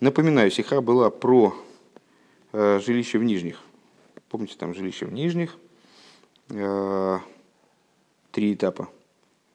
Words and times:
Напоминаю, 0.00 0.50
сиха 0.50 0.80
была 0.80 1.10
про 1.10 1.54
э, 2.52 2.80
жилище 2.82 3.18
в 3.18 3.24
Нижних. 3.24 3.60
Помните, 4.30 4.54
там 4.58 4.72
жилище 4.72 5.04
в 5.04 5.12
Нижних. 5.12 5.58
Э, 6.48 7.18
три 8.32 8.54
этапа 8.54 8.88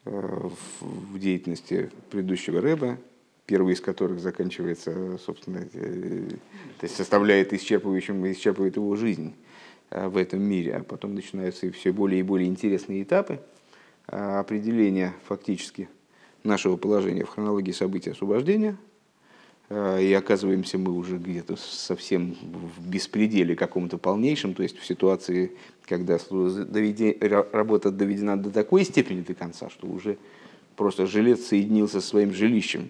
э, 0.05 0.12
в, 0.12 0.86
в 0.86 1.20
деятельности 1.20 1.89
предыдущего 2.12 2.62
Рэба, 2.62 3.00
первый 3.47 3.73
из 3.73 3.81
которых 3.81 4.20
заканчивается, 4.20 5.18
собственно, 5.18 5.68
э, 5.73 6.29
то 6.80 6.84
есть 6.84 6.96
составляет 6.96 7.52
исчерпывающим, 7.52 8.32
исчерпывает 8.32 8.76
его 8.76 8.96
жизнь 8.96 9.34
э, 9.90 10.08
в 10.08 10.16
этом 10.16 10.44
мире, 10.44 10.76
а 10.76 10.84
потом 10.84 11.16
начинаются 11.16 11.72
все 11.72 11.92
более 11.92 12.20
и 12.20 12.24
более 12.24 12.48
интересные 12.48 13.02
этапы 13.02 13.40
э, 14.10 14.16
определения 14.16 15.16
фактически 15.28 15.90
нашего 16.44 16.77
положения 16.77 17.26
в 17.26 17.30
хронологии 17.30 17.72
событий 17.72 18.12
освобождения– 18.12 18.77
и 19.70 20.13
оказываемся 20.13 20.77
мы 20.77 20.91
уже 20.91 21.18
где-то 21.18 21.55
совсем 21.55 22.35
в 22.77 22.88
беспределе 22.88 23.55
каком-то 23.55 23.98
полнейшем, 23.98 24.53
то 24.53 24.62
есть 24.62 24.77
в 24.77 24.85
ситуации, 24.85 25.53
когда 25.88 26.20
работа 27.52 27.91
доведена 27.91 28.38
до 28.38 28.52
такой 28.52 28.84
степени 28.84 29.22
до 29.22 29.34
конца, 29.34 29.70
что 29.72 29.88
уже 29.88 30.17
просто 30.75 31.08
жилец 31.08 31.45
соединился 31.48 31.99
со 31.99 32.08
своим 32.08 32.31
жилищем, 32.31 32.89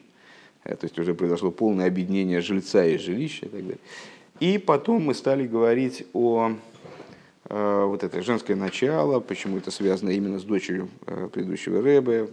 э, 0.66 0.76
то 0.76 0.86
есть 0.86 1.00
уже 1.00 1.14
произошло 1.14 1.50
полное 1.50 1.88
объединение 1.88 2.42
жильца 2.42 2.86
и 2.86 2.98
жилища 2.98 3.46
и 3.46 3.50
так 3.50 3.62
далее. 3.62 3.80
И 4.42 4.58
потом 4.58 5.04
мы 5.04 5.14
стали 5.14 5.48
говорить 5.48 6.06
о 6.12 6.58
э, 7.46 7.84
вот 7.86 8.04
это 8.04 8.22
женское 8.22 8.56
начало, 8.56 9.22
почему 9.22 9.60
это 9.60 9.72
связано 9.72 10.10
именно 10.10 10.40
с 10.40 10.44
дочерью 10.44 10.90
предыдущего 11.32 11.82
Рэбе, 11.82 12.28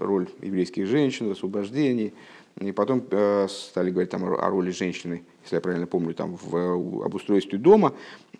роль 0.00 0.26
еврейских 0.42 0.88
женщин 0.88 1.28
в 1.28 1.30
освобождении– 1.30 2.12
и 2.60 2.72
потом 2.72 3.04
э, 3.10 3.46
стали 3.48 3.90
говорить 3.90 4.10
там 4.10 4.24
о 4.24 4.48
роли 4.48 4.70
женщины, 4.70 5.24
если 5.42 5.56
я 5.56 5.60
правильно 5.60 5.86
помню, 5.86 6.14
там 6.14 6.36
в 6.40 7.04
обустройстве 7.04 7.58
дома. 7.58 7.94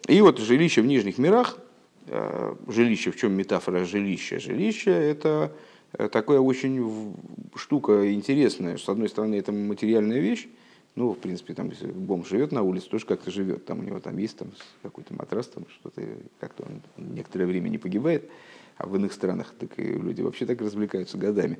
И 0.06 0.20
вот 0.20 0.38
жилище 0.38 0.82
в 0.82 0.86
нижних 0.86 1.18
мирах, 1.18 1.58
э, 2.06 2.54
жилище, 2.68 3.10
в 3.10 3.16
чем 3.16 3.32
метафора 3.32 3.84
жилища? 3.84 4.38
Жилище– 4.38 4.90
это 4.92 5.52
э, 5.92 6.08
такая 6.08 6.38
очень 6.38 7.14
штука 7.56 8.12
интересная. 8.12 8.76
С 8.76 8.88
одной 8.88 9.08
стороны, 9.08 9.34
это 9.34 9.50
материальная 9.50 10.20
вещь, 10.20 10.46
ну, 10.94 11.12
в 11.12 11.18
принципе, 11.18 11.54
там, 11.54 11.70
если 11.70 11.88
бомж 11.88 12.28
живет 12.28 12.52
на 12.52 12.62
улице, 12.62 12.88
тоже 12.88 13.04
как-то 13.04 13.30
живет. 13.32 13.64
Там 13.64 13.80
у 13.80 13.82
него 13.82 13.98
там 13.98 14.16
есть 14.16 14.36
там, 14.36 14.52
какой-то 14.82 15.12
матрас, 15.14 15.48
там 15.48 15.66
что-то, 15.68 16.02
как-то 16.38 16.64
он 16.64 16.82
некоторое 16.96 17.46
время 17.46 17.68
не 17.68 17.78
погибает. 17.78 18.30
А 18.76 18.86
в 18.86 18.94
иных 18.94 19.12
странах 19.12 19.54
так 19.58 19.70
и 19.78 19.82
люди 19.82 20.22
вообще 20.22 20.46
так 20.46 20.60
развлекаются 20.60 21.18
годами. 21.18 21.58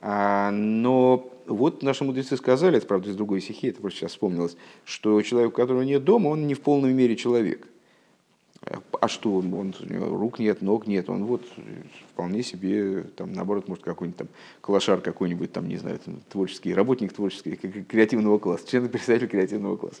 А, 0.00 0.50
но 0.50 1.30
вот 1.46 1.82
наши 1.82 2.04
мудрецы 2.04 2.36
сказали, 2.36 2.78
это 2.78 2.86
правда 2.86 3.10
из 3.10 3.16
другой 3.16 3.40
стихи, 3.40 3.68
это 3.68 3.80
просто 3.80 4.00
сейчас 4.00 4.12
вспомнилось, 4.12 4.56
что 4.84 5.20
человек, 5.22 5.50
у 5.50 5.56
которого 5.56 5.82
нет 5.82 6.04
дома, 6.04 6.28
он 6.28 6.46
не 6.46 6.54
в 6.54 6.60
полной 6.60 6.92
мере 6.92 7.16
человек. 7.16 7.66
А 9.00 9.08
что 9.08 9.36
он, 9.36 9.52
он 9.54 9.74
у 9.80 9.92
него 9.92 10.08
рук 10.18 10.38
нет, 10.38 10.60
ног 10.60 10.86
нет, 10.86 11.08
он 11.08 11.24
вот 11.24 11.42
вполне 12.12 12.42
себе, 12.42 13.04
там, 13.16 13.32
наоборот, 13.32 13.68
может 13.68 13.82
какой-нибудь 13.82 14.18
там 14.18 14.28
клашар 14.60 15.00
какой-нибудь, 15.00 15.50
там, 15.50 15.66
не 15.66 15.78
знаю, 15.78 15.98
там, 15.98 16.20
творческий, 16.28 16.74
работник 16.74 17.14
творческий, 17.14 17.56
креативного 17.56 18.38
класса, 18.38 18.68
член 18.68 18.88
представитель 18.90 19.28
креативного 19.28 19.78
класса. 19.78 20.00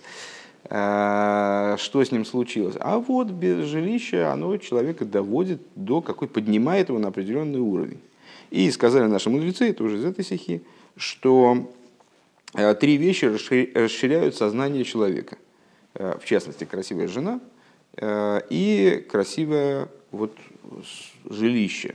А, 0.68 1.76
что 1.78 2.04
с 2.04 2.12
ним 2.12 2.26
случилось? 2.26 2.76
А 2.78 2.98
вот 2.98 3.30
без 3.30 3.64
жилища 3.64 4.30
оно 4.30 4.54
человека 4.58 5.06
доводит 5.06 5.62
до 5.74 6.02
какой, 6.02 6.28
поднимает 6.28 6.90
его 6.90 6.98
на 6.98 7.08
определенный 7.08 7.60
уровень. 7.60 8.00
И 8.50 8.68
сказали 8.72 9.06
наши 9.06 9.30
мудрецы, 9.30 9.70
это 9.70 9.84
уже 9.84 9.98
из 9.98 10.04
этой 10.04 10.24
стихи, 10.24 10.62
что 10.96 11.70
э, 12.54 12.74
три 12.74 12.96
вещи 12.96 13.26
расширяют 13.26 14.34
сознание 14.34 14.84
человека. 14.84 15.38
Э, 15.94 16.18
в 16.20 16.24
частности, 16.24 16.64
красивая 16.64 17.06
жена 17.06 17.40
э, 17.96 18.40
и 18.50 19.06
красивое 19.08 19.88
вот 20.10 20.36
жилище. 21.28 21.94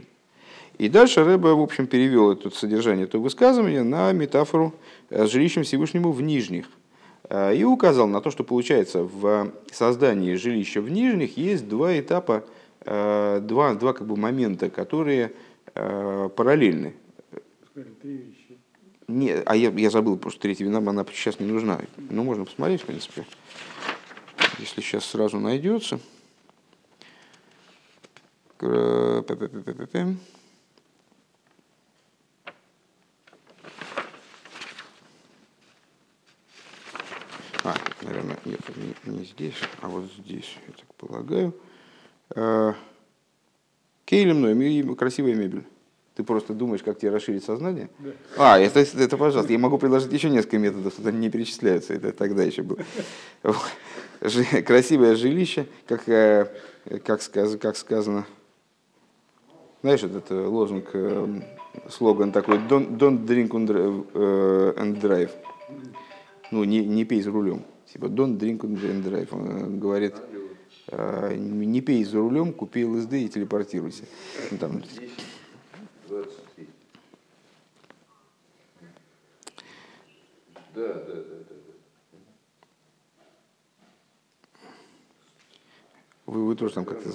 И 0.78 0.88
дальше 0.88 1.24
Рэбе, 1.24 1.50
в 1.50 1.62
общем, 1.62 1.88
перевел 1.88 2.32
это 2.32 2.50
содержание 2.50 3.06
этого 3.06 3.22
высказывания 3.22 3.84
на 3.84 4.12
метафору 4.12 4.74
с 5.10 5.30
жилищем 5.30 5.64
Всевышнему 5.64 6.12
в 6.12 6.22
Нижних. 6.22 6.68
И 7.54 7.64
указал 7.64 8.08
на 8.08 8.20
то, 8.20 8.30
что 8.30 8.44
получается 8.44 9.04
в 9.04 9.52
создании 9.72 10.36
жилища 10.36 10.82
в 10.82 10.90
Нижних 10.90 11.38
есть 11.38 11.70
два 11.70 11.98
этапа, 11.98 12.44
два, 12.86 13.74
два 13.74 13.94
как 13.94 14.06
бы 14.06 14.18
момента, 14.18 14.70
которые 14.70 15.32
параллельны. 15.74 16.96
Не, 19.08 19.34
а 19.34 19.56
я, 19.56 19.70
я 19.70 19.90
забыл, 19.90 20.18
просто 20.18 20.42
третья 20.42 20.66
вина, 20.66 20.80
она 20.80 21.06
сейчас 21.12 21.40
не 21.40 21.46
нужна. 21.46 21.80
Ну, 21.98 22.24
можно 22.24 22.46
посмотреть, 22.46 22.82
в 22.82 22.86
принципе. 22.86 23.26
Если 24.58 24.82
сейчас 24.82 25.06
сразу 25.06 25.40
найдется. 25.40 26.00
А, 37.64 37.76
наверное, 38.02 38.40
нет, 38.46 38.62
не, 38.78 39.12
не 39.12 39.26
здесь, 39.26 39.56
а 39.82 39.90
вот 39.90 40.06
здесь, 40.14 40.58
я 40.68 40.74
так 40.74 40.94
полагаю. 40.96 41.54
Э, 44.06 44.10
Кейлем, 44.10 44.96
красивая 44.96 45.36
мебель. 45.36 45.64
Ты 46.16 46.24
просто 46.24 46.54
думаешь, 46.54 46.82
как 46.82 46.98
тебе 46.98 47.12
расширить 47.12 47.44
сознание? 47.44 47.90
Да. 48.00 48.12
А, 48.38 48.60
это, 48.60 48.80
это, 48.80 49.18
пожалуйста, 49.18 49.52
я 49.52 49.60
могу 49.60 49.78
предложить 49.78 50.14
еще 50.14 50.30
несколько 50.30 50.58
методов, 50.58 50.94
что 50.94 51.10
они 51.10 51.20
не 51.20 51.30
перечисляются, 51.30 51.94
это 51.94 52.14
тогда 52.14 52.44
еще 52.44 52.64
было. 52.64 52.80
Красивое 54.66 55.16
жилище, 55.16 55.68
как, 55.88 56.08
э, 56.08 56.48
как, 57.04 57.22
сказ, 57.22 57.58
как 57.58 57.76
сказано, 57.76 58.26
знаешь, 59.82 60.04
этот 60.04 60.32
лозунг, 60.32 60.92
э, 60.94 61.42
слоган 61.90 62.32
такой, 62.32 62.60
don't, 62.60 62.98
don't 62.98 63.26
drink 63.26 63.50
and 63.50 65.02
drive. 65.02 65.32
Ну, 66.52 66.64
не, 66.64 66.86
не 66.86 67.04
пей 67.04 67.22
за 67.22 67.32
рулем. 67.32 67.64
Типа, 67.92 68.06
don't 68.06 68.38
drink 68.38 68.60
and 68.60 69.04
drive. 69.04 69.28
Он 69.32 69.80
говорит, 69.80 70.16
Э, 70.16 70.35
не 70.92 71.82
пей 71.82 72.04
за 72.04 72.20
рулем, 72.20 72.54
купи 72.54 72.86
ЛСД 72.86 73.14
и 73.14 73.30
телепортируйся. 73.30 74.04
Ну, 74.52 74.58
там. 74.58 74.84
Да, 80.76 80.94
да, 80.94 81.14
да, 81.14 81.14
да. 81.14 81.56
Вы, 86.26 86.48
вы 86.48 86.56
тоже 86.56 86.74
там 86.74 86.86
как-то... 86.86 87.10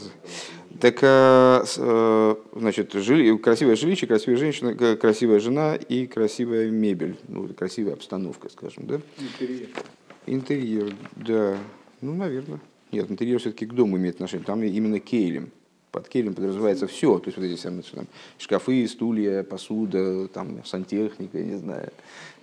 Так, 0.80 0.98
э, 1.02 1.64
э, 1.76 2.34
значит, 2.54 2.92
жили, 2.92 3.36
красивое 3.36 3.76
жилище, 3.76 4.06
красивая 4.06 4.36
женщина, 4.36 4.96
красивая 4.96 5.40
жена 5.40 5.74
и 5.74 6.06
красивая 6.06 6.70
мебель. 6.70 7.18
Ну, 7.28 7.48
красивая 7.48 7.94
обстановка, 7.94 8.48
скажем, 8.48 8.86
да? 8.86 9.00
Интерьер. 9.18 9.68
Интерьер, 10.26 10.94
да. 11.16 11.58
Ну, 12.00 12.14
наверное. 12.14 12.60
Нет, 12.92 13.10
интерьер 13.10 13.38
все-таки 13.38 13.66
к 13.66 13.72
дому 13.72 13.96
имеет 13.96 14.16
отношение. 14.16 14.44
Там 14.44 14.62
именно 14.62 14.98
кейлем. 14.98 15.50
Под 15.92 16.08
кейлем 16.08 16.34
подразумевается 16.34 16.86
все. 16.86 17.18
То 17.18 17.28
есть 17.28 17.38
вот 17.38 17.44
эти 17.44 17.60
там, 17.60 18.06
шкафы, 18.38 18.86
стулья, 18.86 19.42
посуда, 19.42 20.28
там, 20.28 20.64
сантехника, 20.64 21.38
не 21.38 21.56
знаю. 21.56 21.90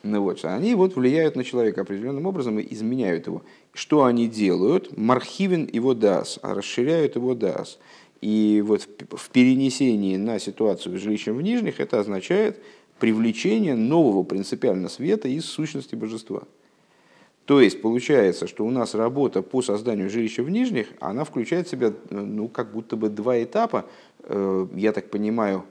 Ну, 0.04 0.22
вот, 0.22 0.44
они 0.44 0.76
вот 0.76 0.96
влияют 0.96 1.36
на 1.36 1.44
человека 1.44 1.82
определенным 1.82 2.26
образом 2.26 2.60
и 2.60 2.74
изменяют 2.74 3.28
его. 3.28 3.42
Что 3.74 4.06
они 4.06 4.28
делают? 4.28 4.98
Мархивен 4.98 5.70
его 5.72 5.94
дас, 5.94 6.40
а 6.42 6.54
расширяют 6.54 7.16
его 7.16 7.36
дас. 7.36 7.80
И 8.22 8.64
вот 8.66 8.88
в 9.12 9.30
перенесении 9.30 10.18
на 10.18 10.40
ситуацию 10.40 10.98
с 10.98 11.02
жилищем 11.02 11.36
в 11.36 11.42
нижних 11.42 11.80
это 11.80 12.00
означает 12.00 12.60
привлечение 13.00 13.76
нового 13.76 14.24
принципиально 14.24 14.90
света 14.90 15.28
из 15.28 15.46
сущности 15.46 15.96
божества. 15.96 16.44
То 17.48 17.62
есть 17.62 17.82
получается, 17.82 18.46
что 18.46 18.66
у 18.66 18.70
нас 18.72 18.94
работа 18.94 19.42
по 19.42 19.62
созданию 19.62 20.10
жилища 20.10 20.44
в 20.44 20.50
нижних, 20.50 20.90
она 21.00 21.24
включает 21.24 21.68
в 21.68 21.70
себя 21.70 21.94
ну, 22.10 22.50
как 22.50 22.74
будто 22.74 22.98
бы 22.98 23.08
два 23.08 23.42
этапа. 23.42 23.86
Э, 24.24 24.68
я 24.76 24.92
так 24.92 25.10
понимаю, 25.10 25.64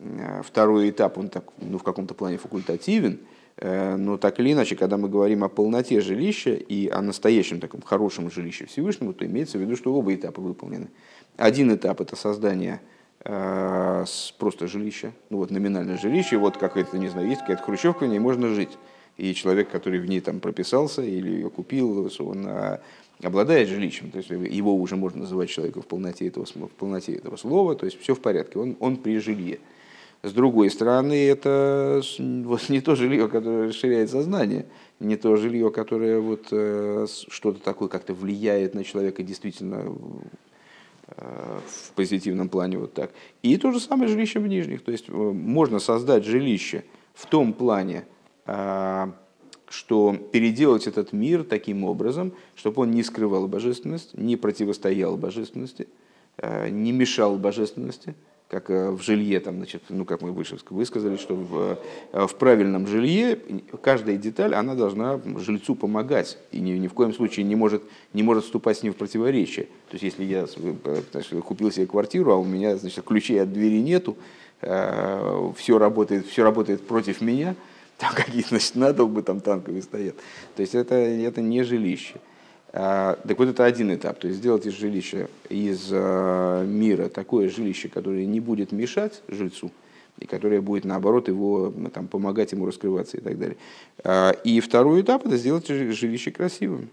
э, 0.00 0.42
второй 0.44 0.90
этап, 0.90 1.16
он 1.16 1.28
так, 1.28 1.44
ну, 1.58 1.78
в 1.78 1.84
каком-то 1.84 2.14
плане 2.14 2.38
факультативен, 2.38 3.20
э, 3.56 3.94
но 3.94 4.16
так 4.16 4.40
или 4.40 4.52
иначе, 4.52 4.74
когда 4.74 4.96
мы 4.96 5.08
говорим 5.08 5.44
о 5.44 5.48
полноте 5.48 6.00
жилища 6.00 6.54
и 6.54 6.88
о 6.88 7.02
настоящем 7.02 7.60
таком 7.60 7.80
хорошем 7.80 8.28
жилище 8.28 8.66
Всевышнему, 8.66 9.12
то 9.12 9.24
имеется 9.24 9.58
в 9.58 9.60
виду, 9.60 9.76
что 9.76 9.94
оба 9.94 10.12
этапа 10.12 10.40
выполнены. 10.40 10.88
Один 11.36 11.72
этап– 11.72 12.00
это 12.00 12.16
создание 12.16 12.80
просто 13.22 14.66
жилища, 14.66 15.12
ну 15.30 15.36
вот 15.36 15.52
номинальное 15.52 15.96
жилище, 15.96 16.38
вот 16.38 16.56
как 16.56 16.76
это, 16.76 16.98
не 16.98 17.06
знаю, 17.06 17.28
есть 17.28 17.42
какая-то 17.42 17.62
хрущевка, 17.62 18.02
в 18.02 18.08
ней 18.08 18.18
можно 18.18 18.48
жить 18.48 18.76
и 19.16 19.34
человек, 19.34 19.70
который 19.70 20.00
в 20.00 20.06
ней 20.06 20.20
там 20.20 20.40
прописался 20.40 21.02
или 21.02 21.30
ее 21.30 21.50
купил, 21.50 22.10
он 22.20 22.46
а, 22.46 22.80
обладает 23.22 23.68
жилищем, 23.68 24.10
то 24.10 24.18
есть 24.18 24.30
его 24.30 24.74
уже 24.74 24.96
можно 24.96 25.20
называть 25.20 25.50
человеком 25.50 25.82
в 25.82 25.86
полноте 25.86 26.26
этого, 26.26 26.44
в 26.46 26.70
полноте 26.70 27.14
этого 27.14 27.36
слова, 27.36 27.74
то 27.76 27.86
есть 27.86 28.00
все 28.00 28.14
в 28.14 28.20
порядке, 28.20 28.58
он, 28.58 28.76
он 28.80 28.96
при 28.96 29.18
жилье. 29.18 29.58
С 30.22 30.32
другой 30.32 30.70
стороны, 30.70 31.26
это 31.26 32.00
вот 32.18 32.68
не 32.68 32.80
то 32.80 32.94
жилье, 32.94 33.28
которое 33.28 33.68
расширяет 33.68 34.08
сознание, 34.08 34.66
не 35.00 35.16
то 35.16 35.34
жилье, 35.36 35.70
которое 35.70 36.20
вот 36.20 36.46
э, 36.52 37.06
что-то 37.28 37.60
такое 37.60 37.88
как-то 37.88 38.14
влияет 38.14 38.74
на 38.74 38.84
человека 38.84 39.24
действительно 39.24 39.96
э, 41.08 41.58
в 41.66 41.92
позитивном 41.96 42.48
плане 42.48 42.78
вот 42.78 42.92
так. 42.92 43.10
И 43.42 43.56
то 43.56 43.72
же 43.72 43.80
самое 43.80 44.08
жилище 44.08 44.38
в 44.38 44.46
нижних. 44.46 44.84
То 44.84 44.92
есть 44.92 45.08
э, 45.08 45.12
можно 45.12 45.80
создать 45.80 46.24
жилище 46.24 46.84
в 47.14 47.26
том 47.26 47.52
плане, 47.52 48.04
что 48.44 50.16
переделать 50.32 50.86
этот 50.86 51.12
мир 51.12 51.44
таким 51.44 51.84
образом, 51.84 52.32
чтобы 52.54 52.82
он 52.82 52.90
не 52.90 53.02
скрывал 53.02 53.48
божественность, 53.48 54.16
не 54.16 54.36
противостоял 54.36 55.16
божественности, 55.16 55.88
не 56.42 56.92
мешал 56.92 57.36
божественности, 57.38 58.14
как 58.52 58.68
э, 58.68 58.90
в 58.90 59.00
жилье, 59.00 59.40
там, 59.40 59.56
значит, 59.56 59.82
ну, 59.88 60.04
как 60.04 60.20
мы 60.20 60.30
выше 60.30 60.58
высказали, 60.68 61.16
что 61.16 61.34
в, 61.34 61.78
в 62.12 62.34
правильном 62.34 62.86
жилье 62.86 63.38
каждая 63.80 64.18
деталь, 64.18 64.54
она 64.54 64.74
должна 64.74 65.18
жильцу 65.38 65.74
помогать 65.74 66.36
и 66.50 66.60
ни, 66.60 66.72
ни 66.72 66.86
в 66.86 66.92
коем 66.92 67.14
случае 67.14 67.46
не 67.46 67.56
может, 67.56 67.82
не 68.12 68.22
может 68.22 68.44
вступать 68.44 68.76
с 68.76 68.82
ним 68.82 68.92
в 68.92 68.96
противоречие. 68.96 69.64
То 69.88 69.92
есть, 69.94 70.02
если 70.02 70.24
я 70.24 70.44
э, 70.54 71.02
значит, 71.12 71.42
купил 71.44 71.72
себе 71.72 71.86
квартиру, 71.86 72.30
а 72.30 72.36
у 72.36 72.44
меня 72.44 72.76
значит, 72.76 73.02
ключей 73.06 73.40
от 73.40 73.50
двери 73.50 73.80
нету, 73.80 74.18
все 74.60 75.76
работает, 75.76 76.26
все 76.26 76.44
работает 76.44 76.86
против 76.86 77.20
меня, 77.20 77.56
там 78.02 78.14
какие-то 78.14 78.48
значит, 78.48 78.74
надолбы 78.74 79.22
там 79.22 79.40
танковые 79.40 79.82
стоят. 79.82 80.16
То 80.56 80.62
есть, 80.62 80.74
это, 80.74 80.96
это 80.96 81.40
не 81.40 81.62
жилище. 81.62 82.16
А, 82.72 83.16
так 83.28 83.38
вот 83.38 83.48
это 83.48 83.64
один 83.64 83.94
этап, 83.94 84.18
то 84.18 84.26
есть 84.26 84.40
сделать 84.40 84.66
из 84.66 84.72
жилища, 84.72 85.28
из 85.48 85.90
а, 85.92 86.64
мира 86.64 87.08
такое 87.08 87.48
жилище, 87.48 87.88
которое 87.88 88.26
не 88.26 88.40
будет 88.40 88.72
мешать 88.72 89.22
жильцу, 89.28 89.70
и 90.18 90.26
которое 90.26 90.60
будет, 90.60 90.84
наоборот, 90.84 91.28
его, 91.28 91.72
там, 91.92 92.08
помогать 92.08 92.52
ему 92.52 92.66
раскрываться 92.66 93.18
и 93.18 93.20
так 93.20 93.38
далее. 93.38 93.56
А, 94.02 94.32
и 94.42 94.58
второй 94.60 95.02
этап– 95.02 95.24
это 95.26 95.36
сделать 95.36 95.68
жилище 95.68 96.32
красивым. 96.32 96.88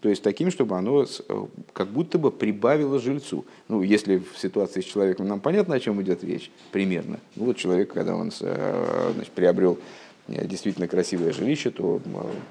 То 0.00 0.10
есть 0.10 0.22
таким, 0.22 0.50
чтобы 0.50 0.76
оно 0.76 1.06
как 1.72 1.88
будто 1.88 2.18
бы 2.18 2.30
прибавило 2.30 2.98
жильцу. 2.98 3.46
Ну, 3.68 3.80
если 3.82 4.18
в 4.18 4.38
ситуации 4.38 4.82
с 4.82 4.84
человеком 4.84 5.26
нам 5.26 5.40
понятно, 5.40 5.74
о 5.74 5.80
чем 5.80 6.00
идет 6.02 6.22
речь, 6.22 6.50
примерно. 6.72 7.20
Ну, 7.36 7.46
вот 7.46 7.56
человек, 7.56 7.94
когда 7.94 8.14
он 8.14 8.30
значит, 8.30 9.32
приобрел 9.34 9.78
э, 9.78 10.03
действительно 10.28 10.88
красивое 10.88 11.32
жилище, 11.32 11.70
то 11.70 12.00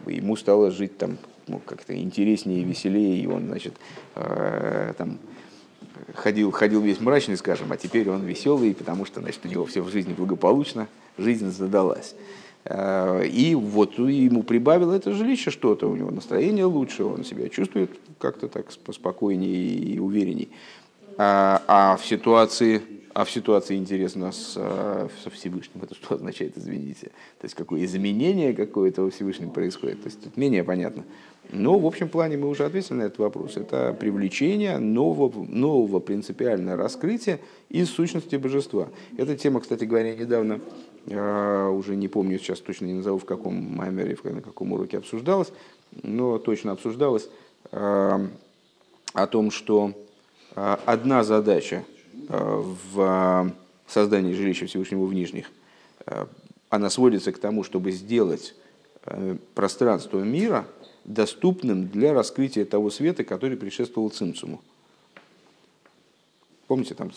ему 0.06 0.36
стало 0.36 0.72
жить 0.72 0.98
там 0.98 1.18
ну, 1.48 1.60
как-то 1.60 1.96
интереснее, 1.96 2.64
веселее, 2.64 3.22
и 3.22 3.28
он, 3.28 3.48
значит, 3.48 3.74
э, 4.16 4.94
там, 4.98 5.18
ходил, 6.14 6.52
ходил 6.52 6.82
весь 6.82 7.00
мрачный, 7.00 7.38
скажем, 7.38 7.72
а 7.72 7.78
теперь 7.78 8.10
он 8.10 8.24
веселый, 8.24 8.74
потому 8.74 9.06
что, 9.06 9.22
значит, 9.22 9.42
у 9.46 9.48
него 9.48 9.66
все 9.66 9.82
в 9.82 9.90
жизни 9.90 10.14
благополучно, 10.14 10.88
жизнь 11.18 11.50
задалась. 11.52 12.16
Э, 12.66 13.26
и 13.26 13.56
вот 13.56 13.98
ему 13.98 14.44
прибавило 14.44 14.94
это 14.94 15.12
жилище 15.12 15.52
что-то, 15.52 15.90
у 15.90 15.96
него 15.96 16.12
настроение 16.12 16.66
лучше, 16.66 17.04
он 17.04 17.26
себя 17.26 17.50
чувствует 17.50 17.92
как-то 18.20 18.48
так 18.48 18.72
спокойнее 18.72 19.74
и 19.74 20.00
уверенней. 20.00 20.50
А, 21.18 21.62
а 21.68 21.98
в 21.98 22.06
ситуации 22.06 22.82
а 23.14 23.26
в 23.26 23.32
ситуации 23.32 23.76
интересно 23.76 24.32
с, 24.32 24.56
э, 24.56 25.08
со 25.24 25.30
Всевышним, 25.30 25.84
это 25.84 25.94
что 25.94 26.16
означает, 26.16 26.58
извините? 26.58 27.08
То 27.40 27.46
есть, 27.46 27.54
какое 27.54 27.84
изменение 27.86 28.54
какое-то 28.54 29.04
во 29.04 29.12
Всевышнем 29.12 29.52
происходит? 29.52 30.02
То 30.02 30.08
есть, 30.08 30.24
тут 30.24 30.36
менее 30.36 30.64
понятно. 30.64 31.04
Но 31.52 31.78
в 31.78 31.86
общем 31.86 32.10
плане 32.10 32.38
мы 32.38 32.50
уже 32.50 32.66
ответили 32.66 32.96
на 32.96 33.04
этот 33.04 33.20
вопрос. 33.20 33.58
Это 33.58 33.96
привлечение 34.00 34.80
нового, 34.80 35.46
нового 35.46 36.00
принципиального 36.00 36.76
раскрытия 36.76 37.40
из 37.70 37.90
сущности 37.90 38.36
божества. 38.36 38.90
Эта 39.16 39.38
тема, 39.38 39.60
кстати 39.60 39.84
говоря, 39.84 40.16
недавно, 40.16 40.60
э, 41.06 41.68
уже 41.68 41.96
не 41.96 42.08
помню 42.08 42.40
сейчас 42.40 42.62
точно 42.62 42.86
не 42.86 42.94
назову, 42.94 43.20
в 43.20 43.26
каком 43.26 43.54
маймере, 43.54 44.18
на 44.24 44.42
каком 44.42 44.72
уроке 44.72 44.98
обсуждалась, 44.98 45.52
но 46.02 46.40
точно 46.40 46.72
обсуждалось 46.72 47.30
э, 47.72 48.28
о 49.14 49.28
том, 49.28 49.52
что 49.52 49.94
одна 50.56 51.24
задача 51.24 51.84
в 52.30 53.52
создании 53.88 54.34
жилища 54.34 54.66
Всевышнего 54.66 55.06
в 55.06 55.14
Нижних, 55.14 55.52
она 56.70 56.90
сводится 56.90 57.32
к 57.32 57.38
тому, 57.38 57.64
чтобы 57.64 57.92
сделать 57.92 58.56
пространство 59.56 60.20
мира– 60.20 60.66
доступным 61.06 61.88
для 61.88 62.14
раскрытия 62.14 62.66
того 62.66 62.90
света, 62.90 63.24
который 63.24 63.58
предшествовал 63.58 64.10
Цимцуму. 64.10 64.62
Помните, 66.74 66.96
там 66.96 67.12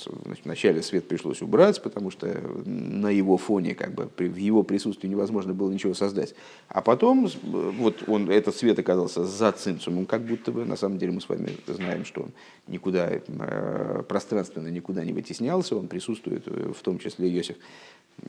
вначале 0.44 0.82
свет 0.82 1.08
пришлось 1.08 1.41
убрать, 1.41 1.82
потому 1.82 2.11
что 2.11 2.26
на 2.67 3.08
его 3.08 3.38
фоне, 3.38 3.75
как 3.75 3.94
бы, 3.94 4.11
в 4.19 4.37
его 4.37 4.62
присутствии 4.64 5.08
невозможно 5.08 5.55
было 5.55 5.73
ничего 5.73 5.94
создать. 5.94 6.35
А 6.69 6.82
потом 6.82 7.26
вот 7.43 8.06
он, 8.06 8.31
этот 8.31 8.55
свет 8.55 8.79
оказался 8.79 9.25
за 9.25 9.50
цинцумом, 9.53 10.05
как 10.05 10.26
будто 10.26 10.53
бы, 10.53 10.67
на 10.67 10.76
самом 10.76 10.99
деле 10.99 11.12
мы 11.12 11.23
с 11.23 11.29
вами 11.31 11.56
знаем, 11.67 12.05
что 12.05 12.25
он 12.25 12.32
никуда, 12.67 13.08
э, 13.11 14.03
пространственно 14.06 14.69
никуда 14.69 15.06
не 15.06 15.14
вытеснялся, 15.14 15.75
он 15.75 15.88
присутствует, 15.88 16.43
э, 16.49 16.73
в 16.79 16.82
том 16.82 16.99
числе 16.99 17.31
Йосиф, 17.31 17.56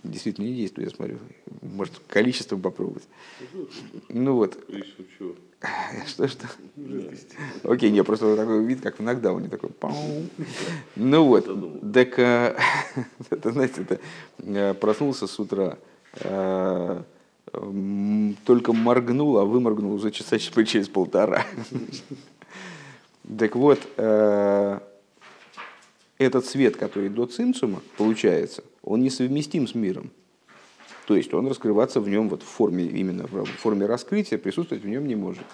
действительно 0.06 0.46
не 0.46 0.56
действует, 0.56 0.92
я 0.92 0.96
смотрю. 0.96 1.18
Может, 1.62 2.00
количество 2.08 2.56
попробовать. 2.56 3.04
Ну 4.08 4.36
вот. 4.36 4.58
Что, 6.07 6.27
что? 6.27 6.48
Окей, 7.63 7.89
не, 7.89 8.04
просто 8.04 8.36
такой 8.36 8.63
вид, 8.63 8.81
как 8.81 9.00
в 9.00 9.04
нокдауне, 9.04 9.50
такой 9.50 9.71
Ну 10.95 11.24
вот, 11.25 11.45
так, 11.94 12.19
э, 12.19 12.56
это, 13.30 13.51
знаете, 13.51 13.81
это, 13.81 14.00
э, 14.39 14.74
проснулся 14.75 15.25
с 15.25 15.39
утра, 15.39 15.77
э, 16.19 17.01
только 18.45 18.74
моргнул, 18.74 19.39
а 19.39 19.45
выморгнул 19.45 19.94
уже 19.94 20.12
часа 20.12 20.38
через 20.38 20.89
полтора. 20.89 21.45
Так 23.38 23.56
вот, 23.56 23.80
этот 26.18 26.45
свет, 26.45 26.77
который 26.77 27.09
до 27.09 27.25
цинцума, 27.25 27.81
получается, 27.98 28.63
он 28.83 29.01
несовместим 29.01 29.68
с 29.68 29.75
миром. 29.75 30.12
То 31.07 31.15
есть 31.15 31.33
он 31.33 31.48
раскрываться 31.48 32.01
в 32.01 32.09
нем 32.09 32.27
вот 32.27 32.44
в 32.44 32.45
форме, 32.45 32.83
именно 32.83 33.25
в 33.27 33.45
форме 33.45 33.86
раскрытия, 33.86 34.38
присутствовать 34.38 34.83
в 34.83 34.88
нем 34.88 35.07
не 35.07 35.15
может. 35.15 35.45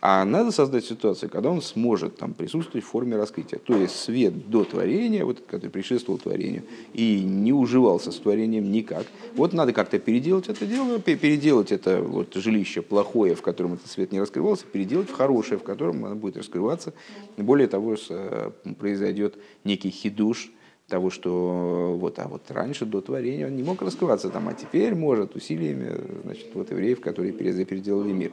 А 0.00 0.24
надо 0.24 0.50
создать 0.50 0.84
ситуацию, 0.84 1.30
когда 1.30 1.50
он 1.50 1.62
сможет 1.62 2.16
там 2.16 2.34
присутствовать 2.34 2.84
в 2.84 2.88
форме 2.88 3.16
раскрытия. 3.16 3.60
То 3.60 3.76
есть 3.76 3.94
свет 3.94 4.48
до 4.50 4.64
творения, 4.64 5.24
вот, 5.24 5.40
который 5.46 5.70
предшествовал 5.70 6.18
творению, 6.18 6.64
и 6.94 7.20
не 7.20 7.52
уживался 7.52 8.10
с 8.10 8.16
творением 8.16 8.72
никак. 8.72 9.06
Вот 9.34 9.52
надо 9.52 9.72
как-то 9.72 10.00
переделать 10.00 10.48
это 10.48 10.66
дело, 10.66 10.98
переделать 10.98 11.70
это 11.70 12.02
вот 12.02 12.34
жилище 12.34 12.82
плохое, 12.82 13.36
в 13.36 13.42
котором 13.42 13.74
этот 13.74 13.88
свет 13.88 14.10
не 14.10 14.20
раскрывался, 14.20 14.66
переделать 14.66 15.10
в 15.10 15.14
хорошее, 15.14 15.58
в 15.58 15.62
котором 15.62 16.04
оно 16.04 16.16
будет 16.16 16.36
раскрываться. 16.36 16.92
Более 17.36 17.68
того, 17.68 17.96
э, 18.08 18.50
произойдет 18.78 19.36
некий 19.62 19.90
хидуш, 19.90 20.50
того, 20.88 21.10
что 21.10 21.96
вот, 22.00 22.18
а 22.18 22.26
вот 22.28 22.50
раньше, 22.50 22.86
до 22.86 23.00
творения, 23.00 23.46
он 23.46 23.56
не 23.56 23.62
мог 23.62 23.82
раскрываться 23.82 24.30
там, 24.30 24.48
а 24.48 24.54
теперь 24.54 24.94
может 24.94 25.36
усилиями 25.36 26.00
значит, 26.24 26.48
вот 26.54 26.70
евреев, 26.70 27.00
которые 27.00 27.32
переделали 27.32 28.12
мир. 28.12 28.32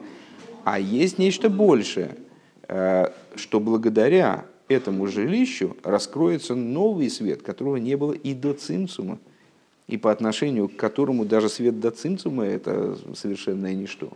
А 0.64 0.80
есть 0.80 1.18
нечто 1.18 1.50
большее, 1.50 2.16
э, 2.66 3.08
что 3.34 3.60
благодаря 3.60 4.46
этому 4.68 5.06
жилищу 5.06 5.76
раскроется 5.84 6.54
новый 6.54 7.10
свет, 7.10 7.42
которого 7.42 7.76
не 7.76 7.96
было 7.96 8.12
и 8.12 8.34
до 8.34 8.54
цимцума, 8.54 9.18
и 9.88 9.96
по 9.96 10.10
отношению 10.10 10.68
к 10.68 10.76
которому 10.76 11.24
даже 11.24 11.48
свет 11.48 11.78
до 11.78 11.90
цимцума– 11.90 12.44
это 12.46 12.96
совершенное 13.14 13.74
ничто. 13.74 14.12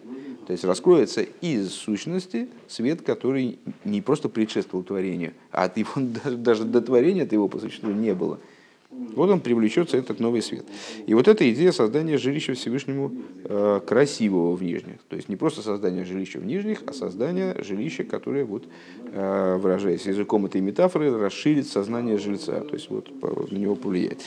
То 0.47 0.53
есть 0.53 0.65
раскроется 0.65 1.23
из 1.23 1.73
сущности 1.73 2.49
свет, 2.67 3.03
который 3.03 3.61
не 3.85 4.03
просто 4.03 4.29
предшествовал 4.29 4.85
творению, 4.85 5.33
а 5.53 5.65
от 5.65 5.77
его, 5.77 5.93
даже 6.37 6.65
до 6.65 6.81
творения 6.81 7.23
от 7.23 7.33
его 7.33 7.49
по 7.49 7.59
существу 7.59 7.91
не 7.91 8.15
было. 8.15 8.41
Вот 8.91 9.31
он 9.31 9.41
привлечется, 9.41 9.97
этот 9.97 10.19
новый 10.19 10.43
свет. 10.43 10.65
И 11.07 11.15
вот 11.15 11.29
эта 11.29 11.49
идея 11.53 11.71
создания 11.71 12.19
жилища 12.19 12.55
Всевышнему 12.55 13.13
э, 13.45 13.81
красивого 13.87 14.57
в 14.57 14.63
нижних. 14.63 15.01
То 15.09 15.17
есть 15.17 15.29
не 15.29 15.37
просто 15.37 15.63
создание 15.63 16.05
жилища 16.05 16.39
в 16.39 16.45
нижних, 16.45 16.83
а 16.87 16.93
создание 16.93 17.57
жилища, 17.63 18.03
которое, 18.03 18.45
вот, 18.45 18.65
э, 19.13 19.59
выражаясь 19.61 20.07
языком 20.07 20.47
этой 20.47 20.61
метафоры, 20.61 21.17
расширит 21.17 21.69
сознание 21.69 22.19
жильца. 22.19 22.61
То 22.61 22.75
есть 22.75 22.91
вот 22.91 23.11
на 23.51 23.57
него 23.57 23.77
повлияет. 23.77 24.23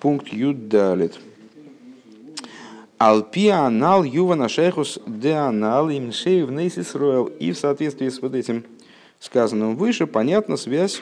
Пункт 0.00 0.28
Юдалит. 0.28 1.18
Алпи 2.98 3.48
анал 3.48 4.02
юва 4.02 4.34
нашехус 4.34 4.98
де 5.06 5.32
анал 5.32 5.88
им 5.88 6.06
нейсис 6.08 6.96
И 7.38 7.52
в 7.52 7.56
соответствии 7.56 8.08
с 8.08 8.20
вот 8.20 8.34
этим 8.34 8.64
сказанным 9.20 9.76
выше, 9.76 10.08
понятна 10.08 10.56
связь 10.56 11.00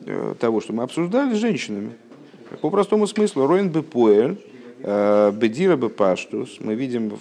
э, 0.00 0.34
того, 0.40 0.62
что 0.62 0.72
мы 0.72 0.82
обсуждали 0.82 1.34
с 1.34 1.38
женщинами. 1.38 1.92
По 2.60 2.70
простому 2.70 3.06
смыслу, 3.06 3.46
роин 3.46 3.70
бы 3.70 3.82
поэль, 3.82 4.38
э, 4.82 5.32
бедира 5.32 5.76
бы 5.76 5.88
паштус, 5.88 6.58
мы 6.60 6.74
видим, 6.74 7.18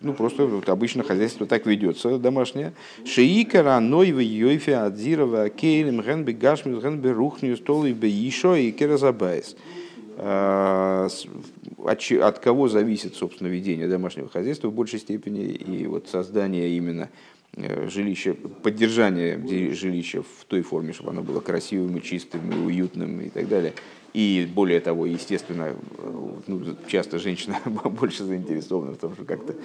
ну 0.00 0.12
просто 0.14 0.46
вот 0.46 0.68
обычно 0.68 1.02
хозяйство 1.02 1.46
так 1.46 1.66
ведется 1.66 2.18
домашнее. 2.18 2.72
Шиикара 3.04 3.78
нойва 3.80 4.20
йойфе 4.20 4.76
адзирова 4.76 5.48
кейлем 5.48 6.00
ген 6.00 6.24
бы 6.24 6.32
гашмис 6.32 6.82
ген 6.82 7.00
бы 7.00 7.12
рухню 7.12 7.56
столы 7.56 7.90
еще 7.90 8.62
и 8.62 8.72
керазабайс. 8.72 9.56
от, 10.16 12.12
от 12.12 12.38
кого 12.38 12.68
зависит, 12.68 13.14
собственно, 13.16 13.48
ведение 13.48 13.88
домашнего 13.88 14.28
хозяйства 14.28 14.68
в 14.68 14.72
большей 14.72 15.00
степени 15.00 15.44
и 15.44 15.86
вот 15.86 16.08
создание 16.08 16.76
именно 16.76 17.08
жилища, 17.88 18.34
поддержание 18.34 19.38
жилища 19.74 20.22
в 20.22 20.44
той 20.46 20.62
форме, 20.62 20.92
чтобы 20.92 21.10
оно 21.10 21.22
было 21.22 21.40
красивым 21.40 21.96
и 21.96 22.02
чистым 22.02 22.50
и 22.50 22.66
уютным 22.66 23.20
и 23.20 23.28
так 23.28 23.48
далее. 23.48 23.72
И 24.14 24.48
более 24.54 24.78
того, 24.78 25.06
естественно, 25.06 25.74
ну, 26.46 26.62
часто 26.86 27.18
женщина 27.18 27.58
больше 27.64 28.22
заинтересована 28.22 28.92
в 28.92 28.96
том, 28.96 29.12
что 29.14 29.24
как-то 29.24 29.56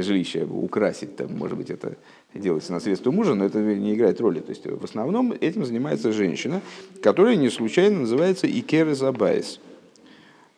жилище 0.00 0.44
украсить, 0.44 1.16
там, 1.16 1.36
может 1.36 1.58
быть, 1.58 1.70
это 1.70 1.96
делается 2.32 2.72
на 2.72 2.78
средства 2.78 3.10
мужа, 3.10 3.34
но 3.34 3.44
это 3.44 3.58
не 3.58 3.94
играет 3.94 4.20
роли. 4.20 4.38
То 4.38 4.50
есть 4.50 4.64
в 4.64 4.84
основном 4.84 5.32
этим 5.32 5.64
занимается 5.64 6.12
женщина, 6.12 6.62
которая 7.02 7.34
не 7.34 7.50
случайно 7.50 8.00
называется 8.00 8.46
Икер 8.46 8.94
Забайс. 8.94 9.58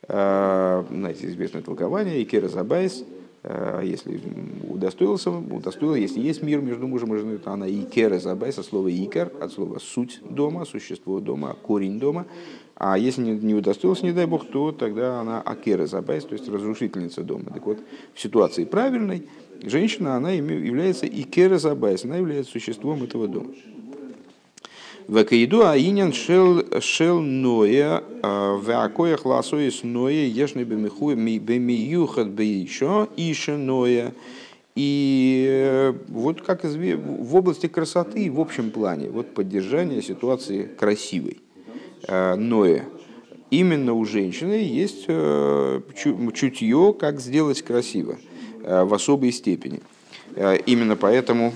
А, 0.07 0.85
знаете, 0.91 1.25
известное 1.25 1.63
толкование 1.63 2.21
Икер 2.21 2.47
Забайс– 2.47 3.03
если 3.83 4.19
удостоился, 4.69 5.31
удостоил, 5.31 5.95
если 5.95 6.19
есть 6.19 6.43
мир 6.43 6.59
между 6.61 6.87
мужем 6.87 7.15
и 7.15 7.17
женой, 7.17 7.37
то 7.37 7.51
она 7.51 7.69
икер 7.69 8.19
забайса, 8.19 8.63
слово 8.63 8.89
икер, 8.89 9.31
от 9.39 9.53
слова 9.53 9.79
суть 9.79 10.19
дома, 10.29 10.65
существо 10.65 11.19
дома, 11.19 11.55
корень 11.61 11.99
дома. 11.99 12.25
А 12.75 12.97
если 12.97 13.21
не, 13.21 13.31
не 13.31 13.55
удостоился, 13.55 14.05
не 14.05 14.13
дай 14.13 14.25
бог, 14.25 14.47
то 14.47 14.71
тогда 14.71 15.19
она 15.19 15.41
акера 15.41 15.85
забайс, 15.85 16.23
то 16.23 16.33
есть 16.33 16.47
разрушительница 16.47 17.23
дома. 17.23 17.45
Так 17.53 17.65
вот, 17.65 17.79
в 18.13 18.19
ситуации 18.19 18.65
правильной, 18.65 19.27
женщина, 19.63 20.15
она 20.15 20.31
является 20.31 21.05
икера 21.05 21.57
забайс, 21.57 22.05
она 22.05 22.17
является 22.17 22.51
существом 22.51 23.03
этого 23.03 23.27
дома. 23.27 23.53
Векаиду 25.09 25.65
аинян 25.65 26.13
шел 26.13 26.63
шел 26.81 27.19
ноя 27.19 28.03
в 28.21 28.83
акоях 28.83 29.25
ласоис 29.25 29.81
ноя 29.81 30.27
ешны 30.27 30.61
бемиху 30.61 31.15
бемиюхат 31.15 32.29
бейшо 32.29 33.09
ише 33.17 33.57
ноя. 33.57 34.13
И 34.75 35.47
э, 35.49 35.93
вот 36.09 36.43
как 36.43 36.63
в 36.63 37.35
области 37.35 37.65
красоты 37.65 38.31
в 38.31 38.39
общем 38.39 38.69
плане, 38.69 39.09
вот 39.09 39.33
поддержание 39.33 40.03
ситуации 40.03 40.69
красивой, 40.79 41.39
э, 42.07 42.35
ноя. 42.35 42.85
Именно 43.49 43.93
у 43.93 44.05
женщины 44.05 44.61
есть 44.61 45.05
э, 45.07 45.81
чутье, 46.35 46.95
как 46.97 47.19
сделать 47.19 47.63
красиво 47.63 48.19
в 48.61 48.93
особой 48.93 49.31
степени. 49.31 49.81
Именно 50.67 50.95
поэтому 50.95 51.53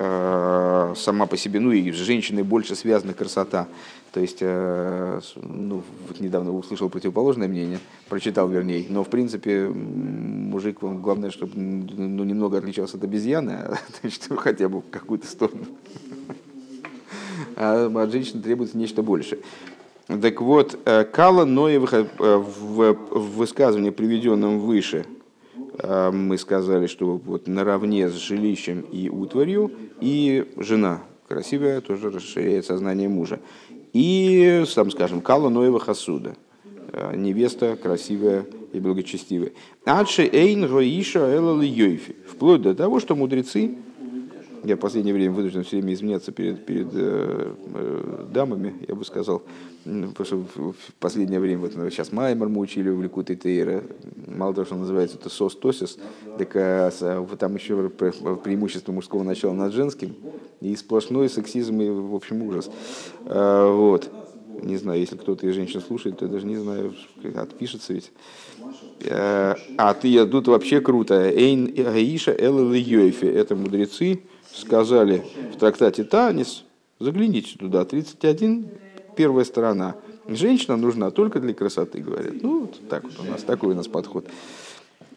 сама 0.00 1.26
по 1.26 1.36
себе, 1.36 1.60
ну 1.60 1.72
и 1.72 1.92
с 1.92 1.96
женщиной 1.96 2.42
больше 2.42 2.74
связана 2.74 3.12
красота. 3.12 3.68
То 4.12 4.20
есть, 4.20 4.38
э, 4.40 5.20
ну, 5.36 5.82
вот 6.08 6.18
недавно 6.18 6.52
услышал 6.52 6.88
противоположное 6.88 7.46
мнение, 7.46 7.78
прочитал 8.08 8.48
вернее, 8.48 8.86
но 8.88 9.04
в 9.04 9.08
принципе 9.08 9.68
мужик, 9.68 10.78
главное, 10.80 11.30
чтобы 11.30 11.52
ну, 11.54 12.24
немного 12.24 12.58
отличался 12.58 12.96
от 12.96 13.04
обезьяны, 13.04 13.50
а 13.50 13.78
значит, 14.00 14.26
хотя 14.36 14.68
бы 14.68 14.80
в 14.80 14.90
какую-то 14.90 15.26
сторону. 15.26 15.66
А 17.56 17.86
от 17.86 18.10
женщины 18.10 18.42
требуется 18.42 18.76
нечто 18.76 19.02
большее. 19.02 19.42
Так 20.08 20.40
вот, 20.40 20.76
э, 20.86 21.04
Кала 21.04 21.44
Ноев 21.44 21.92
в 22.18 22.92
высказывании, 23.36 23.90
приведенном 23.90 24.58
выше, 24.58 25.06
мы 25.82 26.38
сказали, 26.38 26.86
что 26.86 27.16
вот 27.16 27.46
наравне 27.46 28.08
с 28.08 28.14
жилищем 28.14 28.80
и 28.80 29.08
утварью, 29.08 29.70
и 30.00 30.52
жена 30.56 31.02
красивая 31.28 31.80
тоже 31.80 32.10
расширяет 32.10 32.66
сознание 32.66 33.08
мужа. 33.08 33.38
И, 33.92 34.64
сам 34.66 34.90
скажем, 34.90 35.20
Кала 35.20 35.48
Ноева 35.48 35.78
Хасуда, 35.78 36.36
а, 36.92 37.14
невеста 37.14 37.76
красивая 37.76 38.46
и 38.72 38.80
благочестивая. 38.80 39.52
Адши 39.84 40.28
Эйн 40.32 40.64
Роиша 40.64 41.20
Элал 41.34 41.60
Йойфи. 41.60 42.16
Вплоть 42.28 42.62
до 42.62 42.74
того, 42.74 43.00
что 43.00 43.14
мудрецы, 43.14 43.76
я 44.64 44.76
в 44.76 44.78
последнее 44.78 45.14
время 45.14 45.32
вынужден 45.32 45.64
все 45.64 45.76
время 45.76 45.94
изменяться 45.94 46.32
перед, 46.32 46.64
перед 46.66 46.88
э, 46.92 47.54
э, 47.74 48.26
дамами, 48.30 48.74
я 48.86 48.94
бы 48.94 49.04
сказал, 49.04 49.42
потому 49.84 50.24
что 50.24 50.36
в 50.36 50.74
последнее 50.98 51.40
время, 51.40 51.60
вот 51.60 51.72
сейчас 51.72 52.12
Маймер 52.12 52.48
мы 52.48 52.60
учили 52.60 52.90
в 52.90 53.02
Ликуте 53.02 53.36
Тейра, 53.36 53.82
мало 54.26 54.54
того, 54.54 54.66
что 54.66 54.76
называется 54.76 55.16
это 55.16 55.30
сос 55.30 55.56
тосис, 55.56 55.98
так 56.38 56.54
а, 56.54 56.90
там 57.38 57.54
еще 57.54 57.88
преимущество 57.88 58.92
мужского 58.92 59.22
начала 59.22 59.54
над 59.54 59.72
женским, 59.72 60.14
и 60.60 60.76
сплошной 60.76 61.28
сексизм 61.28 61.80
и, 61.80 61.88
в 61.88 62.14
общем, 62.14 62.42
ужас. 62.42 62.70
А, 63.26 63.72
вот. 63.72 64.10
Не 64.62 64.76
знаю, 64.76 65.00
если 65.00 65.16
кто-то 65.16 65.46
из 65.46 65.54
женщин 65.54 65.80
слушает, 65.80 66.18
то 66.18 66.26
я 66.26 66.30
даже 66.30 66.44
не 66.44 66.56
знаю, 66.56 66.94
отпишется 67.34 67.94
ведь. 67.94 68.12
А, 69.08 69.56
а 69.78 69.94
ты 69.94 70.26
тут 70.26 70.48
вообще 70.48 70.82
круто. 70.82 71.14
Эйн 71.30 71.72
Аиша 71.78 72.32
Эл 72.38 72.70
Это 72.74 73.56
мудрецы 73.56 74.20
сказали 74.54 75.24
в 75.52 75.58
трактате 75.58 76.04
Танис, 76.04 76.64
загляните 76.98 77.56
туда, 77.58 77.84
31 77.84 78.68
первая 79.16 79.44
сторона. 79.44 79.96
Женщина 80.28 80.76
нужна 80.76 81.10
только 81.10 81.40
для 81.40 81.54
красоты, 81.54 82.00
говорят. 82.00 82.34
Ну, 82.42 82.60
вот 82.60 82.88
так 82.88 83.04
вот 83.04 83.18
у 83.18 83.30
нас, 83.30 83.42
такой 83.42 83.72
у 83.72 83.76
нас 83.76 83.88
подход. 83.88 84.26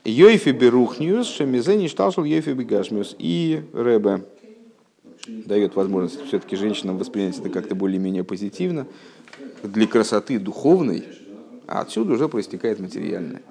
Йойфи 0.06 0.50
берухниус, 0.50 1.28
шемизени 1.28 1.88
шталшал 1.88 2.26
йойфи 2.26 2.50
бегашмиус. 2.50 3.16
И 3.20 3.64
Рэбе 3.74 4.26
дает 5.28 5.76
возможность 5.76 6.26
все-таки 6.26 6.56
женщинам 6.56 6.98
воспринять 6.98 7.40
это 7.40 7.50
как-то 7.50 7.76
более-менее 7.76 8.24
позитивно. 8.24 8.88
Для 9.62 9.88
красоты 9.88 10.40
духовной, 10.40 11.06
а 11.68 11.82
отсюда 11.82 12.14
уже 12.14 12.28
проистекает 12.28 12.80
материальное. 12.80 13.42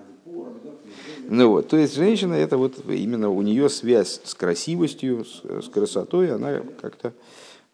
Ну 1.34 1.48
вот, 1.48 1.68
то 1.68 1.78
есть 1.78 1.96
женщина 1.96 2.34
это 2.34 2.58
вот 2.58 2.74
именно 2.86 3.30
у 3.30 3.40
нее 3.40 3.70
связь 3.70 4.20
с 4.22 4.34
красивостью, 4.34 5.24
с, 5.24 5.64
с 5.64 5.68
красотой, 5.70 6.30
она 6.30 6.60
как-то 6.78 7.14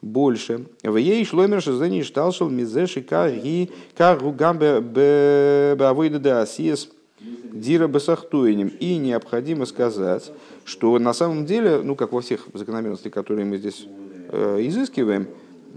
больше. 0.01 0.67
В 0.85 0.95
ей 0.95 1.25
шломер 1.25 1.61
шазани 1.61 2.05
шталшал 2.05 2.51
мизеши 2.51 3.03
карги 3.03 3.71
каргу 3.97 4.31
гамбе 4.31 5.75
бавойда 5.77 6.21
да 6.21 6.43
асиес 6.43 6.89
дира 7.19 7.89
басахтуинем. 7.89 8.69
И 8.69 8.97
необходимо 8.97 9.67
сказать, 9.67 10.31
что 10.65 10.97
на 11.01 11.13
самом 11.13 11.45
деле, 11.45 11.81
ну 11.83 11.97
как 11.97 12.13
во 12.13 12.21
всех 12.21 12.47
закономерностях, 12.55 13.13
которые 13.13 13.45
мы 13.45 13.57
здесь 13.57 13.89
э, 14.29 14.59
изыскиваем, 14.69 15.27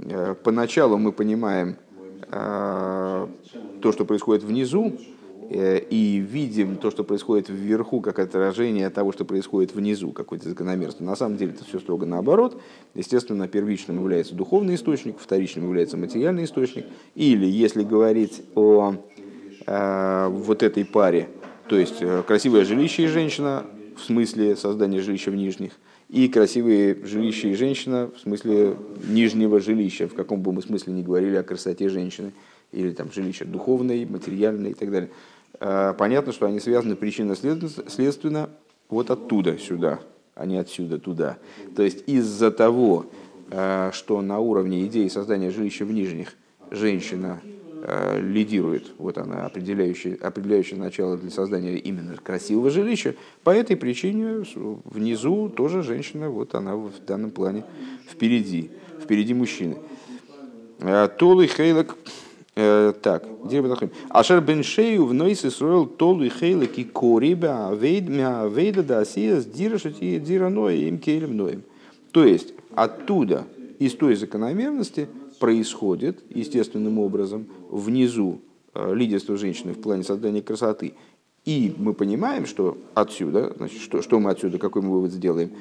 э, 0.04 0.36
поначалу 0.44 1.00
мы 1.00 1.12
понимаем 1.12 1.78
э, 2.30 3.28
то, 3.82 3.92
что 3.92 4.06
происходит 4.06 4.44
внизу, 4.44 5.00
и 5.52 6.26
видим 6.26 6.78
то, 6.78 6.92
что 6.92 7.04
происходит 7.04 7.50
вверху, 7.50 8.00
как 8.00 8.20
отражение 8.20 8.90
того, 8.90 9.12
что 9.12 9.26
происходит 9.26 9.76
внизу, 9.76 10.12
какой-то 10.12 10.48
закономерности. 10.48 11.04
На 11.04 11.16
самом 11.16 11.38
деле 11.38 11.52
это 11.52 11.66
все 11.66 11.80
строго 11.80 12.06
наоборот. 12.06 12.62
Естественно, 12.96 13.48
первичным 13.48 14.00
является 14.00 14.34
духовный 14.34 14.76
источник, 14.76 15.18
вторичным 15.20 15.66
является 15.66 15.98
материальный 15.98 16.46
источник. 16.46 16.86
Или, 17.16 17.46
если 17.46 17.84
говорить 17.84 18.44
о 18.56 18.96
э, 19.68 20.28
вот 20.30 20.64
этой 20.64 20.86
паре, 20.86 21.28
то 21.68 21.78
есть 21.78 21.98
э, 22.00 22.24
красивое 22.26 22.64
жилище 22.64 23.04
и 23.04 23.08
женщина, 23.08 23.66
в 23.98 24.02
смысле 24.02 24.56
создания 24.56 25.02
жилища 25.02 25.32
в 25.32 25.36
нижних, 25.36 25.74
и 26.08 26.28
красивые 26.28 26.98
жилища 27.06 27.50
и 27.50 27.56
женщина, 27.56 28.10
в 28.16 28.20
смысле 28.20 28.78
нижнего 29.08 29.60
жилища, 29.60 30.08
в 30.08 30.14
каком 30.14 30.42
бы 30.42 30.54
мы 30.54 30.62
смысле 30.62 30.94
ни 30.94 31.02
говорили 31.02 31.36
о 31.36 31.44
красоте 31.44 31.90
женщины, 31.90 32.32
или 32.72 32.92
там 32.92 33.12
жилище 33.12 33.46
духовное, 33.46 34.06
материальное 34.06 34.72
и 34.72 34.74
так 34.74 34.92
далее. 34.92 35.10
Э, 35.62 35.94
понятно, 35.96 36.34
что 36.34 36.48
они 36.48 36.60
связаны 36.60 36.96
причинно-следственно 36.96 38.50
вот 38.90 39.12
оттуда 39.12 39.60
сюда, 39.60 40.00
а 40.34 40.48
не 40.48 40.58
отсюда 40.58 40.98
туда. 40.98 41.38
То 41.76 41.84
есть 41.84 42.04
из-за 42.08 42.52
того, 42.52 43.06
э, 43.52 43.92
что 43.94 44.22
на 44.22 44.40
уровне 44.40 44.88
идеи 44.88 45.08
создания 45.08 45.52
жилища 45.52 45.86
в 45.86 45.92
нижних 45.94 46.34
женщина 46.72 47.42
э, 47.84 48.20
лидирует, 48.20 48.88
вот 48.98 49.20
она 49.20 49.46
определяющая, 49.46 50.18
определяющее 50.20 50.80
начало 50.80 51.16
для 51.16 51.30
создания 51.30 51.78
именно 51.78 52.18
красивого 52.18 52.72
жилища, 52.72 53.14
по 53.44 53.52
этой 53.52 53.76
причине 53.76 54.44
внизу 54.56 55.48
тоже 55.48 55.84
женщина, 55.84 56.32
вот 56.32 56.56
она 56.56 56.76
в 56.76 56.92
данном 57.06 57.30
плане 57.30 57.66
впереди, 58.10 58.72
впереди 59.00 59.36
мужчины. 59.36 59.78
Толы 61.20 61.46
Хейлок 61.46 61.96
так, 62.54 63.26
мы 63.44 63.62
находим? 63.62 63.94
Ашер 64.10 64.42
бен 64.42 64.64
шею 64.64 65.06
в 65.06 65.14
нойс 65.14 65.46
Исруэл 65.46 65.86
толу 65.86 66.24
и 66.24 66.30
хейла 66.30 66.66
ки 66.66 66.84
кориба 66.84 67.74
вейда 67.74 68.84
да 68.84 69.00
асия 69.00 69.40
сдирашать 69.40 70.02
и 70.02 70.20
дираноя 70.20 70.76
им 70.76 70.98
кейлем 70.98 71.38
ноем. 71.38 71.64
То 72.12 72.26
есть 72.26 72.54
оттуда, 72.76 73.46
из 73.80 73.96
той 73.96 74.16
закономерности, 74.16 75.08
происходит 75.40 76.24
естественным 76.30 77.00
образом 77.00 77.48
внизу 77.70 78.42
э, 78.74 78.94
лидерство 78.94 79.38
женщины 79.38 79.74
в 79.74 79.82
плане 79.82 80.04
создания 80.04 80.42
красоты. 80.42 80.94
И 81.46 81.74
мы 81.78 81.94
понимаем, 81.94 82.46
что 82.46 82.78
отсюда, 82.94 83.54
значит, 83.58 83.82
что, 83.82 84.02
что 84.02 84.20
мы 84.20 84.30
отсюда, 84.30 84.60
какой 84.60 84.84
мы 84.84 84.92
вывод 84.92 85.12
сделаем, 85.12 85.52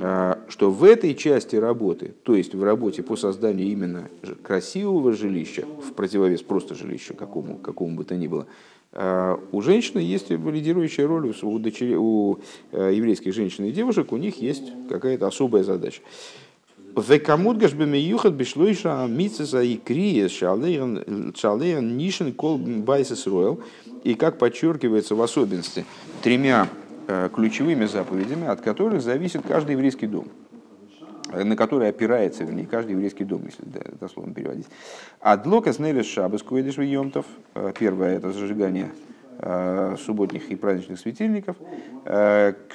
а, 0.00 0.40
что 0.48 0.70
в 0.70 0.82
этой 0.82 1.14
части 1.14 1.54
работы, 1.54 2.14
то 2.24 2.34
есть 2.34 2.54
в 2.54 2.64
работе 2.64 3.02
по 3.02 3.16
созданию 3.16 3.68
именно 3.68 4.08
красивого 4.42 5.12
жилища, 5.12 5.66
в 5.66 5.92
противовес 5.92 6.42
просто 6.42 6.74
жилищу, 6.74 7.14
какому, 7.14 7.58
какому 7.58 7.96
бы 7.96 8.04
то 8.04 8.16
ни 8.16 8.26
было, 8.26 8.46
У 9.52 9.60
женщины 9.62 10.00
есть 10.00 10.30
лидирующая 10.30 11.06
роль, 11.06 11.32
у, 11.42 11.58
дочери, 11.60 11.94
у 11.94 12.40
еврейских 12.72 13.32
женщин 13.32 13.64
и 13.66 13.70
девушек 13.70 14.10
у 14.10 14.16
них 14.16 14.42
есть 14.42 14.72
какая-то 14.88 15.28
особая 15.28 15.62
задача. 15.62 16.02
Векамут 16.96 17.58
гашбеме 17.58 18.00
юхат 18.00 18.34
бишлойша 18.34 19.06
митсеса 19.08 19.62
и 19.62 19.76
криес 19.76 20.32
шалеян 20.32 21.96
нишен 21.96 22.32
кол 22.32 22.58
байсес 22.58 23.26
ройл. 23.26 23.60
И 24.02 24.14
как 24.14 24.38
подчеркивается 24.38 25.14
в 25.14 25.22
особенности 25.22 25.84
тремя 26.22 26.68
э, 27.06 27.28
ключевыми 27.34 27.84
заповедями, 27.84 28.46
от 28.46 28.60
которых 28.60 29.02
зависит 29.02 29.42
каждый 29.46 29.72
еврейский 29.72 30.06
дом 30.06 30.28
на 31.32 31.54
который 31.54 31.88
опирается, 31.88 32.42
вернее, 32.42 32.66
каждый 32.66 32.90
еврейский 32.92 33.22
дом, 33.22 33.42
если 33.46 33.62
дословно 34.00 34.34
переводить. 34.34 34.66
Адлока 35.20 35.72
снелес 35.72 36.06
шабас 36.06 36.42
куэдиш 36.42 36.78
йомтов. 36.78 37.24
Э, 37.54 37.72
первое– 37.78 38.16
это 38.18 38.32
зажигание 38.32 38.90
э, 39.38 39.94
субботних 40.04 40.50
и 40.50 40.56
праздничных 40.56 40.98
светильников. 40.98 41.56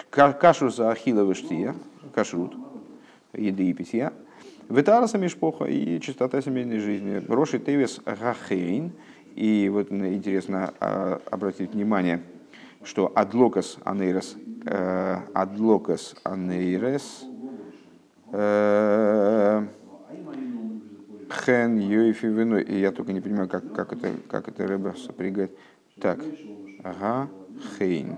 Кашу 0.10 0.69
за 0.69 0.91
ахилова 0.91 1.36
штия, 1.36 1.75
еды 3.38 3.70
и 3.70 3.74
питья. 3.74 4.13
Ветараса 4.70 5.18
мишпоха 5.18 5.65
и 5.65 6.00
чистота 6.00 6.42
семейной 6.42 6.80
жизни. 6.80 7.24
Роши 7.27 7.60
тевес 7.60 8.01
гахейн. 8.06 8.92
И 9.36 9.70
вот 9.70 9.92
интересно 9.92 10.74
а, 10.80 11.22
обратить 11.30 11.74
внимание, 11.74 12.24
что 12.84 13.12
адлокас 13.13 13.77
анейрес, 13.84 14.38
э, 14.65 15.18
адлокас 15.34 16.15
анейрес, 16.24 17.25
э, 18.32 19.68
хен 21.30 21.77
йоифи 21.77 22.27
виной. 22.27 22.63
И 22.63 22.80
я 22.80 22.92
только 22.92 23.12
не 23.12 23.20
понимаю, 23.20 23.50
как, 23.50 23.74
как 23.74 23.92
это, 23.92 24.13
как 24.30 24.48
это 24.48 24.68
рыба 24.68 24.96
сопрягает. 24.98 25.51
Так, 26.00 26.20
ага, 26.84 27.27
хейн 27.77 28.18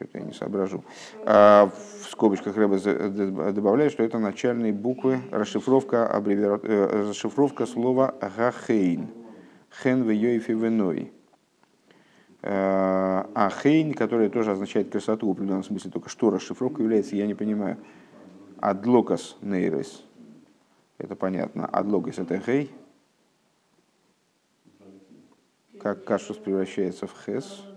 что-то 0.00 0.18
я 0.18 0.24
не 0.24 0.32
соображу. 0.32 0.82
А 1.24 1.70
в 2.02 2.10
скобочках 2.10 2.56
Рэба 2.56 2.78
добавляет, 3.52 3.92
что 3.92 4.02
это 4.02 4.18
начальные 4.18 4.72
буквы, 4.72 5.20
расшифровка, 5.30 6.08
аббревиатура, 6.08 6.72
э, 6.72 7.08
расшифровка 7.10 7.66
слова 7.66 8.14
«гахейн». 8.36 9.08
«Хен 9.82 10.02
в 10.04 10.10
йойфи 10.10 10.52
веной». 10.52 11.12
Э, 12.42 13.24
а 13.34 13.50
«хейн», 13.62 13.92
которое 13.92 14.30
тоже 14.30 14.52
означает 14.52 14.90
красоту 14.90 15.28
в 15.28 15.32
определенном 15.32 15.64
смысле, 15.64 15.90
только 15.90 16.08
что 16.08 16.30
расшифровка 16.30 16.82
является, 16.82 17.14
я 17.16 17.26
не 17.26 17.34
понимаю. 17.34 17.76
«Адлокас 18.58 19.36
нейрес». 19.42 20.02
Это 20.96 21.14
понятно. 21.14 21.66
«Адлокас»— 21.66 22.18
это 22.18 22.40
«хей». 22.40 22.70
Как 25.78 26.04
кашус 26.04 26.38
превращается 26.38 27.06
в 27.06 27.14
«хес». 27.24 27.69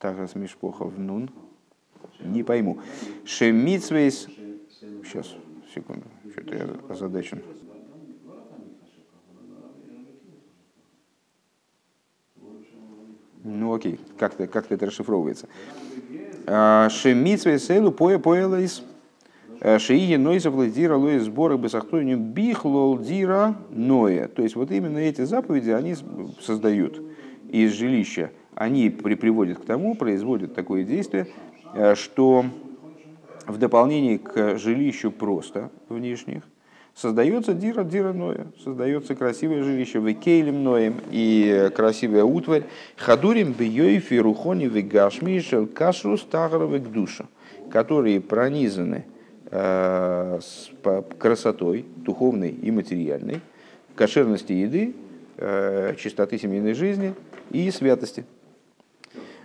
Мишпоха 0.00 0.84
в 0.84 0.98
Нун. 0.98 1.30
Не 2.20 2.44
пойму. 2.44 2.78
Шемицвейс. 3.24 4.28
Сейчас, 5.04 5.34
секунду. 5.74 6.04
Что-то 6.32 6.54
я 6.54 6.68
озадачен. 6.88 7.42
Ну 13.42 13.74
окей, 13.74 13.98
как-то 14.18 14.46
как 14.46 14.70
это 14.70 14.86
расшифровывается. 14.86 15.48
А, 16.46 16.88
Шемицвейс 16.90 17.68
элу 17.70 17.90
поя 17.90 18.18
поэлайс. 18.18 18.82
Шиие 19.78 20.18
нойза 20.18 20.50
владира 20.52 20.96
лоя 20.96 21.18
сбора 21.18 21.56
бесахтонию 21.56 22.18
бихлол 22.18 22.98
дира 22.98 23.56
ноя. 23.70 24.28
То 24.28 24.42
есть 24.42 24.54
вот 24.54 24.70
именно 24.70 24.98
эти 24.98 25.22
заповеди 25.22 25.70
они 25.70 25.96
создают 26.40 27.02
из 27.48 27.72
жилища 27.72 28.30
они 28.58 28.90
приводят 28.90 29.58
к 29.60 29.64
тому, 29.64 29.94
производят 29.94 30.52
такое 30.52 30.82
действие, 30.82 31.28
э, 31.74 31.94
что 31.94 32.44
в 33.46 33.56
дополнение 33.56 34.18
к 34.18 34.58
жилищу 34.58 35.12
просто 35.12 35.70
внешних 35.88 36.42
создается 36.92 37.54
дира 37.54 37.84
дира 37.84 38.12
ноя, 38.12 38.48
создается 38.64 39.14
красивое 39.14 39.62
жилище 39.62 40.00
векейлем 40.00 40.64
ноем 40.64 40.96
и 41.12 41.70
красивая 41.72 42.24
утварь 42.24 42.64
хадурим 42.96 43.52
бьёйфи 43.52 44.14
рухони 44.14 44.64
вегашми 44.64 45.38
шел 45.38 45.68
кашрус 45.68 46.24
тагровик 46.24 46.90
душа, 46.90 47.26
которые 47.70 48.20
пронизаны 48.20 49.06
э, 49.52 50.40
с 50.42 50.70
красотой 51.16 51.86
духовной 51.94 52.50
и 52.50 52.72
материальной, 52.72 53.40
кошерности 53.94 54.52
еды, 54.52 54.96
э, 55.36 55.94
чистоты 55.96 56.38
семейной 56.38 56.74
жизни 56.74 57.14
и 57.52 57.70
святости. 57.70 58.24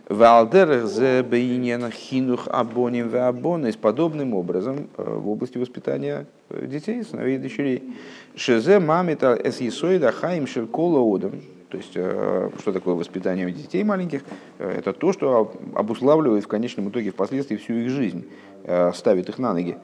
Валдерах 0.09 0.85
зе 0.87 1.23
бейнен 1.23 1.89
хинух 1.89 2.47
абоним 2.49 3.07
ве 3.07 3.21
абонес 3.21 3.77
подобным 3.77 4.33
образом 4.33 4.89
в 4.97 5.29
области 5.29 5.57
воспитания 5.57 6.25
детей, 6.49 7.03
сыновей 7.03 7.35
и 7.35 7.39
дочерей. 7.39 7.83
Шезе 8.35 8.79
мамита 8.79 9.33
эс 9.33 9.61
есоида 9.61 10.11
хаим 10.11 10.45
одам. 10.45 11.41
То 11.69 11.77
есть, 11.77 11.93
что 11.93 12.71
такое 12.71 12.95
воспитание 12.95 13.49
детей 13.49 13.83
маленьких? 13.83 14.23
Это 14.59 14.93
то, 14.93 15.11
что 15.13 15.53
обуславливает 15.73 16.43
в 16.43 16.47
конечном 16.47 16.89
итоге 16.89 17.09
впоследствии 17.09 17.55
всю 17.55 17.73
их 17.73 17.89
жизнь, 17.89 18.25
ставит 18.93 19.29
их 19.29 19.39
на 19.39 19.53
ноги. 19.53 19.77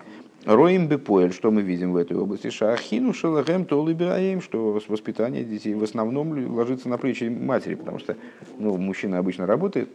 Роим 0.46 0.88
бепоэль, 0.88 1.34
что 1.34 1.52
мы 1.52 1.62
видим 1.62 1.92
в 1.92 1.98
этой 1.98 2.16
области? 2.16 2.50
Шахину 2.50 3.14
шалахем 3.14 3.66
толыбираем, 3.66 4.42
что 4.42 4.80
воспитание 4.88 5.44
детей 5.44 5.74
в 5.74 5.84
основном 5.84 6.56
ложится 6.56 6.88
на 6.88 6.98
плечи 6.98 7.26
матери, 7.26 7.76
потому 7.76 8.00
что 8.00 8.16
ну, 8.58 8.78
мужчина 8.78 9.18
обычно 9.18 9.46
работает, 9.46 9.92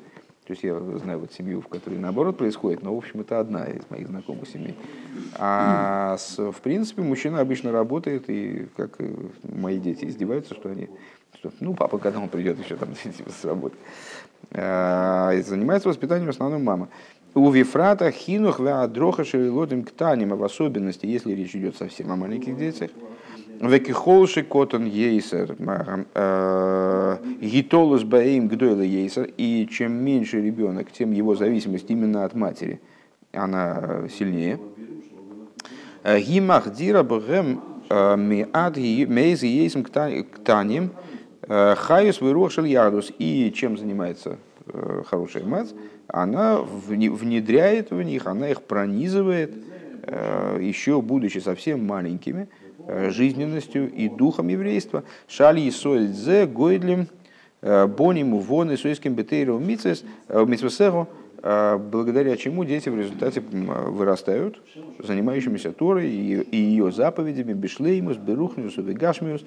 то 0.46 0.52
есть 0.52 0.62
я 0.62 0.78
знаю 0.98 1.20
вот 1.20 1.32
семью, 1.32 1.62
в 1.62 1.68
которой 1.68 1.98
наоборот 1.98 2.36
происходит, 2.36 2.82
но 2.82 2.94
в 2.94 2.98
общем 2.98 3.20
это 3.20 3.40
одна 3.40 3.64
из 3.64 3.88
моих 3.88 4.08
знакомых 4.08 4.46
семей. 4.46 4.76
А 5.38 6.18
с, 6.18 6.36
в 6.36 6.60
принципе 6.60 7.00
мужчина 7.00 7.40
обычно 7.40 7.72
работает, 7.72 8.28
и 8.28 8.66
как 8.76 8.98
мои 9.42 9.78
дети 9.78 10.04
издеваются, 10.04 10.54
что 10.54 10.68
они, 10.68 10.90
что, 11.38 11.50
ну 11.60 11.72
папа, 11.72 11.96
когда 11.96 12.20
он 12.20 12.28
придет 12.28 12.58
еще 12.58 12.76
там 12.76 12.90
с 13.40 13.44
работы, 13.46 13.76
а, 14.52 15.32
занимается 15.42 15.88
воспитанием 15.88 16.26
в 16.26 16.30
основном 16.30 16.62
мама. 16.62 16.88
У 17.34 17.50
Вифрата 17.50 18.12
хинух 18.12 18.60
веадроха 18.60 19.24
шевелотим 19.24 19.82
ктаним, 19.82 20.36
в 20.36 20.44
особенности, 20.44 21.06
если 21.06 21.32
речь 21.32 21.56
идет 21.56 21.76
совсем 21.76 22.12
о 22.12 22.16
маленьких 22.16 22.56
детях, 22.56 22.90
Векихолши 23.60 24.42
котон 24.44 24.84
ейсер, 24.84 25.56
э, 26.14 27.16
гитолус 27.40 28.04
баим 28.04 28.46
гдойла 28.46 28.82
ейсер, 28.82 29.30
и 29.36 29.66
чем 29.70 29.92
меньше 29.92 30.40
ребенок, 30.40 30.92
тем 30.92 31.10
его 31.12 31.34
зависимость 31.34 31.90
именно 31.90 32.24
от 32.24 32.34
матери, 32.34 32.80
она 33.32 34.08
сильнее. 34.16 34.60
Э, 36.04 36.20
Гимах 36.20 36.72
дира 36.72 37.02
бгэм 37.02 37.60
э, 37.88 38.16
миад 38.16 38.76
мейз 38.76 39.42
ейсм 39.42 39.82
ктаним, 39.82 40.90
хаюс 41.48 42.20
вырушил 42.20 42.64
ядус. 42.64 43.12
И 43.18 43.52
чем 43.54 43.76
занимается 43.76 44.38
хорошая 45.06 45.44
мать? 45.44 45.74
Она 46.08 46.60
внедряет 46.60 47.90
в 47.90 48.02
них, 48.02 48.26
она 48.26 48.50
их 48.50 48.62
пронизывает, 48.62 49.52
еще 50.60 51.00
будучи 51.00 51.38
совсем 51.38 51.86
маленькими, 51.86 52.48
Э, 52.86 53.10
жизненностью 53.10 53.90
и 53.90 54.10
духом 54.10 54.48
еврейства. 54.48 55.04
Шали 55.26 55.62
и 55.62 55.70
зе 55.70 56.46
гойдлим 56.46 57.06
э, 57.62 57.86
бониму 57.86 58.38
вон 58.38 58.70
и 58.72 58.76
суиским 58.76 59.14
бетейру 59.14 59.58
митсвесеру, 59.58 61.08
э, 61.42 61.78
благодаря 61.78 62.36
чему 62.36 62.64
дети 62.64 62.90
в 62.90 62.98
результате 62.98 63.40
вырастают 63.40 64.60
занимающимися 64.98 65.72
Торой 65.72 66.10
и 66.10 66.56
ее 66.56 66.92
заповедями, 66.92 67.54
бишлеймус, 67.54 68.18
берухниус, 68.18 68.76
вегашмиус, 68.76 69.46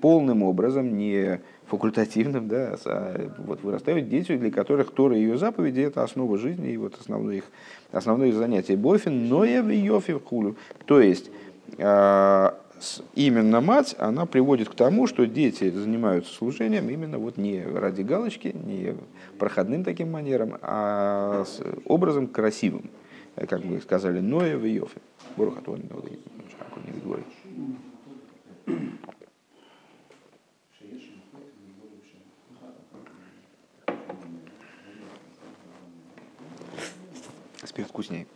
полным 0.00 0.44
образом, 0.44 0.96
не 0.96 1.40
факультативным, 1.66 2.48
да, 2.48 2.76
а 2.84 3.30
вот 3.38 3.62
вырастают 3.62 4.08
дети, 4.08 4.36
для 4.36 4.50
которых 4.50 4.92
Тора 4.92 5.16
и 5.16 5.20
ее 5.20 5.36
заповеди– 5.36 5.80
это 5.82 6.02
основа 6.02 6.38
жизни 6.38 6.70
и 6.70 6.76
вот 6.76 6.96
основное 6.98 7.36
их, 7.36 7.44
основное 7.92 8.28
их 8.28 8.34
занятие. 8.34 8.76
Бофин, 8.76 9.28
но 9.28 9.44
и 9.44 9.60
в 9.60 10.24
хулю. 10.24 10.56
То 10.84 11.00
есть, 11.00 11.30
а, 11.78 12.58
именно 13.14 13.60
мать, 13.60 13.96
она 13.98 14.26
приводит 14.26 14.68
к 14.68 14.74
тому, 14.74 15.06
что 15.06 15.26
дети 15.26 15.70
занимаются 15.70 16.32
служением 16.32 16.88
именно 16.88 17.18
вот 17.18 17.36
не 17.36 17.62
ради 17.62 18.02
галочки, 18.02 18.54
не 18.54 18.94
проходным 19.38 19.82
таким 19.82 20.12
манером, 20.12 20.56
а 20.62 21.44
с 21.44 21.60
образом 21.84 22.28
красивым, 22.28 22.90
как 23.34 23.64
мы 23.64 23.80
сказали, 23.80 24.20
Ноя 24.20 24.56
в 24.56 24.64
Йофе. 24.64 25.00
Борохатон, 25.36 25.82
Спирт 37.76 37.90
вкуснее. 37.90 38.26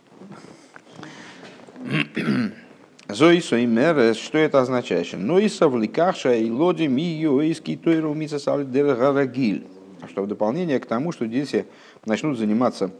Зоисо 3.09 3.57
и 3.57 3.65
мер, 3.65 4.13
что 4.13 4.37
это 4.37 4.61
означает? 4.61 5.07
Ну 5.13 5.39
и 5.39 5.49
совлекаша 5.49 6.35
и 6.35 6.51
лоди 6.51 6.83
ми 6.83 7.01
юэйский 7.01 7.75
тойру 7.75 8.13
мисасали 8.13 8.65
дергарагиль. 8.65 9.65
Что 10.07 10.21
в 10.21 10.27
дополнение 10.27 10.79
к 10.79 10.85
тому, 10.85 11.11
что 11.11 11.25
дети 11.25 11.65
начнут 12.05 12.37
заниматься 12.37 12.91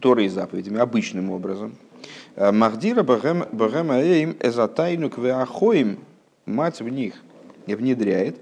Торой 0.00 0.24
и 0.24 0.28
заповедями 0.28 0.80
обычным 0.80 1.30
образом. 1.30 1.76
Махдира 2.36 3.04
богема 3.04 4.00
эйм 4.00 4.36
эзатайну 4.40 5.10
квеахоим, 5.10 6.00
мать 6.44 6.80
в 6.80 6.88
них 6.88 7.22
внедряет, 7.68 8.36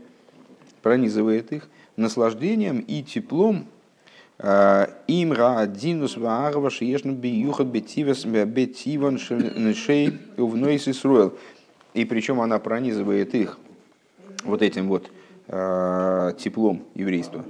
пронизывает 0.80 1.52
их 1.52 1.68
наслаждением 1.96 2.78
и 2.78 3.02
теплом 3.02 3.66
Имра 4.38 5.60
Адинус 5.60 6.16
Ваарва 6.16 6.70
Шиешну 6.70 7.12
Биюхат 7.12 7.68
Бетивас 7.68 8.24
Бетиван 8.24 9.18
Шей 9.18 10.18
Увнойс 10.36 10.88
Исруэл. 10.88 11.34
И 11.94 12.04
причем 12.04 12.40
она 12.40 12.58
пронизывает 12.58 13.34
их 13.34 13.58
вот 14.44 14.62
этим 14.62 14.88
вот 14.88 15.10
теплом 15.46 16.82
еврейства. 16.94 17.44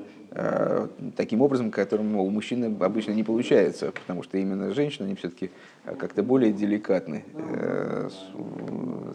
Таким 1.17 1.43
образом, 1.43 1.71
которым 1.71 2.17
у 2.17 2.29
мужчины 2.29 2.77
обычно 2.81 3.13
не 3.13 3.23
получается, 3.23 3.93
потому 3.93 4.25
что 4.25 4.37
именно 4.37 4.75
женщины, 4.75 5.07
они 5.07 5.15
все-таки 5.15 5.51
как-то 5.85 6.25
более 6.25 6.53
деликатны. 6.53 7.25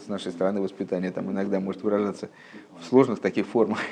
С 0.04 0.08
нашей 0.08 0.32
стороны 0.32 0.62
воспитание 0.62 1.12
там 1.12 1.30
иногда 1.30 1.60
может 1.60 1.84
выражаться 1.84 2.30
в 2.80 2.86
сложных 2.86 3.20
таких 3.20 3.46
формах. 3.48 3.80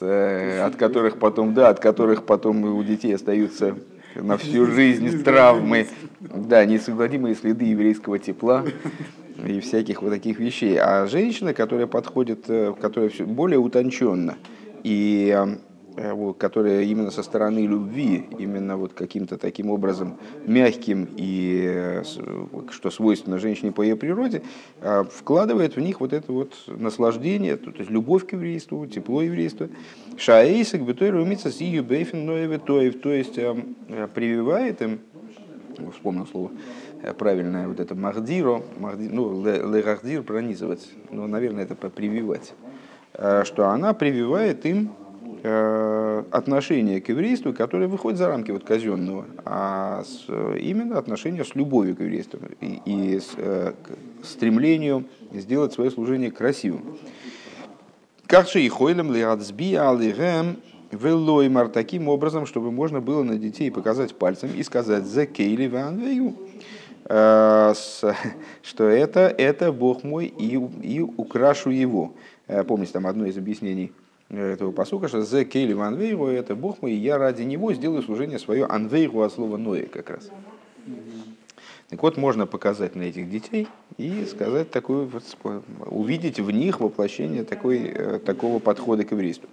Э, 0.00 0.62
от 0.62 0.76
которых 0.76 1.18
потом, 1.18 1.54
да, 1.54 1.68
от 1.68 1.80
которых 1.80 2.24
потом 2.24 2.64
у 2.64 2.82
детей 2.82 3.14
остаются 3.14 3.76
на 4.14 4.36
всю 4.36 4.66
жизнь 4.66 5.22
травмы, 5.22 5.86
да, 6.20 6.64
несогласимые 6.64 7.34
следы 7.34 7.66
еврейского 7.66 8.18
тепла 8.18 8.64
и 9.46 9.60
всяких 9.60 10.02
вот 10.02 10.10
таких 10.10 10.38
вещей. 10.38 10.78
А 10.78 11.06
женщина, 11.06 11.54
которая 11.54 11.86
подходит, 11.86 12.44
э, 12.48 12.74
которая 12.80 13.10
более 13.20 13.58
утонченно 13.58 14.36
и 14.82 15.36
Э, 15.36 15.56
которая 16.38 16.82
именно 16.82 17.10
со 17.10 17.22
стороны 17.22 17.66
любви, 17.66 18.26
именно 18.38 18.76
вот 18.76 18.94
каким-то 18.94 19.36
таким 19.36 19.70
образом 19.70 20.18
мягким 20.46 21.08
и 21.16 21.64
э, 21.66 22.02
что 22.70 22.90
свойственно 22.90 23.38
женщине 23.38 23.72
по 23.72 23.82
ее 23.82 23.96
природе, 23.96 24.42
э, 24.80 25.04
вкладывает 25.10 25.76
в 25.76 25.80
них 25.80 26.00
вот 26.00 26.12
это 26.12 26.32
вот 26.32 26.54
наслаждение, 26.66 27.56
то 27.56 27.70
есть 27.70 27.90
любовь 27.90 28.26
к 28.26 28.32
еврейству, 28.32 28.86
тепло 28.86 29.22
еврейства. 29.22 29.68
Шаэйсак 30.16 30.82
бетой 30.82 31.10
румится 31.10 31.50
с 31.50 31.60
ее 31.60 31.82
бейфен 31.82 32.26
то 32.26 33.12
есть 33.12 33.34
прививает 34.14 34.82
им, 34.82 35.00
вспомнил 35.92 36.26
слово, 36.26 36.50
правильное 37.18 37.68
вот 37.68 37.80
это 37.80 37.94
махдиро, 37.94 38.62
махди, 38.78 39.08
ну, 39.08 39.42
легахдир 39.44 40.22
пронизывать, 40.22 40.88
ну, 41.10 41.26
наверное, 41.26 41.64
это 41.64 41.74
прививать, 41.74 42.54
что 43.44 43.68
она 43.68 43.92
прививает 43.94 44.64
им 44.66 44.92
Э, 44.92 44.99
отношение 45.42 47.00
к 47.00 47.08
еврейству, 47.08 47.52
которое 47.52 47.86
выходит 47.86 48.18
за 48.18 48.28
рамки 48.28 48.50
вот 48.50 48.64
казенного, 48.64 49.26
а 49.44 50.04
с, 50.04 50.26
именно 50.58 50.98
отношение 50.98 51.44
с 51.44 51.54
любовью 51.54 51.96
к 51.96 52.00
еврейству 52.00 52.38
и, 52.60 52.80
и 52.84 53.20
с 53.20 53.30
э, 53.36 53.72
стремлению 54.22 55.04
сделать 55.32 55.72
свое 55.72 55.90
служение 55.90 56.30
красивым. 56.30 56.98
Карши 58.26 58.60
и 58.60 58.68
хойлем 58.68 59.10
алигэм 59.10 60.56
велоймар 60.90 61.68
таким 61.68 62.08
образом, 62.08 62.44
чтобы 62.46 62.70
можно 62.70 63.00
было 63.00 63.22
на 63.22 63.36
детей 63.36 63.70
показать 63.70 64.14
пальцем 64.14 64.50
и 64.54 64.62
сказать 64.62 65.04
«за 65.04 65.26
кейли 65.26 65.68
ванвею», 65.68 66.36
э, 67.06 67.74
что 68.62 68.84
это, 68.88 69.20
это 69.20 69.72
Бог 69.72 70.04
мой 70.04 70.26
и, 70.26 70.54
и 70.82 71.00
украшу 71.00 71.70
его. 71.70 72.12
Помните, 72.66 72.92
там 72.92 73.06
одно 73.06 73.26
из 73.26 73.38
объяснений– 73.38 73.92
этого 74.30 74.70
посука, 74.70 75.08
что 75.08 75.22
«Зе 75.22 75.44
кейли 75.44 75.78
анвейру»– 75.78 76.26
это 76.28 76.54
Бог 76.54 76.82
мой, 76.82 76.92
я 76.92 77.18
ради 77.18 77.42
него 77.42 77.74
сделаю 77.74 78.02
служение 78.02 78.38
свое 78.38 78.64
анвейру 78.64 79.20
от 79.20 79.32
слова 79.32 79.56
«ное» 79.56 79.86
как 79.86 80.10
раз. 80.10 80.30
Так 81.88 82.04
вот, 82.04 82.16
можно 82.16 82.46
показать 82.46 82.94
на 82.94 83.02
этих 83.02 83.28
детей 83.28 83.66
и 83.96 84.24
сказать 84.24 84.70
такую, 84.70 85.10
увидеть 85.86 86.38
в 86.38 86.48
них 86.52 86.78
воплощение 86.78 87.42
такой, 87.42 87.80
э, 87.80 88.20
такого 88.24 88.60
подхода 88.60 89.04
к 89.04 89.10
еврейству. 89.10 89.48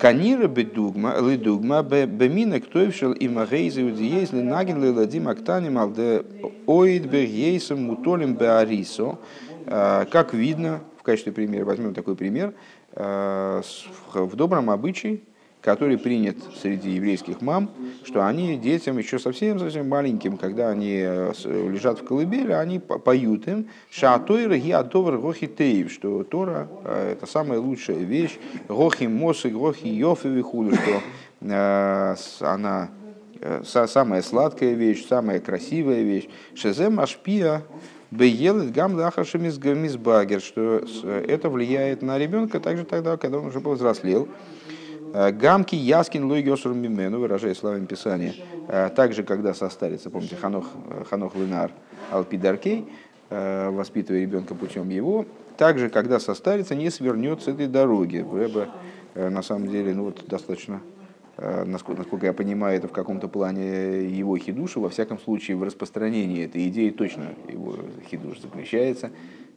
Канира 0.00 0.48
бедугма, 0.48 1.16
лидугма, 1.20 1.82
бемина 1.82 2.58
ктойвшел 2.58 3.12
и 3.12 3.28
магейзе 3.28 3.82
удиез, 3.82 4.32
ленаген 4.32 4.82
леладим 4.82 5.28
актаним 5.28 5.76
алде 5.76 6.24
оид 6.66 7.04
бергейсом 7.04 7.82
мутолим 7.82 8.34
беарисо. 8.34 9.18
Э, 9.66 10.06
как 10.10 10.32
видно, 10.32 10.80
в 10.98 11.02
качестве 11.02 11.32
примера, 11.32 11.66
возьмем 11.66 11.92
такой 11.92 12.16
пример– 12.16 12.54
Э, 12.81 12.81
в 12.94 14.36
добром 14.36 14.70
обычае, 14.70 15.20
который 15.62 15.96
принят 15.96 16.36
среди 16.60 16.90
еврейских 16.90 17.40
мам, 17.40 17.70
что 18.04 18.26
они 18.26 18.56
детям 18.56 18.98
еще 18.98 19.18
совсем-совсем 19.20 19.88
маленьким, 19.88 20.36
когда 20.36 20.70
они 20.70 20.98
э, 21.00 21.32
лежат 21.44 22.00
в 22.00 22.04
колыбели, 22.04 22.50
они 22.50 22.80
поют 22.80 23.46
им 23.46 23.68
«Шаатойра 23.88 24.58
гиадовар 24.58 25.18
гохи 25.18 25.46
теев», 25.46 25.92
что 25.92 26.24
Тора 26.24 26.68
э,– 26.84 27.12
это 27.12 27.26
самая 27.26 27.60
лучшая 27.60 27.98
вещь, 27.98 28.38
гохи 28.68 29.04
мосы, 29.04 29.50
гохи 29.50 29.86
йофи 29.86 30.26
вихуду, 30.26 30.74
что 30.74 31.00
она 32.40 32.90
самая 33.64 34.22
сладкая 34.22 34.74
вещь, 34.74 35.06
самая 35.06 35.40
красивая 35.40 36.02
вещь. 36.02 36.28
Шезем 36.54 37.00
ашпия 37.00 37.62
Беелет 38.12 38.72
гам 38.72 38.92
мизбагер, 38.94 40.42
что 40.42 40.84
это 41.02 41.48
влияет 41.48 42.02
на 42.02 42.18
ребенка 42.18 42.60
также 42.60 42.84
тогда, 42.84 43.16
когда 43.16 43.38
он 43.38 43.46
уже 43.46 43.60
повзрослел. 43.60 44.28
Э, 45.14 45.30
гамки 45.30 45.74
яскин 45.74 46.26
луи 46.26 46.42
гесур 46.42 46.74
мимену, 46.74 47.20
выражая 47.20 47.54
словами 47.54 47.86
Писания. 47.86 48.34
Э, 48.68 48.90
также, 48.90 49.24
когда 49.24 49.54
состарится, 49.54 50.10
помните, 50.10 50.36
Ханох, 50.36 50.66
э, 50.90 51.04
Ханох 51.08 51.34
Линар 51.34 51.72
Алпидаркей, 52.10 52.86
воспитывая 53.30 54.20
ребенка 54.20 54.54
путем 54.54 54.90
его, 54.90 55.24
также, 55.56 55.88
когда 55.88 56.20
состарится, 56.20 56.74
не 56.74 56.90
свернет 56.90 57.40
с 57.40 57.48
этой 57.48 57.66
дороги. 57.66 58.18
Рэба, 58.18 58.68
на 59.14 59.40
самом 59.40 59.68
деле, 59.68 59.94
ну 59.94 60.04
вот 60.04 60.26
достаточно 60.26 60.82
Э, 60.82 60.91
насколько, 61.38 62.02
насколько 62.02 62.26
я 62.26 62.32
понимаю, 62.32 62.76
это 62.76 62.88
в 62.88 62.92
каком-то 62.92 63.28
плане 63.28 64.04
его 64.04 64.36
хидуша, 64.36 64.80
во 64.80 64.90
всяком 64.90 65.18
случае 65.18 65.56
в 65.56 65.62
распространении 65.62 66.44
этой 66.44 66.68
идеи 66.68 66.90
точно 66.90 67.34
его 67.48 67.76
хидуш 68.10 68.40
заключается. 68.40 69.10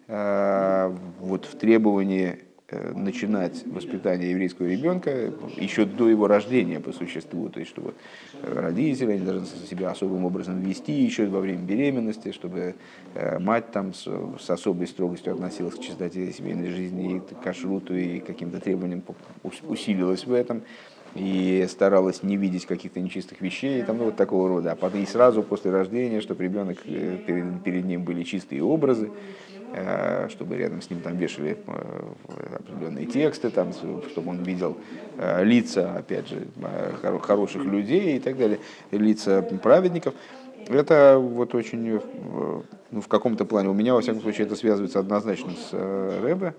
Э, 0.07 0.95
вот 1.19 1.45
в 1.45 1.57
требовании 1.57 2.39
э, 2.69 2.93
начинать 2.93 3.63
воспитание 3.65 4.31
еврейского 4.31 4.67
ребенка 4.67 5.33
еще 5.57 5.85
до 5.85 6.07
его 6.07 6.27
рождения 6.27 6.79
по 6.79 6.93
существу, 6.93 7.49
то 7.49 7.59
есть 7.59 7.71
чтобы 7.71 7.93
родители 8.41 9.13
они 9.13 9.25
должны 9.25 9.47
себя 9.67 9.89
особым 9.89 10.25
образом 10.25 10.61
вести 10.61 10.93
еще 10.93 11.25
во 11.25 11.39
время 11.39 11.59
беременности, 11.59 12.31
чтобы 12.31 12.75
мать 13.39 13.71
там 13.71 13.93
с, 13.93 14.07
с 14.39 14.49
особой 14.49 14.87
строгостью 14.87 15.33
относилась 15.33 15.75
к 15.75 15.79
чистоте 15.79 16.31
семейной 16.31 16.69
жизни 16.69 17.17
и 17.17 17.19
к 17.19 17.41
кашруту 17.41 17.95
и 17.95 18.19
каким-то 18.19 18.59
требованиям 18.59 19.03
усилилась 19.43 20.25
в 20.25 20.33
этом 20.33 20.61
и 21.15 21.65
старалась 21.69 22.23
не 22.23 22.35
видеть 22.35 22.65
каких-то 22.65 22.99
нечистых 22.99 23.39
вещей, 23.41 23.81
там, 23.83 23.97
ну, 23.97 24.05
вот 24.05 24.17
такого 24.17 24.49
рода. 24.49 24.73
А 24.73 24.75
потом 24.75 25.01
и 25.01 25.05
сразу 25.05 25.43
после 25.43 25.71
рождения, 25.71 26.19
чтобы 26.19 26.43
ребенок 26.43 26.77
э, 26.85 27.17
перед, 27.25 27.63
перед 27.63 27.85
ним 27.85 28.03
были 28.03 28.23
чистые 28.23 28.61
образы, 28.61 29.09
э, 29.73 30.27
чтобы 30.29 30.57
рядом 30.57 30.81
с 30.81 30.89
ним 30.89 30.99
там 30.99 31.17
вешали 31.17 31.57
э, 31.65 32.15
определенные 32.59 33.05
тексты, 33.05 33.49
там, 33.49 33.71
чтобы 33.71 34.29
он 34.29 34.43
видел 34.43 34.77
лица, 35.41 35.95
опять 35.95 36.27
же, 36.27 36.45
хороших 37.21 37.63
людей 37.63 38.17
и 38.17 38.19
так 38.19 38.37
далее, 38.37 38.59
лица 38.91 39.41
праведников. 39.41 40.13
Это 40.67 41.17
вот 41.17 41.55
очень, 41.55 42.01
ну, 42.91 43.01
в 43.01 43.07
каком-то 43.07 43.45
плане, 43.45 43.69
у 43.69 43.73
меня, 43.73 43.93
во 43.93 44.01
всяком 44.01 44.21
случае, 44.21 44.47
это 44.47 44.57
связывается 44.57 44.99
однозначно 44.99 45.51
с 45.51 45.71
Рэбе, 45.71 46.53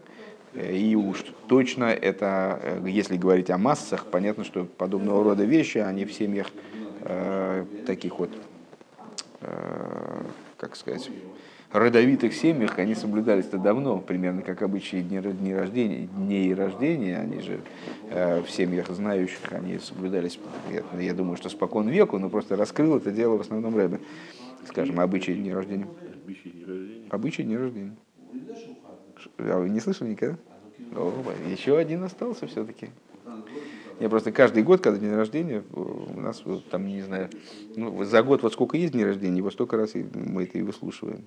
и 0.57 0.95
уж 0.95 1.25
точно 1.49 1.85
это, 1.85 2.59
э, 2.63 2.89
если 2.89 3.17
говорить 3.17 3.51
о 3.51 3.59
массах, 3.59 4.07
понятно, 4.07 4.45
что 4.45 4.65
подобного 4.65 5.23
рода 5.23 5.45
вещи, 5.45 5.79
они 5.79 6.05
в 6.05 6.13
семьях 6.13 6.49
э, 7.03 7.65
таких 7.87 8.19
вот, 8.19 8.31
э, 9.43 10.23
как 10.57 10.77
сказать, 10.77 11.11
родовитых 11.73 12.35
семьях, 12.35 12.79
они 12.79 12.95
соблюдались-то 12.95 13.59
давно, 13.59 13.99
примерно 13.99 14.43
как 14.43 14.63
обычаи 14.63 15.03
дни, 15.03 15.21
дни 15.21 15.55
рождения, 15.55 16.07
дней 16.07 16.55
рождения, 16.55 17.19
они 17.19 17.41
же 17.41 17.61
э, 18.11 18.41
в 18.43 18.51
семьях 18.51 18.89
знающих, 18.89 19.53
они 19.53 19.79
соблюдались, 19.79 20.39
я, 20.71 21.01
я 21.01 21.15
думаю, 21.15 21.37
что 21.37 21.49
спокон 21.49 21.89
веку, 21.89 22.19
но 22.19 22.31
просто 22.31 22.57
раскрыл 22.57 22.97
это 22.97 23.11
дело 23.11 23.37
в 23.37 23.41
основном 23.41 23.77
Рэбе, 23.77 24.01
скажем, 24.67 25.01
обычаи 25.01 25.33
дни 25.33 25.53
рождения. 25.53 25.87
Обычаи 26.25 26.49
дни 26.49 26.65
рождения? 26.65 27.07
Обычаи 27.11 27.43
дни 27.43 27.57
рождения. 27.57 27.97
А 29.39 29.59
вы 29.59 29.69
не 29.69 29.81
слышали 29.81 30.11
никогда? 30.11 30.37
О, 30.95 31.13
еще 31.49 31.77
один 31.77 32.05
остался 32.05 32.47
все-таки. 32.47 32.91
Я 33.99 34.11
просто 34.11 34.31
каждый 34.31 34.63
год, 34.63 34.83
когда 34.83 34.99
день 34.99 35.15
рождения, 35.15 35.65
у 35.73 36.21
нас 36.21 36.43
там, 36.71 36.87
не 36.87 37.01
знаю, 37.01 37.31
ну, 37.77 38.05
за 38.05 38.23
год 38.23 38.43
вот 38.43 38.53
сколько 38.53 38.77
есть 38.77 38.93
дней 38.93 39.07
рождения, 39.07 39.39
его 39.39 39.51
столько 39.51 39.79
раз 39.79 39.93
мы 39.95 40.43
это 40.43 40.59
и 40.59 40.63
выслушиваем. 40.63 41.25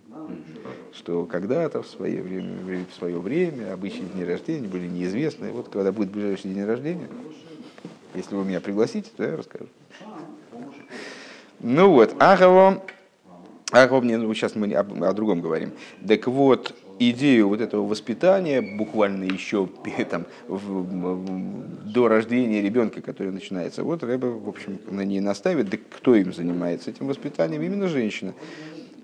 Что 0.93 1.26
когда-то 1.26 1.82
в 1.82 1.88
свое 1.88 2.22
время, 2.22 2.86
в 2.89 2.93
свое 2.93 3.19
время 3.19 3.74
обычные 3.74 4.10
дни 4.10 4.24
рождения 4.24 4.67
были 4.67 4.88
неизвестны. 4.88 5.52
Вот 5.52 5.69
когда 5.69 5.91
будет 5.91 6.12
ближайший 6.12 6.54
день 6.54 6.63
рождения, 6.63 7.08
если 8.13 8.36
вы 8.36 8.45
меня 8.45 8.62
пригласите, 8.62 9.10
то 9.17 9.24
я 9.24 9.36
расскажу. 9.36 9.67
Ну 11.60 11.89
вот, 11.89 12.15
Ахово, 12.19 12.84
Ахово, 13.72 14.02
мне, 14.02 14.17
ну, 14.17 14.32
сейчас 14.34 14.56
мы 14.56 14.72
о, 14.74 14.82
о 14.82 15.13
другом 15.13 15.41
говорим. 15.41 15.72
Так 16.08 16.28
вот, 16.28 16.76
идею 16.99 17.47
вот 17.47 17.62
этого 17.62 17.88
воспитания, 17.88 18.62
буквально 18.62 19.23
еще 19.23 19.67
там, 20.09 20.25
в, 20.47 20.57
в, 20.57 21.91
до 21.91 22.07
рождения 22.07 22.62
ребенка, 22.62 23.01
который 23.01 23.31
начинается, 23.31 23.83
вот 23.83 24.03
Рэба, 24.03 24.25
в 24.27 24.49
общем, 24.49 24.79
на 24.89 25.01
ней 25.01 25.21
наставит, 25.21 25.69
да 25.69 25.77
кто 25.77 26.15
им 26.15 26.33
занимается 26.33 26.91
этим 26.91 27.07
воспитанием? 27.07 27.62
Именно 27.62 27.88
женщина. 27.88 28.33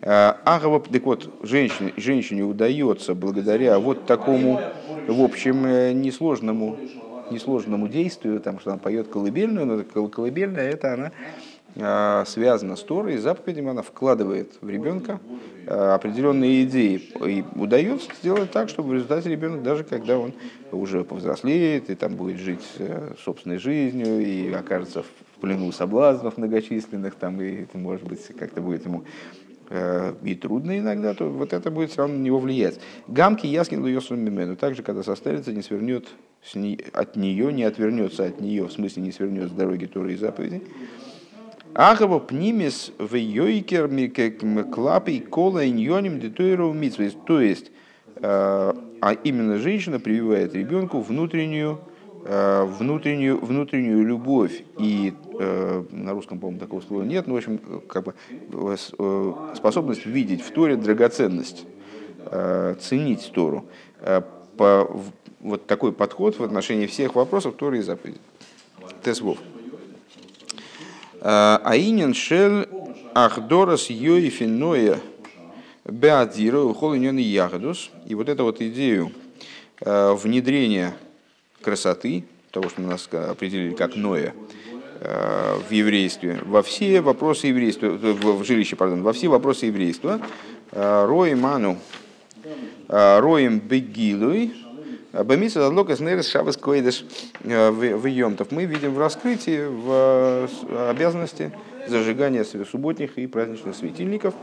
Агава, 0.02 0.80
так 0.82 1.04
вот, 1.04 1.34
женщине, 1.42 1.94
женщине 1.98 2.44
удается 2.44 3.16
благодаря 3.16 3.80
вот 3.80 4.06
такому, 4.06 4.62
в 5.08 5.24
общем, 5.24 5.66
э, 5.66 5.94
несложному, 5.94 6.78
несложному 7.32 7.88
действию, 7.88 8.40
там, 8.40 8.60
что 8.60 8.72
она 8.72 8.78
поет 8.78 9.08
колыбельную, 9.08 9.66
но 9.66 10.10
колыбельная 10.10 10.70
это 10.70 10.94
она 10.94 11.12
связана 11.76 12.78
с 12.78 12.84
Торой, 12.84 13.18
заповедями, 13.18 13.72
она 13.72 13.82
вкладывает 13.82 14.54
в 14.62 14.70
ребенка 14.70 15.20
а, 15.68 15.96
определенные 15.96 16.64
идеи. 16.64 17.02
И 17.26 17.44
удается 17.56 18.10
сделать 18.16 18.52
так, 18.52 18.70
чтобы 18.70 18.90
в 18.90 18.94
результате 18.94 19.30
ребенок, 19.30 19.64
даже 19.64 19.84
когда 19.84 20.18
он 20.18 20.34
уже 20.72 21.04
повзрослеет 21.04 21.90
и 21.90 21.96
там 21.96 22.16
будет 22.16 22.38
жить 22.38 22.64
э, 22.78 23.14
собственной 23.24 23.58
жизнью 23.58 24.20
и 24.26 24.52
окажется 24.54 25.04
в 25.04 25.40
плену 25.42 25.72
соблазнов 25.72 26.38
многочисленных, 26.38 27.16
там, 27.16 27.42
и 27.42 27.66
может 27.74 28.08
быть, 28.08 28.26
как-то 28.38 28.62
будет 28.62 28.86
ему 28.86 29.04
э, 29.70 30.14
и 30.24 30.36
трудно 30.36 30.78
иногда, 30.78 31.14
то 31.14 31.30
вот 31.30 31.52
это 31.52 31.72
будет 31.72 31.92
все 31.92 32.02
равно 32.02 32.18
на 32.18 32.22
него 32.22 32.40
влиять. 32.40 32.80
Гамки 33.08 33.48
яскин 33.48 33.82
луйосом 33.82 34.20
мимену. 34.20 34.56
Также, 34.56 34.84
когда 34.84 35.04
состарится, 35.04 35.52
не 35.52 35.62
свернет 35.62 36.08
от 36.94 37.16
нее, 37.16 37.52
не 37.52 37.64
отвернется 37.64 38.26
от 38.26 38.40
нее, 38.40 38.66
в 38.66 38.72
смысле 38.72 39.04
не 39.04 39.12
свернет 39.12 39.50
с 39.50 39.52
дороги 39.52 39.86
Торы 39.86 40.14
и 40.14 40.16
заповедей, 40.16 40.62
Ахаво 41.76 42.20
пнимис 42.20 42.94
в 42.98 43.16
йойкер 43.16 43.90
клапой 44.72 45.20
кола 45.20 45.68
иньоним 45.68 46.22
детуэру 46.22 46.74
То 47.28 47.42
есть, 47.42 47.70
э, 48.16 48.74
а 49.02 49.14
именно 49.26 49.58
женщина 49.58 50.00
прививает 50.00 50.56
ребенку 50.56 51.02
внутреннюю, 51.02 51.82
э, 52.24 52.64
внутреннюю, 52.64 53.44
внутреннюю 53.44 54.06
любовь. 54.06 54.64
И 54.80 55.14
э, 55.38 55.84
на 55.92 56.14
русском, 56.14 56.40
по-моему, 56.40 56.62
такого 56.62 56.80
слова 56.80 57.04
нет, 57.04 57.28
но, 57.28 57.34
в 57.34 57.38
общем, 57.38 57.60
как 57.90 58.06
бы 58.06 58.14
способность 59.54 60.06
видеть 60.06 60.42
в 60.44 60.52
Торе 60.52 60.78
драгоценность, 60.78 61.66
ценить 62.80 63.32
Тору. 63.36 63.66
По, 64.58 64.90
вот 65.42 65.68
такой 65.68 65.92
подход 65.92 66.40
в 66.40 66.44
отношении 66.44 66.88
всех 66.88 67.16
вопросов 67.16 67.56
Торы 67.56 67.80
и 67.80 67.82
заповедей. 67.82 68.22
Тесвов. 69.04 69.38
Аинен 71.28 72.14
шел 72.14 72.66
ахдорас 73.16 73.90
йоифиноя 73.90 75.00
беадзиру 75.84 76.72
холинен 76.76 77.18
ягодус. 77.18 77.90
И 78.06 78.14
вот 78.14 78.30
эту 78.30 78.44
вот 78.44 78.62
идею 78.62 79.12
э, 79.82 80.14
внедрения 80.14 80.96
красоты, 81.64 82.26
того, 82.52 82.70
что 82.70 82.82
мы 82.82 82.90
нас 82.90 83.10
определили 83.12 83.74
как 83.74 83.96
Ноя, 83.96 84.36
э, 85.00 85.60
в 85.68 85.72
еврействе, 85.72 86.42
во 86.46 86.62
все 86.62 87.02
вопросы 87.02 87.48
еврейства, 87.48 87.88
в 87.88 88.44
жилище, 88.44 88.76
пардон, 88.76 89.02
во 89.02 89.12
все 89.12 89.28
вопросы 89.28 89.66
еврейства, 89.66 90.22
э, 90.74 91.06
роем 91.08 91.40
ману, 91.40 91.80
роем 92.88 93.58
бегилуй, 93.58 94.54
Бамиса 95.24 95.62
задлока 95.62 95.96
снерес 95.96 96.28
шабас 96.28 96.58
койдеш 96.58 97.06
э, 97.44 97.72
в 97.72 98.06
Йомтов. 98.06 98.52
Мы 98.52 98.66
видим 98.66 98.94
в 98.94 99.00
раскрытии, 99.00 99.66
в 99.66 100.50
обязанности 100.90 101.52
зажигания 101.88 102.44
субботних 102.44 103.18
и 103.18 103.28
праздничных 103.28 103.76
светильников. 103.76 104.34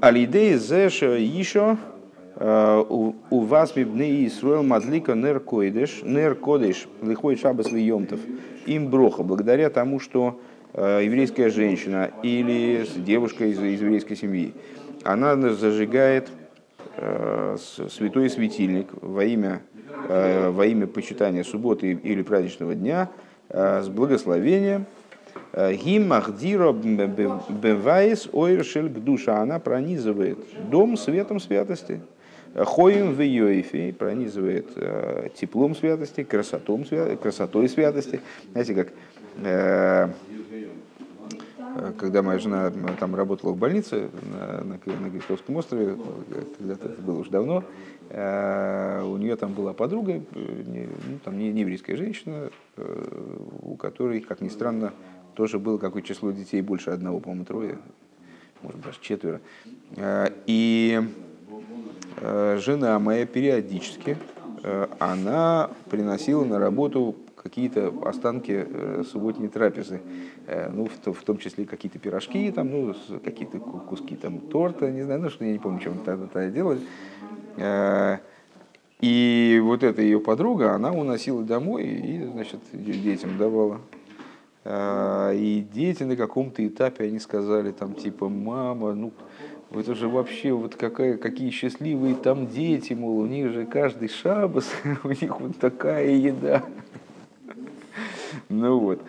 Алидей 0.00 0.54
зеш 0.54 1.02
еще 1.02 1.76
у 2.38 3.40
вас 3.40 3.76
мибны 3.76 4.26
Исруэл 4.26 4.62
мадлика 4.62 5.14
нер 5.14 5.40
койдеш, 5.40 6.02
нер 6.02 6.34
кодеш, 6.34 6.86
лихой 7.00 7.36
шабас 7.36 7.70
в 7.70 7.76
Йомтов. 7.76 8.20
Им 8.66 8.88
броха, 8.90 9.22
благодаря 9.22 9.70
тому, 9.70 10.00
что 10.00 10.38
еврейская 10.74 11.48
женщина 11.48 12.10
или 12.22 12.86
девушка 12.96 13.46
из, 13.46 13.58
из 13.58 13.80
еврейской 13.80 14.16
семьи, 14.16 14.52
она 15.02 15.34
зажигает 15.36 16.28
святой 16.98 18.28
светильник 18.28 18.88
во 19.00 19.24
имя 19.24 19.62
во 20.08 20.66
имя 20.66 20.86
почитания 20.86 21.42
субботы 21.42 21.92
или 21.92 22.22
праздничного 22.22 22.74
дня 22.74 23.10
э, 23.48 23.82
с 23.82 23.88
благословением. 23.88 24.86
Э, 25.52 25.74
Гим 25.74 26.08
Махдиро 26.08 26.72
Бевайс 26.72 28.28
Ойршель 28.32 28.88
душа. 28.88 29.40
Она 29.40 29.58
пронизывает 29.58 30.38
дом 30.70 30.96
светом 30.96 31.40
святости. 31.40 32.00
Хоим 32.54 33.12
в 33.12 33.20
Йоифе 33.20 33.92
пронизывает 33.92 34.68
теплом 35.34 35.76
святости, 35.76 36.24
красотом, 36.24 36.86
красотой 37.20 37.68
святости. 37.68 38.20
Знаете, 38.52 38.74
как 38.74 38.92
когда 41.98 42.22
моя 42.22 42.38
жена 42.38 42.72
там 42.98 43.14
работала 43.14 43.52
в 43.52 43.58
больнице 43.58 44.08
на, 44.32 44.64
на, 44.64 44.78
на 45.00 45.10
Крестовском 45.10 45.56
острове, 45.56 45.98
когда-то 46.58 46.88
это 46.88 47.02
было 47.02 47.18
уже 47.18 47.30
давно, 47.30 47.62
Э, 47.62 47.95
у 48.10 49.16
нее 49.16 49.36
там 49.36 49.52
была 49.52 49.72
подруга, 49.72 50.12
э, 50.12 50.20
ну, 50.32 51.18
там 51.24 51.38
не, 51.38 51.48
еврейская 51.48 51.96
женщина, 51.96 52.50
э, 52.76 53.28
у 53.62 53.76
которой, 53.76 54.20
как 54.20 54.40
ни 54.40 54.48
странно, 54.48 54.92
тоже 55.34 55.58
было 55.58 55.78
какое-то 55.78 56.08
число 56.08 56.30
детей, 56.30 56.62
больше 56.62 56.90
одного, 56.90 57.20
по-моему, 57.20 57.44
трое, 57.44 57.78
может 58.62 58.80
даже 58.80 58.98
четверо. 59.00 59.40
И 60.46 61.02
жена 62.18 62.98
моя 62.98 63.26
периодически, 63.26 64.16
она 64.98 65.70
приносила 65.90 66.44
на 66.44 66.58
работу 66.58 67.14
какие-то 67.36 67.92
останки 68.06 68.66
субботней 69.04 69.48
трапезы, 69.48 70.00
ну, 70.72 70.86
в, 70.86 71.22
том 71.22 71.36
числе 71.36 71.66
какие-то 71.66 71.98
пирожки, 71.98 72.50
там, 72.50 72.70
ну, 72.70 72.94
какие-то 73.22 73.58
куски 73.58 74.16
там 74.16 74.40
торта, 74.40 74.90
не 74.90 75.02
знаю, 75.02 75.20
ну, 75.20 75.28
что 75.28 75.44
я 75.44 75.52
не 75.52 75.58
помню, 75.58 75.92
мы 75.94 76.02
тогда 76.02 76.48
делали. 76.48 76.80
Э, 77.56 78.18
и 79.00 79.60
вот 79.62 79.82
эта 79.82 80.02
ее 80.02 80.20
подруга, 80.20 80.72
она 80.72 80.92
уносила 80.92 81.42
домой 81.42 81.84
и, 81.84 82.24
значит, 82.24 82.60
детям 82.72 83.36
давала. 83.38 83.80
Э, 84.64 85.32
и 85.34 85.66
дети 85.72 86.02
на 86.02 86.16
каком-то 86.16 86.66
этапе, 86.66 87.04
они 87.04 87.18
сказали 87.18 87.72
там, 87.72 87.94
типа, 87.94 88.28
мама, 88.28 88.94
ну, 88.94 89.12
это 89.70 89.94
же 89.94 90.08
вообще 90.08 90.52
вот 90.52 90.76
какая, 90.76 91.16
какие 91.16 91.50
счастливые 91.50 92.14
там 92.14 92.46
дети, 92.46 92.92
мол, 92.92 93.18
у 93.18 93.26
них 93.26 93.52
же 93.52 93.66
каждый 93.66 94.08
шабас, 94.08 94.70
у 95.04 95.08
них 95.08 95.40
вот 95.40 95.58
такая 95.58 96.10
еда. 96.10 96.64
Ну 98.48 98.78
вот. 98.78 99.02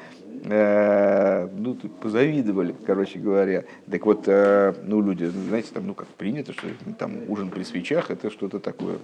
Э, 0.50 1.50
ну, 1.58 1.76
позавидовали, 1.76 2.74
короче 2.86 3.20
говоря. 3.20 3.66
Так 3.92 4.06
вот, 4.06 4.24
э, 4.28 4.74
ну, 4.84 5.02
люди, 5.02 5.26
знаете, 5.26 5.70
там, 5.74 5.88
ну, 5.88 5.94
как 5.94 6.08
принято, 6.08 6.54
что 6.54 6.68
там 6.98 7.18
ужин 7.28 7.50
при 7.50 7.64
свечах, 7.64 8.12
это 8.12 8.30
что-то 8.30 8.60
такое 8.60 8.98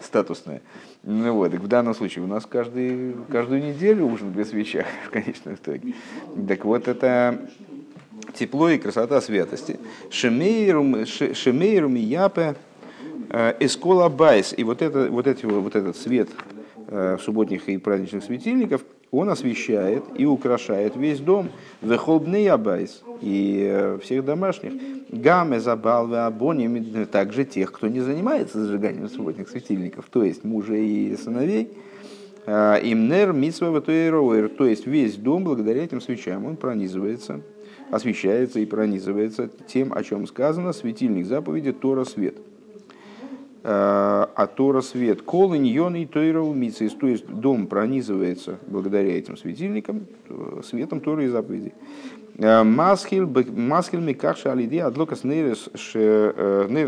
статусное. 0.00 0.62
Ну 1.02 1.32
вот, 1.34 1.50
так 1.50 1.60
в 1.60 1.66
данном 1.66 1.94
случае 1.94 2.22
у 2.24 2.28
нас 2.28 2.46
каждый, 2.46 3.16
каждую 3.28 3.64
неделю 3.64 4.06
ужин 4.06 4.32
при 4.32 4.44
свечах 4.44 4.86
в 5.08 5.10
конечном 5.10 5.54
итоге. 5.54 5.94
Так 6.46 6.64
вот, 6.64 6.86
это 6.86 7.50
тепло 8.34 8.68
и 8.68 8.78
красота 8.78 9.20
святости. 9.20 9.80
שמאירים, 10.10 11.06
שמאירים 11.06 11.96
יפה 11.96 12.54
э, 13.30 13.54
את 13.58 13.78
כל 13.78 14.08
הבית. 14.08 14.54
И 14.56 14.62
вот, 14.62 14.80
это, 14.80 15.10
вот, 15.10 15.26
эти, 15.26 15.44
вот 15.44 15.74
этот 15.74 15.96
свет 15.96 16.28
субботних 17.24 17.68
и 17.70 17.78
праздничных 17.78 18.22
светильников, 18.22 18.82
он 19.14 19.30
освещает 19.30 20.04
и 20.16 20.26
украшает 20.26 20.96
весь 20.96 21.20
дом, 21.20 21.48
вехолбный 21.82 22.48
абайс, 22.48 23.02
и 23.20 23.66
э, 23.70 23.98
всех 24.02 24.24
домашних. 24.24 24.72
Гамме 25.10 25.60
забалвы 25.60 26.18
абони, 26.18 27.06
также 27.06 27.44
тех, 27.44 27.72
кто 27.72 27.88
не 27.88 28.00
занимается 28.00 28.64
зажиганием 28.64 29.08
субботних 29.08 29.48
светильников, 29.48 30.06
то 30.10 30.24
есть 30.24 30.44
мужей 30.44 31.12
и 31.12 31.16
сыновей. 31.16 31.70
А, 32.46 32.76
Имнер 32.76 33.32
митсва 33.32 33.80
то 33.80 34.66
есть 34.66 34.86
весь 34.86 35.16
дом 35.16 35.44
благодаря 35.44 35.84
этим 35.84 36.00
свечам 36.00 36.44
он 36.44 36.56
пронизывается, 36.56 37.40
освещается 37.90 38.60
и 38.60 38.66
пронизывается 38.66 39.48
тем, 39.66 39.92
о 39.94 40.02
чем 40.02 40.26
сказано, 40.26 40.72
светильник 40.72 41.26
заповеди 41.26 41.72
Тора 41.72 42.04
свет. 42.04 42.36
А 43.66 44.46
Тора 44.54 44.82
свет. 44.82 45.22
Кол 45.22 45.56
иньон 45.56 45.96
и 45.96 46.04
Тойра 46.04 46.42
умицис. 46.42 46.92
То 46.92 47.06
есть 47.06 47.26
дом 47.26 47.66
пронизывается 47.66 48.58
благодаря 48.66 49.16
этим 49.16 49.36
светильникам, 49.38 50.06
светом 50.62 51.00
Торы 51.00 51.24
и 51.24 51.28
заповедей. 51.28 51.72
Масхил 52.36 53.26
микахша 54.00 54.52
алиди 54.52 54.78
адлокас 54.78 55.24
нейрес 55.24 55.70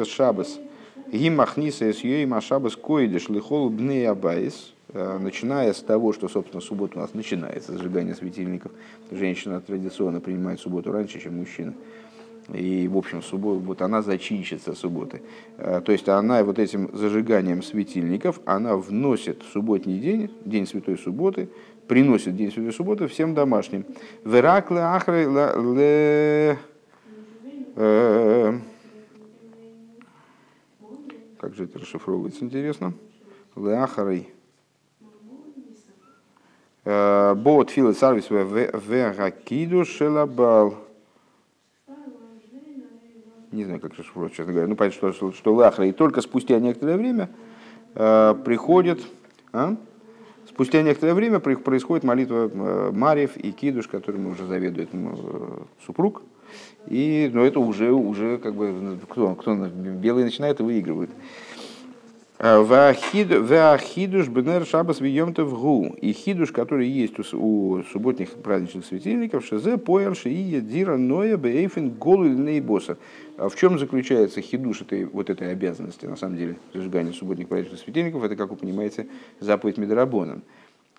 шабас. 0.09 0.61
Гимахниса 1.11 1.93
с 1.93 2.05
йоим 2.05 2.35
ашабас 2.35 2.77
койдеш 2.77 3.29
лихол 3.29 3.71
бней 3.71 4.09
абайс. 4.09 4.73
Начиная 4.93 5.73
с 5.73 5.81
того, 5.81 6.13
что, 6.13 6.29
собственно, 6.29 6.61
суббота 6.61 6.99
у 6.99 7.01
нас 7.01 7.15
начинается, 7.15 7.73
зажигание 7.73 8.15
светильников. 8.15 8.73
Женщина 9.11 9.61
традиционно 9.61 10.21
принимает 10.21 10.61
субботу 10.61 10.91
раньше, 10.93 11.21
чем 11.21 11.37
мужчина. 11.39 11.75
И, 12.53 12.87
в 12.87 12.97
общем, 12.97 13.23
суббота, 13.23 13.59
вот 13.59 13.83
она 13.83 14.03
зачинщица 14.03 14.75
субботы. 14.75 15.23
Э, 15.57 15.81
то 15.85 15.91
есть 15.91 16.09
она 16.09 16.45
вот 16.45 16.59
этим 16.59 16.91
зажиганием 16.97 17.63
светильников, 17.63 18.41
она 18.45 18.77
вносит 18.77 19.43
в 19.43 19.51
субботний 19.51 19.99
день, 19.99 20.31
день 20.45 20.67
Святой 20.67 20.97
Субботы, 20.97 21.49
приносит 21.89 22.37
день 22.37 22.53
Святой 22.53 22.73
Субботы 22.73 23.09
всем 23.09 23.35
домашним. 23.35 23.85
Веракле 24.25 24.81
ахры 24.81 25.25
ле... 25.25 26.59
Э, 27.75 28.59
как 31.39 31.55
же 31.55 31.65
это 31.65 31.81
расшифровывается, 31.81 32.45
интересно? 32.45 32.93
Леахарой. 33.57 34.29
Э, 36.85 37.35
Бот 37.35 37.71
филы 37.71 37.93
сарвис 37.93 38.31
вегакиду 38.31 39.85
шелабал 39.85 40.86
не 43.57 43.65
знаю, 43.65 43.81
как 43.81 43.95
расшифровать, 43.95 44.35
честно 44.35 44.53
говоря, 44.53 44.69
ну, 44.69 44.77
понятно, 44.77 44.97
что, 44.97 45.13
что, 45.13 45.33
что 45.33 45.55
Лахра, 45.55 45.87
и 45.87 45.93
только 45.93 46.21
спустя 46.21 46.59
некоторое 46.61 46.97
время 46.97 47.31
э, 47.95 48.35
приходит, 48.45 49.01
а? 49.53 49.77
спустя 50.49 50.83
некоторое 50.83 51.15
время 51.15 51.41
происходит 51.41 52.05
молитва 52.05 52.51
э, 52.53 52.91
Марьев 52.93 53.37
и 53.37 53.53
Кидуш, 53.53 53.89
которым 53.89 54.29
уже 54.29 54.47
заведует 54.47 54.91
э, 54.93 55.59
супруг, 55.85 56.23
и, 56.89 57.31
но 57.33 57.41
ну, 57.41 57.47
это 57.47 57.59
уже, 57.59 57.91
уже 57.91 58.39
как 58.39 58.55
бы, 58.55 58.99
кто, 59.09 59.35
кто 59.35 59.55
белый 59.55 60.25
начинает 60.25 60.61
и 60.61 60.63
выигрывает. 60.63 61.11
Вахидуш 62.39 64.29
бенер 64.29 64.67
шабас 64.67 65.01
в 65.01 65.59
гу. 65.59 65.97
И 66.03 66.13
хидуш, 66.13 66.53
который 66.53 66.87
есть 66.87 67.19
у 67.33 67.83
субботних 67.91 68.31
праздничных 68.31 68.85
светильников, 68.85 69.47
шезе 69.47 69.79
поэлши 69.79 70.29
и 70.29 70.61
дира 70.61 70.99
ноя 70.99 71.39
бейфин 71.39 71.91
голу 71.91 72.25
нейбоса. 72.25 72.99
А 73.39 73.49
в 73.49 73.57
чем 73.57 73.79
заключается 73.79 74.43
хидуш 74.43 74.83
этой, 74.83 75.07
вот 75.07 75.31
этой 75.31 75.51
обязанности, 75.51 76.05
на 76.05 76.17
самом 76.17 76.37
деле, 76.37 76.57
зажигания 76.75 77.13
субботних 77.13 77.49
праздничных 77.49 77.81
светильников? 77.81 78.23
Это, 78.23 78.37
как 78.37 78.51
вы 78.51 78.57
понимаете, 78.57 79.07
заповедь 79.41 79.79
Медорабона. 79.79 80.43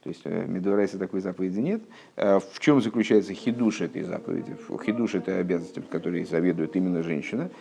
То 0.02 0.10
есть 0.10 0.22
э, 0.24 0.46
Медорайса 0.48 0.98
такой 0.98 1.22
заповеди 1.22 1.60
нет. 1.60 1.82
А 2.16 2.40
в 2.40 2.60
чем 2.60 2.82
заключается 2.82 3.36
хидуш 3.36 3.82
этой 3.82 4.02
заповеди? 4.02 4.56
Хидуш 4.84 5.14
этой 5.14 5.40
обязанности, 5.40 5.84
которой 5.92 6.26
заведует 6.26 6.76
именно 6.76 7.04
женщина, 7.04 7.52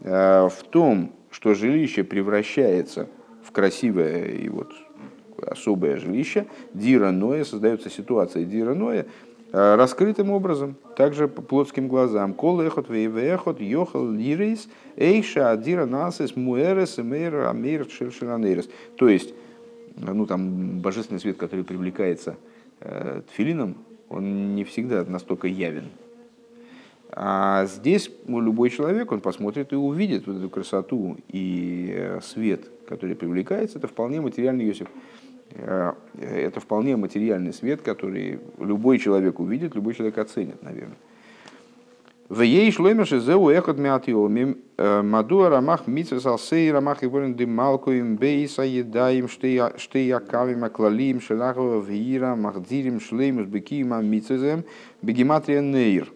в 0.00 0.56
том, 0.70 1.12
что 1.30 1.54
жилище 1.54 2.04
превращается 2.04 3.08
в 3.46 3.52
красивое 3.52 4.26
и 4.26 4.48
вот 4.48 4.72
особое 5.46 5.98
жилище, 5.98 6.46
Дира 6.74 7.10
Ноя, 7.10 7.44
создается 7.44 7.90
ситуация 7.90 8.44
Дира 8.44 8.74
Ноя, 8.74 9.06
э, 9.52 9.74
раскрытым 9.76 10.30
образом, 10.30 10.76
также 10.96 11.28
по 11.28 11.42
плотским 11.42 11.88
глазам. 11.88 12.34
Кол 12.34 12.60
эхот 12.62 12.88
вейвехот 12.88 13.60
йохал 13.60 14.10
лирейс 14.10 14.68
эйша 14.96 15.50
адира 15.50 15.86
насес 15.86 16.36
муэрес 16.36 16.98
эмейр 16.98 17.46
амейр 17.46 17.86
шершеранейрес. 17.88 18.68
То 18.96 19.08
есть, 19.08 19.34
ну 19.96 20.26
там 20.26 20.80
божественный 20.80 21.20
свет, 21.20 21.36
который 21.36 21.64
привлекается 21.64 22.36
э, 22.80 23.22
тфилином, 23.30 23.76
он 24.08 24.54
не 24.54 24.64
всегда 24.64 25.04
настолько 25.04 25.48
явен. 25.48 25.84
А 27.10 27.66
здесь 27.66 28.10
ну, 28.26 28.40
любой 28.40 28.70
человек, 28.70 29.10
он 29.12 29.20
посмотрит 29.20 29.72
и 29.72 29.76
увидит 29.76 30.26
вот 30.26 30.36
эту 30.36 30.50
красоту 30.50 31.16
и 31.28 31.92
э, 31.96 32.20
свет, 32.22 32.68
который 32.86 33.14
привлекается, 33.14 33.78
это 33.78 33.88
вполне 33.88 34.20
материальный 34.20 34.66
Иосиф. 34.66 34.88
Э, 35.50 35.92
это 36.20 36.60
вполне 36.60 36.96
материальный 36.96 37.52
свет, 37.52 37.82
который 37.82 38.40
любой 38.58 38.98
человек 38.98 39.40
увидит, 39.40 39.74
любой 39.74 39.94
человек 39.94 40.18
оценит, 40.18 40.62
наверное. 40.62 40.96
В 42.28 42.40
ей 42.40 42.72
шлемеше 42.72 43.20
зеу 43.20 43.50
эхот 43.50 43.78
миатиомим 43.78 44.58
э, 44.76 45.02
маду 45.02 45.48
рамах 45.48 45.86
митсвес 45.86 46.26
алсей 46.26 46.72
рамах 46.72 47.04
и 47.04 47.06
ворен 47.06 47.36
дымалкуем 47.36 48.16
бейса 48.16 48.62
едаем 48.62 49.28
штеякавим 49.28 50.64
аклалим 50.64 51.20
шелахова 51.20 51.80
вира 51.80 52.34
махдирим 52.34 53.00
шлеймус 53.00 53.46
бекима 53.46 54.02
митсвезем 54.02 54.64
бегематрия 55.02 55.60
нейр. 55.60 56.12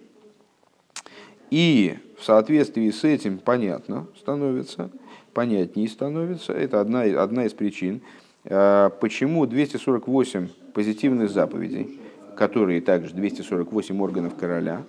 И 1.50 1.96
в 2.18 2.24
соответствии 2.24 2.90
с 2.90 3.04
этим 3.04 3.38
понятно 3.38 4.08
становится, 4.18 4.90
понятнее 5.32 5.88
становится, 5.88 6.52
это 6.52 6.80
одна, 6.80 7.02
одна 7.02 7.46
из 7.46 7.52
причин, 7.52 8.02
э, 8.44 8.90
почему 9.00 9.46
248 9.46 10.48
позитивных 10.74 11.30
заповедей, 11.30 12.00
которые 12.36 12.80
также 12.80 13.14
248 13.14 14.00
органов 14.00 14.34
короля, 14.34 14.82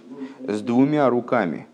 с 0.48 0.62
двумя 0.62 1.10
руками, 1.10 1.68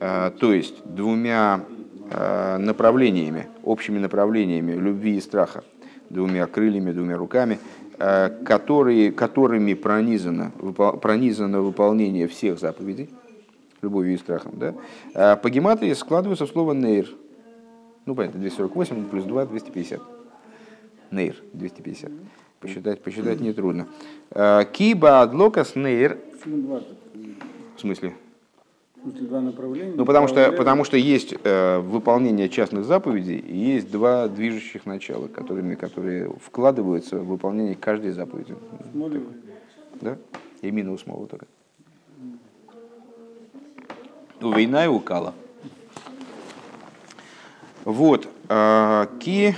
э, 0.00 0.30
то 0.38 0.52
есть 0.52 0.74
двумя 0.84 1.64
э, 2.10 2.56
направлениями, 2.58 3.46
общими 3.62 3.98
направлениями 3.98 4.72
любви 4.72 5.16
и 5.16 5.20
страха, 5.20 5.64
двумя 6.10 6.46
крыльями, 6.46 6.92
двумя 6.92 7.16
руками, 7.16 7.58
которые, 8.44 9.10
которыми 9.10 9.74
пронизано, 9.74 10.52
пронизано 11.02 11.62
выполнение 11.62 12.28
всех 12.28 12.60
заповедей, 12.60 13.10
любовью 13.82 14.14
и 14.14 14.18
страхом, 14.18 14.52
да, 14.54 14.74
а 15.14 15.34
по 15.34 15.50
гематрии 15.50 15.92
складываются 15.94 16.46
в 16.46 16.50
слово 16.50 16.74
нейр. 16.74 17.08
Ну, 18.08 18.14
понятно, 18.14 18.40
248 18.40 19.04
плюс 19.10 19.24
2, 19.24 19.44
250. 19.44 20.00
Нейр, 21.10 21.36
250. 21.52 22.10
Посчитать, 22.58 23.02
посчитать 23.02 23.38
нетрудно. 23.40 23.86
А, 24.30 24.64
киба 24.64 25.20
адлокас 25.20 25.76
нейр. 25.76 26.16
В 27.76 27.78
смысле? 27.78 28.14
Два 29.04 29.42
направления. 29.42 29.92
Ну, 29.94 30.06
потому 30.06 30.26
что, 30.26 30.50
потому 30.52 30.84
что 30.84 30.96
есть 30.96 31.34
э, 31.44 31.80
выполнение 31.80 32.48
частных 32.48 32.86
заповедей 32.86 33.36
и 33.36 33.54
есть 33.54 33.90
два 33.90 34.26
движущих 34.26 34.86
начала, 34.86 35.28
которыми, 35.28 35.74
которые 35.74 36.30
вкладываются 36.42 37.18
в 37.18 37.26
выполнение 37.26 37.74
каждой 37.74 38.12
заповеди. 38.12 38.54
Да? 40.00 40.16
И 40.62 40.70
минус 40.70 41.02
смолу 41.02 41.26
только. 41.26 41.44
Ну, 44.40 44.50
война 44.50 44.86
и 44.86 44.88
укала. 44.88 45.34
Вот. 47.88 48.28
А, 48.50 49.08
ки... 49.18 49.56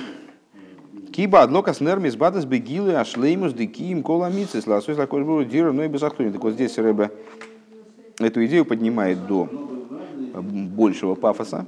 Киба 1.10 1.42
адлока 1.42 1.72
с 1.72 1.80
нермис 1.80 2.14
бадас 2.14 2.44
бегилы 2.44 2.94
ашлеймус 2.94 3.52
декиим 3.52 4.04
кола 4.04 4.30
мицис 4.30 4.68
ласой 4.68 4.94
лакош 4.94 5.24
был 5.24 5.44
дира 5.44 5.72
но 5.72 5.82
и 5.82 5.88
безахтунин. 5.88 6.32
Так 6.32 6.44
вот 6.44 6.52
здесь 6.52 6.78
Рэбе 6.78 7.10
эту 8.20 8.46
идею 8.46 8.64
поднимает 8.64 9.26
до 9.26 9.48
большего 10.32 11.16
пафоса. 11.16 11.66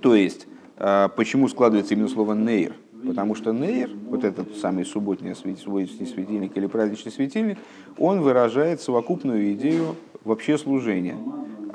То 0.00 0.16
есть, 0.16 0.48
а, 0.76 1.06
почему 1.10 1.46
складывается 1.46 1.94
именно 1.94 2.08
слово 2.08 2.34
нейр? 2.34 2.74
Потому 3.06 3.36
что 3.36 3.52
нейр, 3.52 3.90
вот 4.08 4.24
этот 4.24 4.56
самый 4.56 4.84
субботний 4.84 5.36
светильник 5.36 6.56
или 6.56 6.66
праздничный 6.66 7.12
светильник, 7.12 7.58
он 7.96 8.22
выражает 8.22 8.80
совокупную 8.80 9.52
идею 9.52 9.94
вообще 10.24 10.58
служения. 10.58 11.14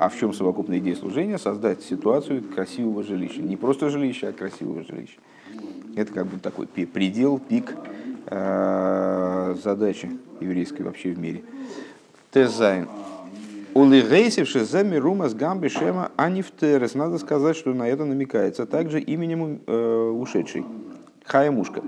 А 0.00 0.08
в 0.08 0.16
чем 0.16 0.32
совокупная 0.32 0.78
идея 0.78 0.96
служения? 0.96 1.36
Создать 1.36 1.82
ситуацию 1.82 2.42
красивого 2.42 3.02
жилища. 3.02 3.42
Не 3.42 3.58
просто 3.58 3.90
жилища, 3.90 4.28
а 4.28 4.32
красивого 4.32 4.82
жилища. 4.82 5.18
Это 5.94 6.10
как 6.10 6.26
бы 6.26 6.38
такой 6.38 6.66
предел, 6.66 7.38
пик 7.38 7.76
э, 8.24 9.56
задачи 9.62 10.10
еврейской 10.40 10.84
вообще 10.84 11.10
в 11.10 11.18
мире. 11.18 11.42
Тезайн. 12.30 12.88
Улигейсивши 13.74 14.64
за 14.64 14.84
мирума 14.84 15.28
с 15.28 15.34
гамби 15.34 15.68
шема 15.68 16.10
анифтерес. 16.16 16.94
Надо 16.94 17.18
сказать, 17.18 17.54
что 17.54 17.74
на 17.74 17.86
это 17.86 18.06
намекается 18.06 18.64
также 18.64 19.02
именем 19.02 19.60
э, 19.66 20.14
ушедший. 20.16 20.64
Хаямушка. 21.26 21.82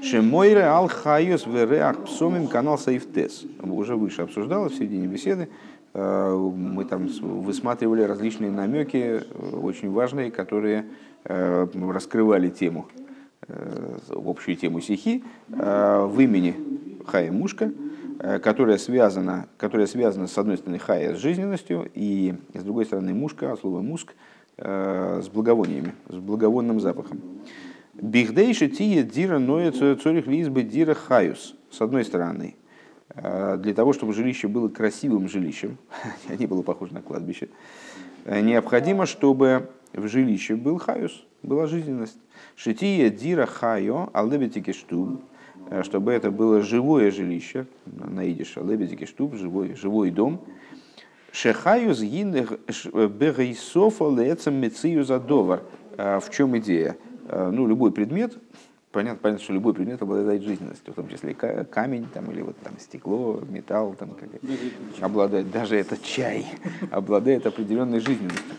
שמורה 0.00 0.62
על 0.62 0.86
חיות 0.86 1.44
וריח 1.44 2.04
בשמים 2.04 2.46
כנ"ל 2.46 2.78
סעיף 2.78 3.17
ט'. 3.17 3.46
Уже 3.64 3.96
выше 3.96 4.22
обсуждалось 4.22 4.74
в 4.74 4.76
середине 4.76 5.08
беседы 5.08 5.48
мы 5.94 6.84
там 6.84 7.06
высматривали 7.06 8.02
различные 8.02 8.50
намеки, 8.50 8.96
э, 8.96 9.56
очень 9.56 9.90
важные, 9.90 10.30
которые 10.30 10.86
э, 11.24 11.66
раскрывали 11.74 12.50
тему, 12.50 12.88
общую 14.10 14.56
тему 14.56 14.80
стихи 14.80 15.24
в 15.48 16.20
имени 16.20 16.54
Хая 17.06 17.32
Мушка, 17.32 17.72
которая 18.42 18.76
связана, 18.76 19.48
которая 19.56 19.86
связана 19.86 20.26
с 20.26 20.36
одной 20.36 20.58
стороны 20.58 20.78
Хая 20.78 21.14
с 21.14 21.18
жизненностью, 21.18 21.88
и 21.94 22.34
с 22.52 22.62
другой 22.62 22.84
стороны 22.84 23.14
Мушка, 23.14 23.52
от 23.52 23.60
слова 23.60 23.80
Муск, 23.80 24.14
с 24.58 25.28
благовониями, 25.28 25.94
с 26.10 26.16
благовонным 26.16 26.78
запахом. 26.78 27.22
Бихдейши 27.94 28.68
тие 28.68 29.02
дира 29.02 29.38
ноя 29.38 29.72
цорих 29.72 30.26
лизбы 30.26 30.62
дира 30.62 30.94
хаюс. 30.94 31.56
С 31.70 31.80
одной 31.80 32.04
стороны, 32.04 32.56
для 33.22 33.74
того, 33.74 33.92
чтобы 33.92 34.12
жилище 34.12 34.48
было 34.48 34.68
красивым 34.68 35.28
жилищем, 35.28 35.78
не 36.28 36.46
было 36.46 36.62
похоже 36.62 36.94
на 36.94 37.02
кладбище, 37.02 37.48
необходимо, 38.26 39.06
чтобы 39.06 39.70
в 39.92 40.06
жилище 40.08 40.56
был 40.56 40.78
хаюс, 40.78 41.24
была 41.42 41.66
жизненность. 41.66 42.18
Шития 42.56 43.10
дира 43.10 43.46
хайо, 43.46 44.10
алебетики 44.14 44.72
штуб, 44.72 45.20
чтобы 45.82 46.12
это 46.12 46.30
было 46.30 46.60
живое 46.62 47.10
жилище, 47.10 47.66
на 47.86 48.24
идиш, 48.24 48.56
алебетики 48.56 49.04
штуб, 49.04 49.34
живой, 49.34 49.74
живой 49.74 50.10
дом. 50.10 50.40
Шехаюс 51.32 52.00
гинных 52.00 52.58
бегейсофа 52.94 54.10
лецем 54.10 54.54
мецию 54.54 55.04
задовар. 55.04 55.62
В 55.96 56.24
чем 56.30 56.56
идея? 56.58 56.96
Ну, 57.30 57.66
любой 57.66 57.92
предмет, 57.92 58.38
понятно, 58.92 59.20
понятно, 59.20 59.44
что 59.44 59.52
любой 59.52 59.74
предмет 59.74 60.00
обладает 60.02 60.42
жизненностью, 60.42 60.92
в 60.92 60.96
том 60.96 61.08
числе 61.08 61.34
камень 61.34 62.06
там, 62.12 62.30
или 62.30 62.42
вот 62.42 62.56
там 62.58 62.78
стекло, 62.78 63.42
металл, 63.48 63.94
там, 63.94 64.10
как, 64.10 64.28
обладает, 65.00 65.50
даже 65.50 65.76
этот 65.76 66.02
чай 66.02 66.46
обладает 66.90 67.46
определенной 67.46 68.00
жизненностью. 68.00 68.54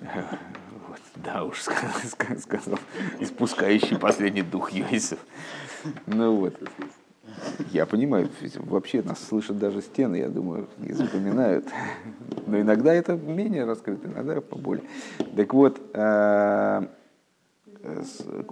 Вот, 0.00 1.00
да 1.16 1.44
уж, 1.44 1.62
сказал, 1.62 2.78
испускающий 3.20 3.98
последний 3.98 4.42
дух 4.42 4.72
Йосиф. 4.72 5.18
Ну 6.06 6.36
вот. 6.36 6.54
Я 7.70 7.86
понимаю, 7.86 8.30
вообще 8.56 9.02
нас 9.02 9.22
слышат 9.22 9.58
даже 9.58 9.82
стены, 9.82 10.16
я 10.16 10.28
думаю, 10.28 10.68
и 10.82 10.92
запоминают. 10.92 11.66
Но 12.46 12.60
иногда 12.60 12.94
это 12.94 13.14
менее 13.14 13.64
раскрыто, 13.64 14.08
иногда 14.08 14.40
поболее. 14.40 14.84
Так 15.36 15.52
вот, 15.52 15.80
э, 15.92 16.86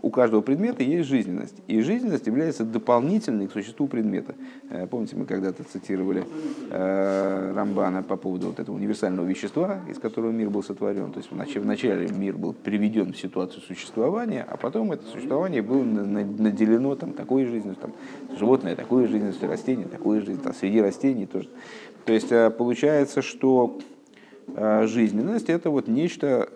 у 0.03 0.11
каждого 0.11 0.41
предмета 0.41 0.83
есть 0.83 1.09
жизненность. 1.09 1.57
И 1.67 1.81
жизненность 1.81 2.27
является 2.27 2.65
дополнительной 2.65 3.49
к 3.49 3.53
существу 3.53 3.87
предмета. 3.89 4.35
Э, 4.71 4.87
помните, 4.87 5.17
мы 5.17 5.27
когда-то 5.27 5.65
цитировали 5.65 6.25
э, 6.71 7.53
Рамбана 7.55 8.03
по 8.03 8.17
поводу 8.17 8.49
вот 8.49 8.61
этого 8.61 8.77
универсального 8.77 9.27
вещества, 9.27 9.81
из 9.89 9.99
которого 9.99 10.31
мир 10.31 10.51
был 10.51 10.63
сотворен. 10.63 11.13
То 11.13 11.19
есть 11.19 11.31
вначале 11.31 12.09
мир 12.09 12.37
был 12.37 12.53
приведен 12.53 13.13
в 13.13 13.17
ситуацию 13.17 13.63
существования, 13.63 14.47
а 14.49 14.57
потом 14.57 14.93
это 14.93 15.05
существование 15.07 15.63
было 15.63 15.83
наделено 15.83 16.95
там, 16.97 17.13
такой 17.13 17.45
жизнью, 17.47 17.77
там, 17.81 17.93
животное 18.39 18.77
такой 18.77 19.07
жизнью, 19.07 19.33
растение 19.43 19.87
такой 19.87 20.21
жизнью, 20.21 20.39
там, 20.43 20.55
среди 20.55 20.81
растений 20.81 21.27
тоже. 21.27 21.49
То 22.05 22.13
есть 22.13 22.31
э, 22.33 22.51
получается, 22.51 23.23
что 23.23 23.79
жизненность 24.87 25.49
это 25.49 25.71
вот 25.71 25.89
нечто 25.89 26.49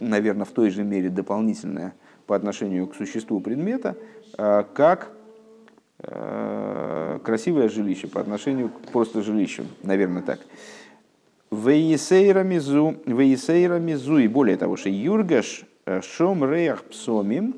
наверное, 0.00 0.44
в 0.44 0.50
той 0.50 0.70
же 0.70 0.84
мере 0.84 1.08
дополнительное 1.08 1.94
по 2.26 2.36
отношению 2.36 2.86
к 2.86 2.94
существу 2.94 3.40
предмета, 3.40 3.96
а, 4.38 4.64
как 4.74 5.12
красивое 7.24 7.68
жилище 7.70 8.06
по 8.06 8.20
отношению 8.20 8.68
к 8.68 8.80
просто 8.92 9.22
жилищу, 9.22 9.64
наверное, 9.82 10.22
так. 10.22 10.40
Вейсейра 11.50 12.42
мизу, 12.44 14.18
и 14.18 14.28
более 14.28 14.58
того, 14.58 14.76
что 14.76 14.90
юргаш 14.90 15.64
э, 15.86 16.02
шом 16.02 16.44
псомим, 16.90 17.56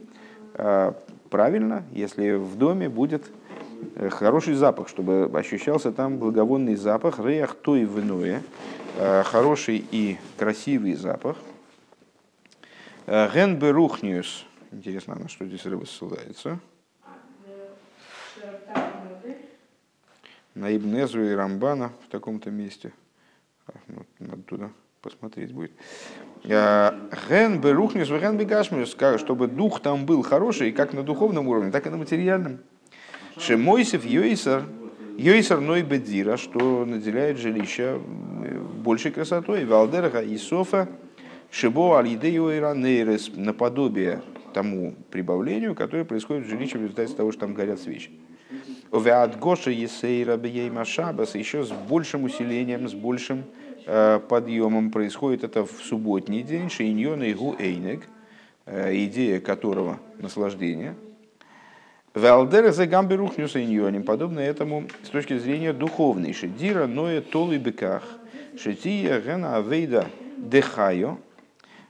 правильно, 1.31 1.83
если 1.93 2.33
в 2.33 2.57
доме 2.57 2.89
будет 2.89 3.25
э, 3.25 3.38
хороший 4.11 4.55
запах, 4.55 4.89
чтобы 4.89 5.31
ощущался 5.35 5.93
там 5.93 6.19
благовонный 6.19 6.77
запах, 6.77 7.19
реях 7.19 7.55
той 7.55 7.85
виное, 7.85 8.43
хороший 9.25 9.85
и 9.91 10.19
красивый 10.37 10.95
запах, 10.95 11.37
Ген 13.07 13.59
Берухниус. 13.59 14.45
Интересно, 14.71 15.15
на 15.15 15.29
что 15.29 15.47
здесь 15.47 15.65
рыба 15.65 15.87
ссылается. 15.87 16.59
На 20.55 20.71
Ибнезу 20.77 21.23
и 21.23 21.33
Рамбана 21.33 21.93
в 22.07 22.11
таком-то 22.11 22.51
месте. 22.51 22.93
Ну, 23.87 24.03
надо 24.19 24.43
туда 24.43 24.71
посмотреть 25.01 25.53
будет. 25.53 25.73
Ген 26.45 27.61
Берухниус, 27.61 28.09
Ген 28.09 28.37
Бегашмиус, 28.37 28.97
чтобы 29.21 29.47
дух 29.47 29.81
там 29.81 30.05
был 30.05 30.23
хороший, 30.23 30.73
как 30.73 30.93
на 30.93 31.03
духовном 31.03 31.49
уровне, 31.49 31.71
так 31.71 31.87
и 31.87 31.91
на 31.91 31.97
материальном. 31.97 32.59
Шемойсев 33.41 34.05
Йойсер, 34.05 34.65
Йойсер 35.17 35.61
Ной 35.61 35.83
Бедзира, 35.83 36.37
что 36.37 36.85
наделяет 36.85 37.39
жилище 37.39 37.99
большей 38.85 39.11
красотой. 39.11 39.65
Валдерга 39.65 40.21
и 40.21 40.37
Софа, 40.37 40.89
Шибо 41.51 41.99
алидею 41.99 42.55
иранейрес 42.55 43.33
наподобие 43.35 44.23
тому 44.53 44.95
прибавлению, 45.11 45.75
которое 45.75 46.05
происходит 46.05 46.47
в 46.47 46.51
жилище 46.51 46.79
в 46.79 46.83
результате 46.83 47.15
того, 47.15 47.33
что 47.33 47.43
там 47.43 47.55
горят 47.55 47.81
свечи. 47.81 48.11
Овеат 48.91 49.39
Гоша 49.39 49.71
Есейра 49.71 50.37
Бейма 50.37 50.85
Шабас 50.85 51.35
еще 51.35 51.65
с 51.65 51.71
большим 51.71 52.25
усилением, 52.25 52.89
с 52.89 52.95
большим 52.95 53.45
э, 53.87 54.21
подъемом 54.29 54.91
происходит 54.91 55.45
это 55.45 55.65
в 55.65 55.73
субботний 55.83 56.43
день, 56.43 56.71
Шейньон 56.71 57.23
и 57.23 57.35
Гу 57.35 57.57
Эйнек, 57.59 58.03
э, 58.67 58.95
идея 59.05 59.41
которого 59.41 60.01
наслаждение. 60.19 60.95
Валдер 62.15 62.73
за 62.73 62.87
гамберухнюс 62.87 63.57
иньоним, 63.57 64.03
подобно 64.03 64.41
этому 64.41 64.85
с 65.03 65.09
точки 65.11 65.39
зрения 65.39 65.73
духовной. 65.73 66.33
Шедира 66.33 66.87
ноя 66.87 67.21
толы 67.21 67.59
беках, 67.59 68.03
шетия 68.59 69.21
гена 69.21 69.57
авейда 69.57 70.07
дехайо, 70.39 71.19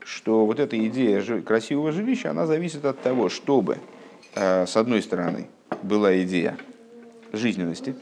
что 0.01 0.45
вот 0.45 0.59
эта 0.59 0.77
идея 0.87 1.23
красивого 1.43 1.93
жилища, 1.93 2.31
она 2.31 2.47
зависит 2.47 2.85
от 2.85 3.01
того, 3.01 3.29
чтобы, 3.29 3.79
э, 4.35 4.66
с 4.66 4.77
одной 4.77 5.03
стороны, 5.03 5.47
была 5.83 6.21
идея 6.23 6.59
жизненности, 7.33 7.95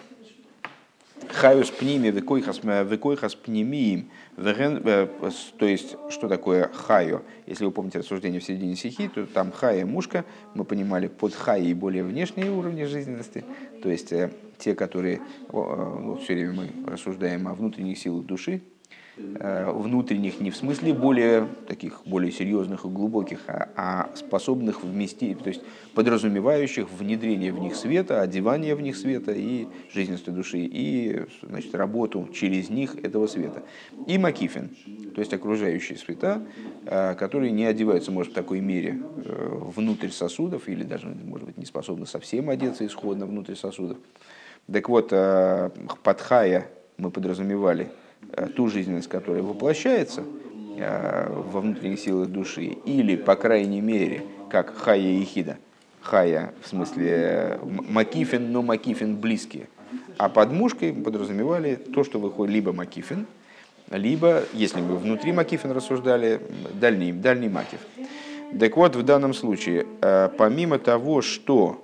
Хаюс 1.28 1.70
пними 1.70 2.10
векойхас 2.10 3.34
пнемиим. 3.34 4.10
Э, 4.36 5.08
то 5.58 5.66
есть, 5.66 5.96
что 6.10 6.28
такое 6.28 6.68
хаю? 6.72 7.22
Если 7.46 7.64
вы 7.64 7.70
помните 7.70 7.98
рассуждение 7.98 8.40
в 8.40 8.44
середине 8.44 8.76
стихи, 8.76 9.08
то 9.08 9.26
там 9.26 9.50
хая 9.50 9.86
мушка, 9.86 10.24
мы 10.54 10.64
понимали 10.64 11.08
под 11.08 11.34
хаей 11.34 11.74
более 11.74 12.04
внешние 12.04 12.50
уровни 12.50 12.84
жизненности, 12.84 13.44
то 13.82 13.88
есть 13.90 14.12
э, 14.12 14.30
те, 14.58 14.74
которые, 14.74 15.20
ну, 15.52 16.18
все 16.22 16.34
время 16.34 16.52
мы 16.52 16.90
рассуждаем 16.90 17.48
о 17.48 17.54
внутренних 17.54 17.98
силах 17.98 18.24
души, 18.24 18.62
Э, 18.75 18.75
внутренних 19.16 20.40
не 20.40 20.50
в 20.50 20.56
смысле 20.56 20.92
более 20.92 21.48
таких 21.66 22.02
более 22.04 22.30
серьезных 22.30 22.84
и 22.84 22.88
глубоких, 22.88 23.40
а, 23.46 23.68
а 23.74 24.10
способных 24.14 24.84
вместить, 24.84 25.38
то 25.42 25.48
есть 25.48 25.62
подразумевающих 25.94 26.90
внедрение 26.90 27.52
в 27.52 27.58
них 27.58 27.76
света, 27.76 28.20
одевание 28.20 28.74
в 28.74 28.82
них 28.82 28.96
света 28.96 29.32
и 29.32 29.66
жизненности 29.92 30.30
души, 30.30 30.58
и 30.58 31.24
значит, 31.42 31.74
работу 31.74 32.28
через 32.32 32.68
них 32.68 32.96
этого 32.96 33.26
света. 33.26 33.62
И 34.06 34.18
макифин, 34.18 34.70
то 35.14 35.20
есть 35.20 35.32
окружающие 35.32 35.96
света, 35.96 36.42
э, 36.84 37.14
которые 37.14 37.52
не 37.52 37.64
одеваются, 37.64 38.10
может, 38.10 38.32
в 38.32 38.34
такой 38.34 38.60
мере 38.60 39.00
э, 39.24 39.60
внутрь 39.74 40.10
сосудов, 40.10 40.68
или 40.68 40.82
даже, 40.82 41.08
может 41.08 41.46
быть, 41.46 41.58
не 41.58 41.64
способны 41.64 42.06
совсем 42.06 42.50
одеться 42.50 42.84
исходно 42.86 43.26
внутрь 43.26 43.54
сосудов. 43.54 43.98
Так 44.70 44.88
вот, 44.88 45.10
под 45.10 46.20
хая 46.20 46.66
мы 46.98 47.10
подразумевали– 47.10 47.88
Э, 47.98 48.05
ту 48.54 48.68
жизненность, 48.68 49.08
которая 49.08 49.42
воплощается 49.42 50.24
э, 50.78 51.28
во 51.30 51.60
внутренних 51.60 51.98
силах 52.00 52.28
души, 52.28 52.76
или, 52.84 53.16
по 53.16 53.34
крайней 53.36 53.80
мере, 53.80 54.22
как 54.50 54.76
хая 54.76 55.00
и 55.00 55.24
хида, 55.24 55.56
хая 56.00 56.52
в 56.62 56.68
смысле 56.68 57.08
э, 57.08 57.58
макифин, 57.64 58.52
но 58.52 58.62
макифин 58.62 59.16
близкие, 59.16 59.68
а 60.18 60.28
под 60.28 60.52
мушкой 60.52 60.92
подразумевали 60.92 61.76
то, 61.76 62.04
что 62.04 62.18
выходит 62.18 62.54
либо 62.54 62.72
макифин, 62.72 63.26
либо, 63.90 64.42
если 64.52 64.80
мы 64.80 64.96
внутри 64.96 65.32
макифин 65.32 65.70
рассуждали, 65.70 66.40
дальний, 66.74 67.12
дальний 67.12 67.48
макиф. 67.48 67.80
Так 68.58 68.76
вот, 68.76 68.96
в 68.96 69.02
данном 69.02 69.32
случае, 69.32 69.86
помимо 70.38 70.78
того, 70.78 71.22
что 71.22 71.82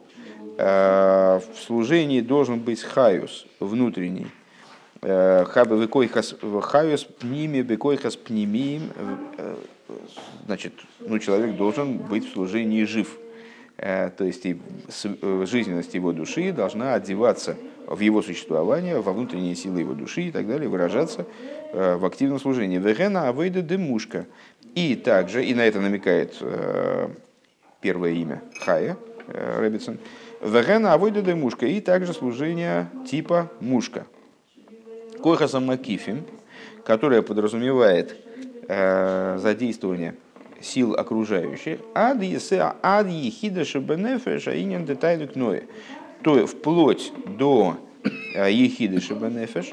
в 0.57 1.43
служении 1.64 2.20
должен 2.20 2.61
быть 2.61 2.82
хаюс 2.82 3.47
внутренний, 3.61 4.26
Хабы 5.03 5.82
векойхас 5.82 6.34
пними 7.05 7.62
бекойхас 7.62 8.16
пнимиим. 8.16 8.90
Значит, 10.46 10.74
ну, 11.00 11.18
человек 11.18 11.57
должен 11.57 11.98
быть 11.98 12.24
в 12.28 12.32
служении 12.32 12.84
жив. 12.84 13.18
То 13.76 14.12
есть 14.20 14.46
и 14.46 14.61
жизненность 15.44 15.94
его 15.94 16.12
души 16.12 16.53
должна 16.53 16.94
одеваться 16.94 17.57
в 17.88 17.98
его 17.98 18.22
существование, 18.22 19.00
во 19.00 19.12
внутренние 19.12 19.57
силы 19.57 19.80
его 19.80 19.94
души 19.94 20.22
и 20.22 20.30
так 20.30 20.46
далее, 20.46 20.68
выражаться 20.68 21.26
в 21.72 22.07
активном 22.07 22.38
служении. 22.38 22.78
Вегена 22.78 23.28
авейда 23.28 23.61
демушка. 23.61 24.26
И 24.76 24.94
также, 24.94 25.44
и 25.44 25.53
на 25.53 25.66
это 25.66 25.80
намекает 25.80 26.40
первое 27.80 28.12
имя 28.12 28.40
Хая 28.61 28.96
Рэббитсон, 29.26 29.98
Вегена 30.40 30.92
авойда 30.92 31.22
демушка. 31.22 31.66
И 31.66 31.80
также 31.80 32.12
служение 32.12 32.88
типа 33.11 33.50
мушка. 33.59 34.07
Койхасом 35.23 35.66
Макифим, 35.66 36.25
которая 36.85 37.23
подразумевает 37.23 38.16
задействования 38.68 40.14
сил 40.61 40.95
окружающих, 40.95 41.81
ад 41.95 42.18
ад 42.83 43.09
ехида 43.09 43.64
шабенефеша 43.64 44.61
инин 44.61 44.85
детайлю 44.85 45.29
кное, 45.29 45.64
то 46.23 46.47
вплоть 46.47 47.12
до 47.27 47.77
ехиды 48.35 49.01
шабенефеш, 49.01 49.73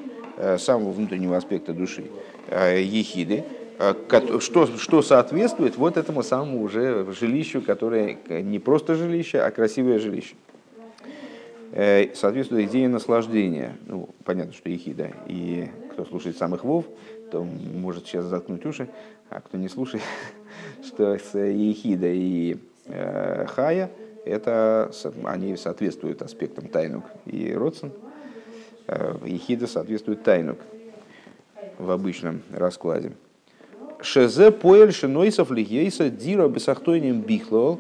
самого 0.58 0.92
внутреннего 0.92 1.38
аспекта 1.38 1.74
души, 1.74 2.06
ехиды, 2.50 3.44
что, 4.40 4.68
что 4.78 5.02
соответствует 5.02 5.78
вот 5.78 5.98
этому 5.98 6.24
самому 6.24 6.62
уже 6.62 7.06
жилищу, 7.20 7.62
которое 7.62 8.18
не 8.30 8.60
просто 8.60 8.96
жилище, 8.96 9.40
а 9.40 9.52
красивое 9.52 10.00
жилище. 10.00 10.36
Соответствует 11.72 12.70
идее 12.70 12.90
наслаждения. 12.90 13.78
Ну, 13.86 14.10
понятно, 14.26 14.54
что 14.54 14.70
ехида. 14.70 15.12
И 15.28 15.70
кто 15.92 16.06
слушает 16.06 16.38
самых 16.38 16.64
вов, 16.64 16.86
то 17.32 17.44
может 17.44 18.06
сейчас 18.06 18.26
заткнуть 18.26 18.66
уши, 18.66 18.90
а 19.30 19.42
кто 19.42 19.58
не 19.58 19.70
слушает, 19.70 20.04
что 20.84 21.18
с 21.18 21.38
ехида 21.38 22.08
и 22.08 22.58
э, 22.86 23.46
хая, 23.48 23.92
это, 24.26 24.92
они 25.24 25.56
соответствуют 25.58 26.22
аспектам 26.22 26.68
тайнук 26.68 27.06
и 27.26 27.54
родсен. 27.54 27.92
Э, 28.88 29.16
ехида 29.26 29.68
соответствует 29.68 30.24
тайнук 30.24 30.60
в 31.78 31.92
обычном 31.92 32.42
раскладе. 32.52 33.14
Шезе 34.02 34.52
поэль 34.52 34.94
шинойсов 34.94 35.52
лихейса 35.52 36.10
дира 36.10 36.48
бесахтойним 36.48 37.22
бихлол. 37.22 37.80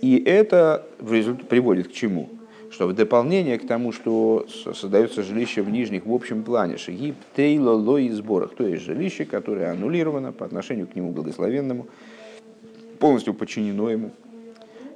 И 0.00 0.22
это 0.24 0.86
приводит 1.48 1.88
к 1.88 1.92
чему? 1.92 2.30
Что 2.70 2.86
в 2.86 2.94
дополнение 2.94 3.58
к 3.58 3.66
тому, 3.66 3.92
что 3.92 4.46
создается 4.74 5.22
жилище 5.22 5.62
в 5.62 5.70
нижних 5.70 6.04
в 6.04 6.12
общем 6.12 6.42
плане, 6.42 6.76
שהיא 6.76 7.14
בטלה 7.34 7.70
לו 7.70 8.10
יתברך, 8.10 8.54
то 8.54 8.66
есть 8.66 8.84
жилище, 8.84 9.24
которое 9.24 9.70
аннулировано 9.70 10.32
по 10.32 10.44
отношению 10.44 10.86
к 10.86 10.94
нему 10.94 11.12
благословенному, 11.12 11.86
полностью 12.98 13.32
подчинено 13.32 13.90
ему. 13.90 14.10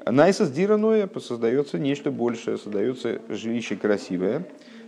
נעשית 0.04 0.50
דירה 0.50 0.84
נאה 0.84 1.08
создается 1.18 1.78
нечто 1.78 2.10
большее, 2.10 2.58
создается 2.58 3.20
жилище 3.28 3.76
красивое, 3.76 4.44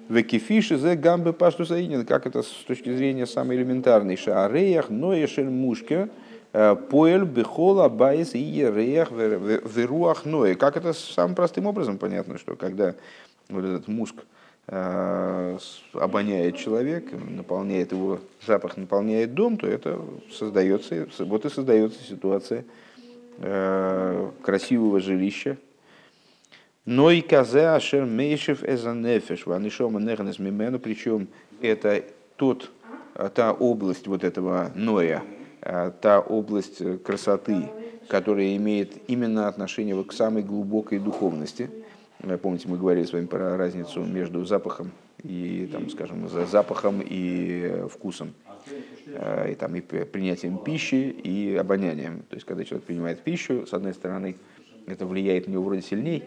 וכפי 0.09 0.77
שזה 0.77 0.97
גם 0.97 1.33
בפשטות 1.33 1.65
как 2.07 2.27
это 2.27 2.43
с 2.43 2.65
точки 2.67 2.95
зрения 2.95 3.27
самой 3.27 3.57
элементарной. 3.57 4.17
שהריח 4.17 4.91
נאה 4.91 5.20
של 5.20 5.49
מושק 5.49 5.95
э, 5.95 6.09
פועל 6.55 7.25
בכל 7.25 7.89
הבית 7.89 8.35
ריח 8.35 9.11
ורוח 9.11 10.25
נאה. 10.25 10.55
Как 10.55 10.77
это 10.77 10.93
самым 10.93 11.35
простым 11.35 11.67
образом 11.67 11.99
понятно, 11.99 12.39
что 12.39 12.55
когда 12.55 12.95
вот 13.49 13.65
этот 13.65 13.89
муск 13.89 14.15
э, 14.69 15.59
обоняет 15.95 16.57
человек, 16.57 17.11
наполняет 17.13 17.91
его 17.91 18.21
запах, 18.47 18.77
наполняет 18.77 19.35
дом, 19.35 19.57
то 19.57 19.67
это 19.67 20.01
создается, 20.31 21.09
вот 21.25 21.45
и 21.45 21.51
создается 21.51 21.99
ситуация 22.05 22.65
э, 23.39 24.31
красивого 24.41 25.01
жилища, 25.01 25.57
но 26.85 27.11
и 27.11 27.21
казе 27.21 27.67
ашер 27.67 28.05
мейшев 28.05 28.63
эзанефеш, 28.63 29.47
ванишома 29.47 30.01
нехнес 30.01 30.39
мимену, 30.39 30.79
причем 30.79 31.27
это 31.61 32.05
тот, 32.37 32.71
та 33.35 33.53
область 33.53 34.07
вот 34.07 34.23
этого 34.23 34.71
ноя, 34.77 35.25
та 35.65 36.21
область 36.21 36.83
красоты, 37.03 37.71
которая 38.09 38.55
имеет 38.57 39.09
именно 39.09 39.49
отношение 39.49 40.03
к 40.05 40.13
самой 40.13 40.43
глубокой 40.43 40.99
духовности. 40.99 41.71
Помните, 42.43 42.69
мы 42.69 42.79
говорили 42.79 43.05
с 43.05 43.13
вами 43.13 43.27
про 43.27 43.57
разницу 43.57 44.03
между 44.03 44.45
запахом 44.45 44.93
и, 45.23 45.69
там, 45.73 45.89
скажем, 45.89 46.29
запахом 46.29 47.01
и 47.03 47.87
вкусом, 47.91 48.35
а, 49.15 49.49
и, 49.49 49.55
там, 49.55 49.75
и 49.75 49.81
принятием 49.81 50.59
пищи 50.59 51.11
и 51.11 51.57
обонянием. 51.57 52.23
То 52.29 52.37
есть, 52.37 52.47
когда 52.47 52.65
человек 52.65 52.87
принимает 52.87 53.23
пищу, 53.23 53.67
с 53.67 53.73
одной 53.73 53.95
стороны, 53.95 54.37
это 54.87 55.07
влияет 55.07 55.47
на 55.47 55.53
него 55.53 55.65
вроде 55.65 55.83
сильнее, 55.83 56.23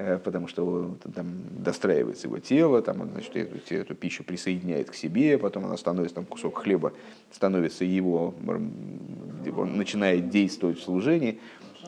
Э, 0.00 0.16
потому 0.22 0.46
что 0.46 0.96
там 1.12 1.26
достраивается 1.58 2.28
его 2.28 2.38
тело, 2.38 2.82
там, 2.82 3.00
он, 3.00 3.10
значит, 3.10 3.34
эту, 3.34 3.74
эту 3.74 3.96
пищу 3.96 4.22
присоединяет 4.22 4.90
к 4.90 4.94
себе, 4.94 5.38
потом 5.38 5.64
она 5.64 5.76
становится, 5.76 6.14
там, 6.14 6.24
кусок 6.24 6.58
хлеба 6.58 6.92
становится 7.32 7.84
его, 7.84 8.32
он 8.46 9.76
начинает 9.76 10.28
действовать 10.28 10.78
в 10.78 10.84
служении, 10.84 11.40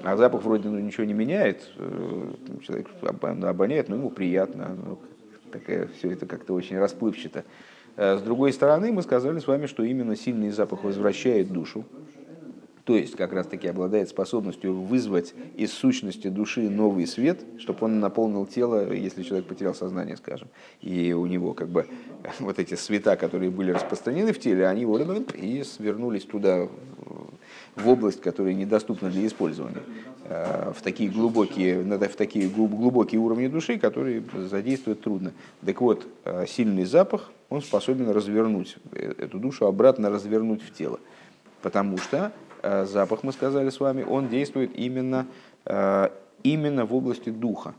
а 0.02 0.16
запах 0.16 0.42
вроде 0.42 0.68
ну, 0.68 0.80
ничего 0.80 1.04
не 1.04 1.12
меняет, 1.12 1.70
э, 1.76 2.32
человек 2.62 2.88
обоняет, 3.00 3.88
но 3.88 3.94
ему 3.94 4.10
приятно, 4.10 4.76
ну, 4.84 4.98
такая, 5.52 5.86
все 5.98 6.10
это 6.10 6.26
как-то 6.26 6.54
очень 6.54 6.78
расплывчато. 6.78 7.44
Э, 7.96 8.16
с 8.18 8.22
другой 8.22 8.52
стороны, 8.52 8.90
мы 8.90 9.02
сказали 9.02 9.38
с 9.38 9.46
вами, 9.46 9.66
что 9.66 9.84
именно 9.84 10.16
сильный 10.16 10.50
запах 10.50 10.82
возвращает 10.82 11.52
душу, 11.52 11.84
то 12.90 12.96
есть 12.96 13.14
как 13.14 13.32
раз 13.32 13.46
таки 13.46 13.68
обладает 13.68 14.08
способностью 14.08 14.74
вызвать 14.74 15.32
из 15.56 15.72
сущности 15.72 16.26
души 16.26 16.68
новый 16.68 17.06
свет, 17.06 17.38
чтобы 17.60 17.84
он 17.84 18.00
наполнил 18.00 18.46
тело, 18.46 18.92
если 18.92 19.22
человек 19.22 19.46
потерял 19.46 19.76
сознание, 19.76 20.16
скажем, 20.16 20.48
и 20.80 21.12
у 21.12 21.24
него 21.26 21.54
как 21.54 21.68
бы 21.68 21.86
вот 22.40 22.58
эти 22.58 22.74
света, 22.74 23.14
которые 23.14 23.52
были 23.52 23.70
распространены 23.70 24.32
в 24.32 24.40
теле, 24.40 24.66
они 24.66 24.82
и 25.34 25.62
свернулись 25.62 26.24
туда, 26.24 26.66
в 27.76 27.88
область, 27.88 28.20
которая 28.22 28.54
недоступна 28.54 29.08
для 29.08 29.24
использования, 29.24 29.82
э, 30.24 30.72
в 30.76 30.82
такие 30.82 31.08
глубокие, 31.08 31.82
в 31.82 32.16
такие 32.16 32.48
глубокие 32.48 33.20
уровни 33.20 33.46
души, 33.46 33.78
которые 33.78 34.24
задействовать 34.34 35.00
трудно. 35.00 35.32
Так 35.64 35.80
вот, 35.80 36.08
э, 36.24 36.44
сильный 36.48 36.86
запах, 36.86 37.30
он 37.50 37.62
способен 37.62 38.10
развернуть 38.10 38.78
э, 38.90 39.14
эту 39.16 39.38
душу, 39.38 39.66
обратно 39.66 40.10
развернуть 40.10 40.62
в 40.62 40.72
тело. 40.72 40.98
Потому 41.62 41.96
что 41.98 42.32
запах, 42.62 43.22
мы 43.22 43.32
сказали 43.32 43.70
с 43.70 43.80
вами, 43.80 44.02
он 44.02 44.28
действует 44.28 44.76
именно, 44.76 45.26
э, 45.64 46.08
именно 46.42 46.84
в 46.84 46.94
области 46.94 47.30
духа. 47.30 47.74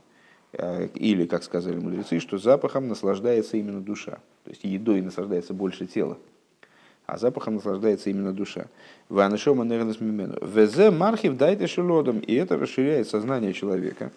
Э, 0.52 0.88
или, 0.94 1.26
как 1.26 1.44
сказали 1.44 1.78
мудрецы, 1.78 2.20
что 2.20 2.38
запахом 2.38 2.88
наслаждается 2.88 3.56
именно 3.56 3.80
душа. 3.80 4.18
То 4.44 4.50
есть 4.50 4.64
едой 4.64 5.00
наслаждается 5.00 5.54
больше 5.54 5.86
тела, 5.86 6.18
а 7.06 7.16
запахом 7.16 7.54
наслаждается 7.54 8.10
именно 8.10 8.32
душа. 8.32 8.66
והנשמה. 9.08 9.64
וזה 9.64 10.90
מרחיב 10.90 11.36
דעתו 11.36 11.66
של 11.66 11.88
אדם. 11.88 12.18
И 12.18 12.34
это 12.34 12.58
расширяет 12.58 13.08
сознание 13.08 13.52
человека. 13.52 14.10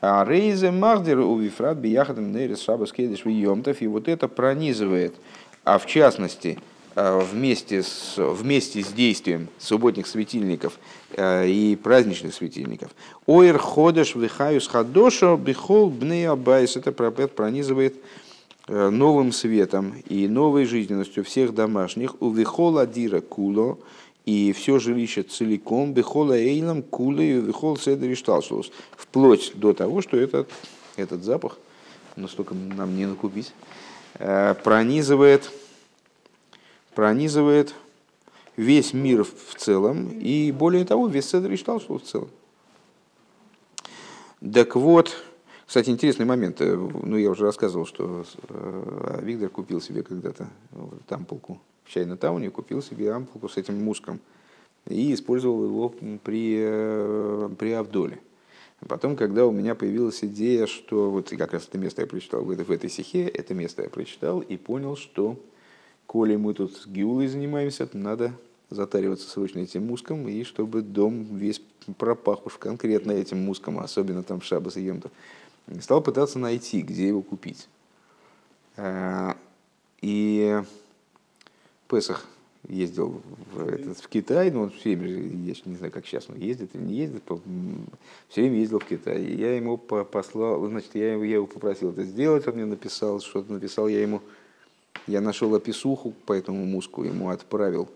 הרי 0.00 0.24
זה 0.24 0.70
חודר 0.70 1.20
ובפרט 1.20 1.38
ביחד 1.38 1.78
עם 1.78 2.32
נרות 2.32 2.60
שבת 2.60 2.92
קודש 2.92 3.24
И 3.24 3.86
вот 3.86 4.08
это 4.08 4.26
пронизывает, 4.26 5.14
а 5.62 5.78
в 5.78 5.86
частности, 5.86 6.58
Э, 6.58 6.71
вместе 6.94 7.82
с, 7.82 8.14
вместе 8.16 8.82
с 8.82 8.92
действием 8.92 9.48
субботних 9.58 10.06
светильников 10.06 10.78
э, 11.12 11.48
и 11.48 11.76
праздничных 11.76 12.34
светильников. 12.34 12.90
אור 13.26 13.58
חדש 13.58 14.14
וחיות 14.14 14.66
חדשה 14.68 15.36
בכל 15.36 15.88
בני 15.90 16.34
הבית. 16.34 16.76
Это 16.76 16.92
пронизывает 16.92 17.96
э, 18.68 18.90
новым 18.90 19.32
светом 19.32 19.94
и 20.08 20.28
новой 20.28 20.66
жизненностью 20.66 21.24
всех 21.24 21.54
домашних. 21.54 22.20
У 22.20 22.30
вихола 22.30 22.86
дира 22.86 23.20
куло 23.20 23.78
и 24.26 24.52
все 24.52 24.78
жилище 24.78 25.22
целиком, 25.22 25.94
бихола 25.94 26.34
эйлам 26.34 26.82
кулы 26.82 27.24
и 27.24 27.40
вихол 27.40 27.76
седри 27.76 28.14
шталшус. 28.14 28.70
Вплоть 28.96 29.52
до 29.54 29.72
того, 29.72 30.02
что 30.02 30.16
этот, 30.16 30.50
этот 30.96 31.24
запах, 31.24 31.58
настолько 32.16 32.54
нам 32.54 32.96
не 32.96 33.06
накупить, 33.06 33.52
пронизывает 34.62 35.50
пронизывает 36.94 37.74
весь 38.56 38.92
мир 38.92 39.24
в 39.24 39.54
целом, 39.56 40.08
и 40.08 40.52
более 40.52 40.84
того, 40.84 41.08
весь 41.08 41.28
Седр 41.28 41.56
считал, 41.56 41.80
что 41.80 41.98
в 41.98 42.02
целом. 42.02 42.28
Так 44.40 44.76
вот, 44.76 45.16
кстати, 45.66 45.90
интересный 45.90 46.26
момент. 46.26 46.60
Э, 46.60 46.76
ну, 46.76 47.16
я 47.16 47.30
уже 47.30 47.44
рассказывал, 47.44 47.86
что 47.86 48.24
э, 48.48 49.20
Виктор 49.22 49.48
купил 49.48 49.80
себе 49.80 50.02
когда-то 50.02 50.48
ампулку 51.08 51.60
в 51.84 51.94
Чайна-тауне, 51.94 52.50
купил 52.50 52.82
себе 52.82 53.12
ампулку 53.12 53.48
с 53.48 53.56
этим 53.56 53.82
муском 53.82 54.20
и 54.88 55.14
использовал 55.14 55.64
его 55.64 55.88
при, 56.22 56.56
э, 56.58 57.48
при 57.58 57.70
Авдоле. 57.72 58.20
Потом, 58.88 59.14
когда 59.14 59.46
у 59.46 59.52
меня 59.52 59.76
появилась 59.76 60.24
идея, 60.24 60.66
что 60.66 61.10
вот 61.10 61.30
как 61.30 61.52
раз 61.52 61.68
это 61.68 61.78
место 61.78 62.02
я 62.02 62.08
прочитал 62.08 62.42
в 62.42 62.50
этой, 62.50 62.64
в 62.64 62.70
этой 62.70 62.90
стихе, 62.90 63.28
это 63.28 63.54
место 63.54 63.82
я 63.82 63.88
прочитал 63.88 64.40
и 64.40 64.56
понял, 64.56 64.96
что 64.96 65.38
коли 66.12 66.36
мы 66.36 66.52
тут 66.52 66.76
с 66.76 66.86
Гиулой 66.86 67.26
занимаемся, 67.26 67.86
то 67.86 67.96
надо 67.96 68.34
затариваться 68.68 69.26
срочно 69.30 69.60
этим 69.60 69.86
муском, 69.86 70.28
и 70.28 70.44
чтобы 70.44 70.82
дом 70.82 71.24
весь 71.24 71.62
пропах 71.96 72.44
уж 72.44 72.58
конкретно 72.58 73.12
этим 73.12 73.38
муском, 73.38 73.78
особенно 73.78 74.22
там 74.22 74.42
Шабас 74.42 74.76
и 74.76 74.82
Емтов. 74.82 75.10
Стал 75.80 76.02
пытаться 76.02 76.38
найти, 76.38 76.82
где 76.82 77.08
его 77.08 77.22
купить. 77.22 77.66
А, 78.76 79.38
и 80.02 80.62
Песах 81.88 82.26
ездил 82.68 83.22
в, 83.54 83.66
этот, 83.66 83.98
в 83.98 84.08
Китай, 84.08 84.50
но 84.50 84.64
он 84.64 84.70
все 84.70 84.94
время, 84.94 85.22
я 85.46 85.54
не 85.64 85.76
знаю, 85.76 85.90
как 85.90 86.04
сейчас 86.04 86.28
он 86.28 86.36
ездит 86.36 86.74
или 86.74 86.82
не 86.82 86.94
ездит, 86.94 87.22
все 88.28 88.42
время 88.42 88.58
ездил 88.58 88.80
в 88.80 88.84
Китай. 88.84 89.24
И 89.24 89.34
я 89.34 89.56
ему 89.56 89.78
послал, 89.78 90.68
значит, 90.68 90.90
я, 90.92 91.14
я 91.14 91.36
его 91.36 91.46
попросил 91.46 91.88
это 91.88 92.04
сделать, 92.04 92.46
он 92.46 92.56
мне 92.56 92.66
написал, 92.66 93.18
что-то 93.20 93.50
написал 93.50 93.88
я 93.88 94.02
ему, 94.02 94.20
я 95.06 95.20
нашел 95.20 95.54
описуху 95.54 96.12
по 96.26 96.32
этому 96.32 96.64
муску, 96.64 97.04
ему 97.04 97.30
отправил 97.30 97.88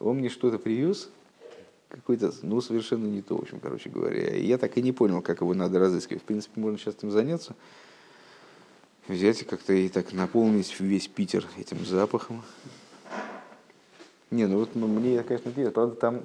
он 0.00 0.18
мне 0.18 0.28
что-то 0.28 0.58
привез, 0.58 1.10
какой-то, 1.88 2.32
ну, 2.42 2.60
совершенно 2.60 3.06
не 3.06 3.22
то, 3.22 3.36
в 3.36 3.42
общем, 3.42 3.60
короче 3.60 3.90
говоря. 3.90 4.36
И 4.36 4.46
я 4.46 4.58
так 4.58 4.76
и 4.76 4.82
не 4.82 4.92
понял, 4.92 5.22
как 5.22 5.40
его 5.40 5.54
надо 5.54 5.78
разыскивать. 5.78 6.22
В 6.22 6.26
принципе, 6.26 6.60
можно 6.60 6.78
сейчас 6.78 6.96
этим 6.96 7.10
заняться. 7.10 7.54
Взять 9.08 9.42
и 9.42 9.44
как-то 9.44 9.72
и 9.72 9.88
так 9.88 10.12
наполнить 10.12 10.78
весь 10.80 11.08
Питер 11.08 11.46
этим 11.56 11.84
запахом. 11.84 12.42
Не, 14.30 14.46
ну 14.46 14.58
вот 14.58 14.74
ну, 14.74 14.86
мне, 14.86 15.22
конечно, 15.22 15.48
интересно. 15.48 15.72
Правда, 15.72 15.96
там, 15.96 16.22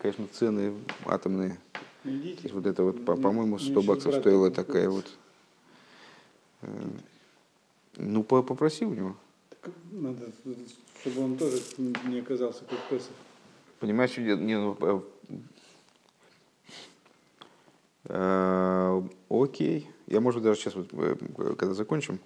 конечно, 0.00 0.26
цены 0.32 0.74
атомные. 1.06 1.58
Идите. 2.02 2.50
Вот 2.52 2.66
это 2.66 2.82
вот, 2.82 3.04
по- 3.04 3.16
по-моему, 3.16 3.60
100 3.60 3.82
баксов 3.82 4.16
стоила 4.16 4.50
такая 4.50 4.90
вот. 4.90 5.06
Э, 7.96 8.02
ну, 8.02 8.22
попроси 8.24 8.84
у 8.84 8.94
него. 8.94 9.16
Так 9.50 9.72
надо, 9.92 10.32
чтобы 11.00 11.24
он 11.24 11.36
тоже 11.36 11.60
не 11.78 12.20
оказался 12.20 12.64
как 12.64 12.78
Песов. 12.90 13.12
Понимаешь, 13.80 14.10
что 14.12 14.20
не, 14.20 14.58
ну, 14.58 14.76
э, 14.80 15.00
э, 18.06 19.02
окей. 19.28 19.90
Я, 20.06 20.20
может 20.20 20.42
даже 20.42 20.60
сейчас, 20.60 20.74
вот, 20.74 20.88
э, 20.92 21.16
когда 21.58 21.74
закончим, 21.74 22.18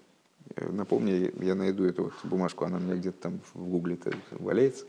напомню, 0.57 1.33
я 1.43 1.55
найду 1.55 1.85
эту 1.85 2.05
вот 2.05 2.13
бумажку, 2.25 2.65
она 2.65 2.79
у 2.79 2.81
меня 2.81 2.95
где-то 2.95 3.23
там 3.23 3.41
в 3.55 3.69
гугле 3.69 3.99
валяется. 4.31 4.85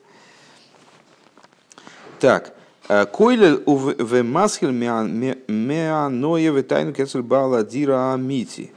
Так. 2.19 2.55
Койлер 3.11 3.61
в 3.65 4.23
масхил 4.23 4.71
меаноеве 4.71 6.63
тайну 6.63 6.93
кецель 6.93 7.21
бала 7.21 7.63
дира 7.63 8.13
амити. 8.13 8.71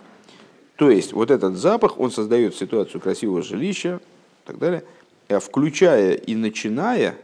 То 0.83 0.91
есть 0.91 1.13
вот 1.13 1.31
этот 1.31 1.55
запах, 1.55 2.01
он 2.01 2.11
создает 2.11 2.57
ситуацию 2.57 3.01
красивого 3.01 3.41
жилища 3.41 4.01
и 4.43 4.47
так 4.49 4.59
далее, 4.59 4.83
включая 5.29 6.15
и 6.15 6.35
начиная 6.35 7.15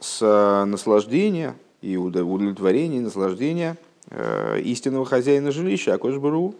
с 0.00 0.22
э, 0.22 0.64
наслаждения 0.64 1.54
и 1.82 1.98
удовлетворения, 1.98 2.96
и 2.96 3.00
наслаждения 3.00 3.76
э, 4.08 4.62
истинного 4.62 5.04
хозяина 5.04 5.52
жилища, 5.52 5.92
Акош 5.92 6.16
Бару, 6.16 6.54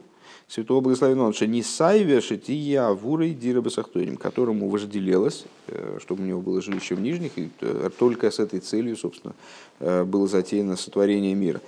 святого 0.48 0.80
благословенного 0.80 1.32
Шанисайве 1.32 2.20
Шатия 2.20 2.88
Авурой 2.88 3.34
Дирабасахтоним, 3.34 4.16
которому 4.16 4.68
вожделелось, 4.68 5.44
э, 5.68 5.98
чтобы 6.00 6.22
у 6.22 6.26
него 6.26 6.40
было 6.40 6.62
жилище 6.62 6.94
в 6.94 7.00
нижних, 7.00 7.32
и 7.36 7.50
только 7.98 8.30
с 8.30 8.38
этой 8.38 8.60
целью, 8.60 8.96
собственно, 8.96 9.34
было 9.80 10.26
затеяно 10.26 10.76
сотворение 10.76 11.34
мира. 11.34 11.60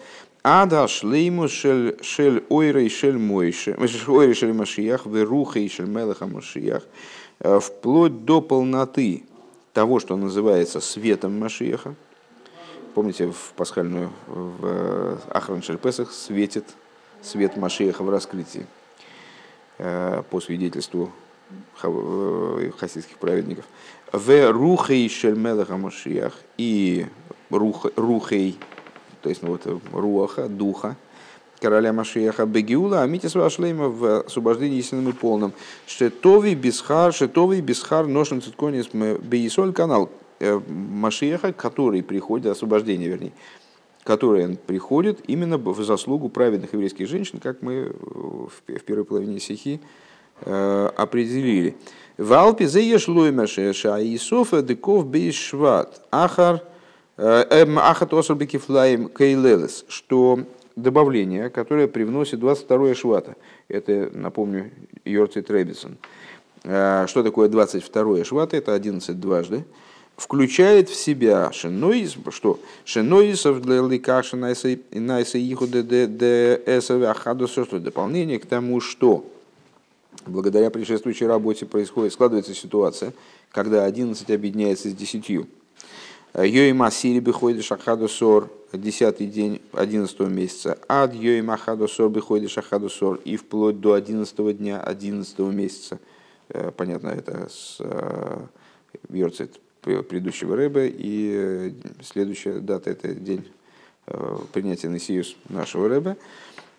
Ада 0.42 0.86
шлейму 0.88 1.48
шель 1.48 1.98
шель 2.00 2.44
ойрей 2.48 2.88
шель 2.88 3.18
мойше, 3.18 3.76
ойрей 4.06 4.34
шель 4.34 4.52
машиях, 4.52 5.04
верухей 5.06 5.68
шель 5.68 5.88
мелаха 5.88 6.26
машиях, 6.26 6.86
вплоть 7.38 8.24
до 8.24 8.40
полноты 8.40 9.24
того, 9.78 10.00
что 10.00 10.16
называется 10.16 10.80
светом 10.80 11.38
Машиеха. 11.38 11.94
Помните, 12.94 13.28
в 13.30 13.52
пасхальную, 13.54 14.10
в 14.26 14.58
э, 14.62 15.16
Ахран 15.28 15.62
Шельпесах 15.62 16.10
светит 16.10 16.64
свет 17.22 17.56
Машиеха 17.56 18.02
в 18.02 18.10
раскрытии 18.10 18.66
э, 19.78 20.22
по 20.30 20.40
свидетельству 20.40 21.10
э, 21.82 22.70
хасидских 22.78 23.18
праведников. 23.18 23.64
В 24.12 24.50
рухей 24.50 25.08
шельмелаха 25.08 25.76
Машиях 25.76 26.34
и 26.56 27.06
рухей, 27.50 28.58
то 29.22 29.28
есть 29.28 29.42
ну, 29.42 29.50
вот, 29.50 29.82
руаха, 29.92 30.48
духа, 30.48 30.96
короля 31.60 31.92
Машиеха 31.92 32.46
Бегиула, 32.46 33.02
а 33.02 33.06
Митис 33.06 33.34
Вашлейма 33.34 33.88
в 33.88 34.24
освобождении 34.26 34.78
истинным 34.78 35.10
и 35.10 35.12
полным. 35.12 35.52
Шетови 35.86 36.54
Бисхар, 36.54 37.12
Шетови 37.12 37.60
Бисхар, 37.60 38.06
Ношен 38.06 38.40
Цитконис 38.40 38.88
Бейсоль 38.88 39.72
канал 39.72 40.10
э, 40.40 40.58
Машиеха, 40.68 41.52
который 41.52 42.02
приходит, 42.02 42.46
освобождение 42.46 43.08
вернее, 43.08 43.32
который 44.08 44.56
приходит 44.56 45.20
именно 45.26 45.58
в 45.58 45.84
заслугу 45.84 46.30
праведных 46.30 46.72
еврейских 46.72 47.06
женщин, 47.06 47.40
как 47.40 47.60
мы 47.60 47.92
в 47.92 48.82
первой 48.86 49.04
половине 49.04 49.38
стихи 49.38 49.80
э, 50.40 50.90
определили. 50.96 51.76
В 52.16 52.32
Алпе 52.32 52.68
заеш 52.68 53.06
лоймаше 53.06 53.74
шаисофа 53.74 54.62
деков 54.62 55.06
бейшват 55.06 56.00
ахар 56.10 56.62
э, 57.18 57.44
эм, 57.50 57.78
ахат 57.78 58.14
оср 58.14 58.34
бекифлаем 58.34 59.10
кейлелес, 59.10 59.84
что 59.88 60.40
добавление, 60.74 61.50
которое 61.50 61.86
привносит 61.86 62.40
22 62.40 62.94
швата. 62.94 63.36
Это, 63.68 64.08
напомню, 64.14 64.70
Йорци 65.04 65.42
Требисон. 65.42 65.98
Что 66.62 67.22
такое 67.22 67.50
22 67.50 68.24
швата? 68.24 68.56
Это 68.56 68.72
11 68.72 69.20
дважды. 69.20 69.64
Включает 70.18 70.88
в 70.88 70.96
себя 70.96 71.52
шиноиз, 71.52 72.16
что 72.30 72.58
шиноизов 72.84 73.62
для 73.62 73.80
ликаша 73.80 74.36
найса 74.36 74.68
ихуда 75.38 75.84
что 77.64 77.78
дополнение 77.78 78.40
к 78.40 78.46
тому, 78.46 78.80
что 78.80 79.24
благодаря 80.26 80.70
предшествующей 80.70 81.28
работе 81.28 81.66
происходит, 81.66 82.12
складывается 82.12 82.52
ситуация, 82.52 83.12
когда 83.52 83.84
11 83.84 84.28
объединяется 84.32 84.90
с 84.90 84.92
10. 84.92 85.46
Йоим 86.34 86.82
Асири 86.82 87.20
беходит 87.20 87.64
шахаду 87.64 88.08
сор, 88.08 88.50
десятый 88.72 89.28
день 89.28 89.62
одиннадцатого 89.72 90.26
месяца. 90.26 90.78
Ад 90.88 91.14
Йоим 91.14 91.52
Ахаду 91.52 91.86
сор 91.86 92.10
беходит 92.10 92.50
шахаду 92.50 92.90
сор, 92.90 93.20
и 93.24 93.36
вплоть 93.36 93.80
до 93.80 93.92
одиннадцатого 93.92 94.52
дня 94.52 94.80
одиннадцатого 94.80 95.52
месяца. 95.52 96.00
Э, 96.48 96.72
понятно, 96.76 97.10
это 97.10 97.48
с 97.48 97.78
Йорцет 99.08 99.54
э, 99.54 99.58
предыдущего 100.02 100.56
рэба, 100.56 100.86
и 100.86 101.32
э, 101.34 101.70
следующая 102.02 102.60
дата– 102.60 102.90
это 102.92 103.14
день 103.14 103.44
принятия 104.54 104.88
на 104.88 104.98
сиюс 104.98 105.36
нашего 105.50 105.86
рэба. 105.86 106.16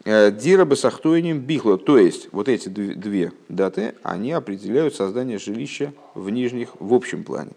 Дира 0.04 0.66
Басахтуиним 0.66 1.42
Бихло, 1.42 1.78
то 1.78 2.00
есть 2.00 2.30
вот 2.32 2.50
эти 2.50 2.70
две 2.70 3.34
даты, 3.50 3.94
они 4.02 4.32
определяют 4.32 4.96
создание 4.96 5.38
жилища 5.38 5.94
в 6.16 6.32
нижних 6.32 6.70
в 6.80 6.92
общем 6.92 7.24
плане. 7.24 7.52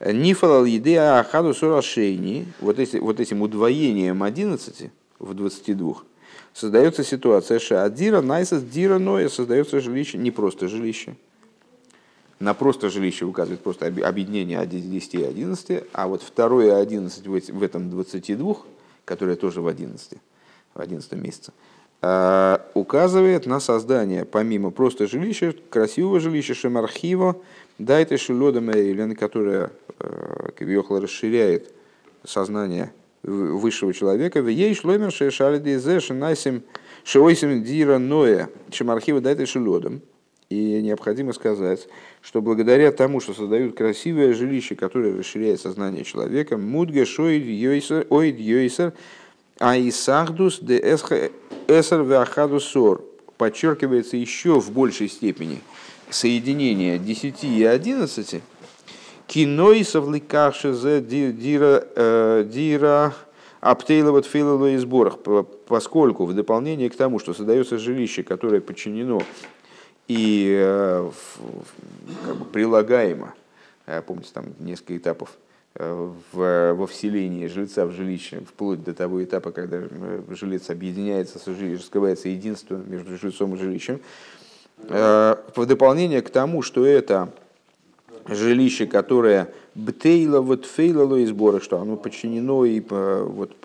Нифалал 0.00 0.64
едея 0.64 1.18
ахаду 1.18 1.54
сурашейни, 1.54 2.46
вот, 2.60 2.78
эти, 2.78 2.98
вот 2.98 3.18
этим 3.18 3.42
удвоением 3.42 4.22
11 4.22 4.90
в 5.18 5.34
22, 5.34 5.94
создается 6.52 7.02
ситуация, 7.02 7.58
что 7.58 7.84
адира 7.84 8.20
найсас 8.20 8.62
дира 8.62 8.98
ноя 8.98 9.28
создается 9.28 9.80
жилище, 9.80 10.18
не 10.18 10.30
просто 10.30 10.68
жилище, 10.68 11.16
на 12.40 12.54
просто 12.54 12.90
жилище 12.90 13.24
указывает 13.24 13.60
просто 13.60 13.86
объединение 13.86 14.64
10 14.64 15.14
и 15.14 15.22
11, 15.24 15.84
а 15.92 16.06
вот 16.06 16.22
второе 16.22 16.80
11 16.80 17.50
в 17.50 17.62
этом 17.62 17.90
22, 17.90 18.56
которое 19.04 19.36
тоже 19.36 19.60
в 19.60 19.66
11, 19.66 20.18
в 20.74 20.80
11 20.80 21.12
месяце, 21.12 21.52
а, 22.00 22.64
указывает 22.74 23.46
на 23.46 23.58
создание, 23.58 24.24
помимо 24.24 24.70
просто 24.70 25.06
жилища, 25.06 25.54
красивого 25.70 26.20
жилища 26.20 26.54
Шемархива, 26.54 27.36
Дайте 27.78 28.16
шилода 28.16 28.60
Мэйлен, 28.60 29.14
которая 29.14 29.70
э, 30.00 30.48
Кавиохла 30.56 31.00
расширяет 31.00 31.72
сознание 32.24 32.92
высшего 33.22 33.94
человека. 33.94 34.42
В 34.42 34.48
ей 34.48 34.74
шломер 34.74 35.12
шешалиди 35.12 35.76
зе 35.76 36.00
шинайсим 36.00 36.64
шиойсим 37.04 37.62
дира 37.62 37.98
ноя 37.98 38.50
шемархива 38.72 39.20
дайте 39.20 39.46
шилодом. 39.46 40.02
И 40.50 40.80
необходимо 40.80 41.32
сказать, 41.32 41.88
что 42.22 42.40
благодаря 42.40 42.90
тому, 42.90 43.20
что 43.20 43.34
создают 43.34 43.76
красивое 43.76 44.32
жилище, 44.32 44.76
которое 44.76 45.16
расширяет 45.18 45.60
сознание 45.60 46.04
человека, 46.04 46.56
мудге 46.56 47.04
шоид 47.04 47.44
йойсер, 47.44 48.06
оид 48.08 48.38
йойсер, 48.38 48.94
а 49.58 49.78
исахдус 49.78 50.60
де 50.60 50.78
эсер 50.78 52.02
веахадус 52.02 52.64
сор, 52.64 53.04
подчеркивается 53.36 54.16
еще 54.16 54.58
в 54.58 54.70
большей 54.72 55.08
степени– 55.08 55.60
соединение 56.10 56.98
10 56.98 57.44
и 57.44 57.64
11, 57.64 58.42
киной 59.26 59.84
совлекашезе 59.84 61.00
дира, 61.00 61.86
э, 61.94 62.44
дира 62.46 63.14
аптейлова 63.60 64.22
тфилова 64.22 64.70
и 64.70 64.76
сборах, 64.76 65.18
поскольку 65.66 66.24
в 66.24 66.34
дополнение 66.34 66.88
к 66.90 66.96
тому, 66.96 67.18
что 67.18 67.34
создается 67.34 67.78
жилище, 67.78 68.22
которое 68.22 68.60
подчинено 68.60 69.22
и 70.08 70.58
э, 70.60 71.10
как 72.26 72.36
бы 72.36 72.44
прилагаемо, 72.46 73.34
э, 73.86 74.02
помните, 74.02 74.30
там 74.34 74.46
несколько 74.58 74.96
этапов 74.96 75.36
в, 75.74 76.74
во 76.74 76.86
вселении 76.88 77.46
жильца 77.46 77.86
в 77.86 77.92
жилище, 77.92 78.40
вплоть 78.40 78.82
до 78.82 78.94
того 78.94 79.22
этапа, 79.22 79.52
когда 79.52 79.80
жилец 80.30 80.70
объединяется, 80.70 81.38
раскрывается 81.46 82.28
единство 82.28 82.74
между 82.74 83.16
жильцом 83.16 83.54
и 83.54 83.58
жилищем, 83.58 84.00
Э, 84.84 85.36
в 85.54 85.66
дополнение 85.66 86.22
к 86.22 86.30
тому, 86.30 86.62
что 86.62 86.84
это 86.84 87.30
жилище, 88.26 88.86
которое 88.86 89.52
бтейла 89.74 90.40
вот 90.40 90.66
фейлало 90.66 91.16
и 91.16 91.26
сбора, 91.26 91.60
что 91.60 91.80
оно 91.80 91.96
подчинено 91.96 92.64
и 92.64 92.82
э, 92.88 93.22
вот, 93.24 93.56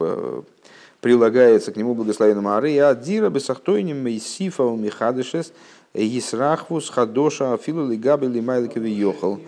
прилагается 1.02 1.72
к 1.72 1.76
нему 1.76 1.96
благословенному. 1.96 2.50
Ары, 2.52 2.78
а 2.80 2.96
дира 2.96 3.30
бесахтойним 3.30 4.04
мейсифа 4.04 4.64
у 4.64 4.76
михадышес 4.76 5.54
Исрахвус 5.94 6.90
хадоша 6.90 7.54
афилу 7.54 7.88
лигабели 7.88 8.40
майликови 8.40 8.90
йохал. 8.90 9.40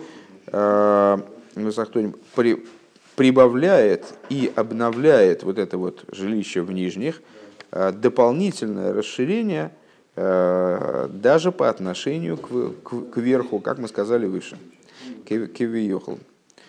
Э, 0.46 1.18
при 2.34 2.64
прибавляет 3.16 4.14
и 4.28 4.52
обновляет 4.54 5.42
вот 5.42 5.58
это 5.58 5.78
вот 5.78 6.04
жилище 6.12 6.60
в 6.60 6.70
нижних, 6.70 7.22
э, 7.72 7.90
дополнительное 7.90 8.92
расширение 8.92 9.72
э, 10.14 11.08
даже 11.10 11.50
по 11.50 11.70
отношению 11.70 12.36
к, 12.36 12.48
к, 12.82 13.10
к 13.10 13.16
верху, 13.16 13.58
как 13.58 13.78
мы 13.78 13.88
сказали 13.88 14.26
выше. 14.26 14.58
Кевиохал. 15.24 16.18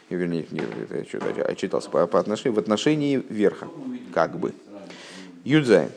Вернее, 0.09 0.47
это 0.89 0.99
я 0.99 1.03
что-то 1.03 1.43
очитался 1.43 1.89
по, 1.89 2.07
по 2.07 2.17
отношению, 2.17 2.55
в 2.55 2.59
отношении 2.59 3.23
верха, 3.29 3.67
как 4.13 4.39
бы. 4.39 4.53
Юдзайн. 5.43 5.89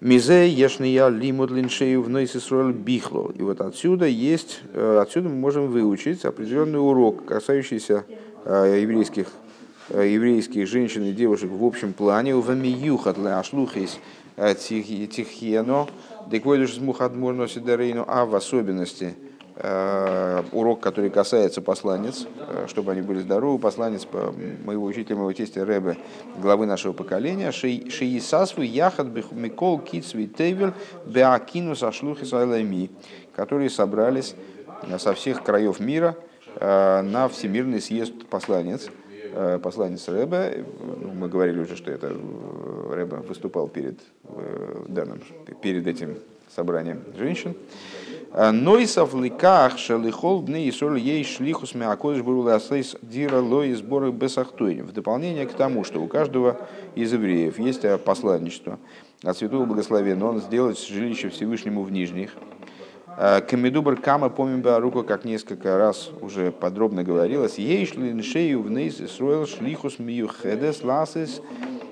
Мизе 0.00 0.48
ешния 0.48 1.08
лимуд 1.08 1.50
линшею 1.50 2.02
в 2.02 2.08
Нойсисроль 2.08 2.72
бихло. 2.72 3.30
И 3.34 3.42
вот 3.42 3.60
отсюда 3.60 4.06
есть, 4.06 4.60
э, 4.72 4.98
отсюда 4.98 5.28
мы 5.28 5.34
можем 5.34 5.68
выучить 5.68 6.24
определенный 6.24 6.78
урок, 6.78 7.26
касающийся 7.26 8.06
э, 8.46 8.78
еврейских, 8.80 9.26
э, 9.90 10.08
еврейских 10.08 10.66
женщин 10.66 11.04
и 11.04 11.12
девушек 11.12 11.50
в 11.50 11.62
общем 11.62 11.92
плане. 11.92 12.34
У 12.34 12.40
вамиюхат 12.40 13.18
ле 13.18 13.32
ашлухис 13.34 13.98
тихьено, 14.38 15.86
деквойдуш 16.30 16.76
смухадмур 16.76 17.34
носит 17.34 17.64
а 17.68 18.24
в 18.24 18.34
особенности– 18.34 19.14
урок, 20.52 20.80
который 20.80 21.10
касается 21.10 21.60
посланец, 21.60 22.26
э, 22.38 22.66
чтобы 22.66 22.92
они 22.92 23.02
были 23.02 23.20
здоровы, 23.20 23.58
посланец 23.58 24.06
моего 24.64 24.84
учителя, 24.84 25.16
моего 25.16 25.32
тестя 25.32 25.64
Рэбе, 25.64 25.98
главы 26.38 26.66
нашего 26.66 26.92
поколения, 26.92 27.52
Шиисасву 27.52 28.62
Яхат 28.62 29.08
Микол 29.32 29.80
Китсви 29.80 30.26
Тейвер 30.26 30.74
Беакину 31.04 31.76
Сашлухи 31.76 32.24
Сайлами, 32.24 32.90
которые 33.34 33.70
собрались 33.70 34.34
э, 34.82 34.98
со 34.98 35.14
всех 35.14 35.42
краев 35.42 35.80
мира 35.80 36.16
на 36.60 37.28
Всемирный 37.28 37.80
съезд 37.80 38.12
посланец, 38.28 38.88
посланец 39.62 40.08
Рэбе, 40.08 40.64
мы 41.14 41.28
говорили 41.28 41.60
уже, 41.60 41.76
что 41.76 41.92
это 41.92 42.08
Рэбе 42.08 43.18
выступал 43.18 43.68
перед 43.68 44.00
данным, 44.88 45.20
перед 45.62 45.86
этим 45.86 46.16
собранием 46.54 47.02
женщин, 47.16 47.54
Нойсов 48.32 49.12
ликах 49.14 49.76
шелихол 49.76 50.42
бны 50.42 50.66
и 50.66 50.70
соль 50.70 51.00
ей 51.00 51.24
шлихус 51.24 51.74
мякодыш 51.74 52.22
буруласейс 52.22 52.96
дира 53.02 53.40
лои 53.40 53.72
сборы 53.72 54.12
бесахтуин. 54.12 54.86
В 54.86 54.92
дополнение 54.92 55.46
к 55.46 55.52
тому, 55.52 55.82
что 55.82 56.00
у 56.00 56.06
каждого 56.06 56.56
из 56.94 57.12
евреев 57.12 57.58
есть 57.58 57.82
посланничество 58.04 58.78
от 59.24 59.36
святого 59.36 59.64
благословения, 59.64 60.24
он 60.24 60.40
сделать 60.40 60.78
жилище 60.78 61.28
Всевышнему 61.28 61.82
в 61.82 61.90
Нижних. 61.90 62.36
Камедубр 63.48 63.96
Кама, 63.96 64.30
помним 64.30 64.62
руку, 64.78 65.02
как 65.02 65.24
несколько 65.24 65.76
раз 65.76 66.10
уже 66.20 66.52
подробно 66.52 67.02
говорилось, 67.02 67.58
ей 67.58 67.84
шли 67.84 68.22
шею 68.22 68.62
вниз 68.62 69.02
строил 69.10 69.46
шлихус 69.48 69.98
мию 69.98 70.28
хедес 70.28 70.84
ласис 70.84 71.42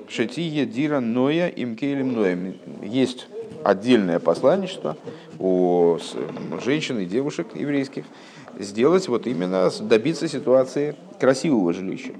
шетие 0.09 0.65
дира 0.65 1.01
ноя 1.01 1.49
им 1.49 1.75
кейлем 1.75 2.13
ноем. 2.13 2.55
Есть 2.83 3.27
отдельное 3.65 4.19
посланничество 4.19 4.97
у 5.39 5.99
женщин 6.65 6.99
и 6.99 7.07
девушек 7.07 7.49
еврейских, 7.55 8.05
сделать 8.59 9.09
вот 9.09 9.27
именно, 9.27 9.71
добиться 9.81 10.29
ситуации 10.29 10.97
красивого 11.21 11.73
жилища. 11.73 12.13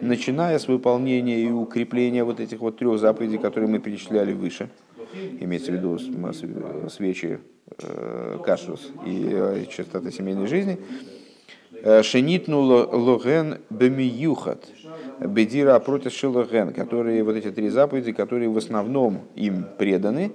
Начиная 0.00 0.58
с 0.58 0.68
выполнения 0.68 1.40
и 1.40 1.50
укрепления 1.50 2.24
вот 2.24 2.40
этих 2.40 2.60
вот 2.60 2.76
трех 2.78 2.98
заповедей, 3.00 3.38
которые 3.38 3.70
мы 3.70 3.78
перечисляли 3.78 4.32
выше, 4.32 4.68
имеется 5.40 5.72
в 5.72 5.74
виду 5.74 5.98
свечи, 6.90 7.38
э, 7.82 8.38
кашрус 8.44 8.90
и 9.06 9.28
э, 9.30 9.64
чистота 9.70 10.10
семейной 10.10 10.46
жизни, 10.46 10.78
э, 11.82 12.02
Шенитну 12.02 12.60
логен 12.60 13.58
бемиюхат– 13.70 14.68
Бедира 15.20 15.78
против 15.80 16.12
Шилоген, 16.12 16.72
которые 16.72 17.22
вот 17.24 17.36
эти 17.36 17.50
три 17.50 17.68
заповеди, 17.68 18.12
которые 18.12 18.48
в 18.48 18.56
основном 18.56 19.22
им 19.34 19.66
преданы, 19.76 20.32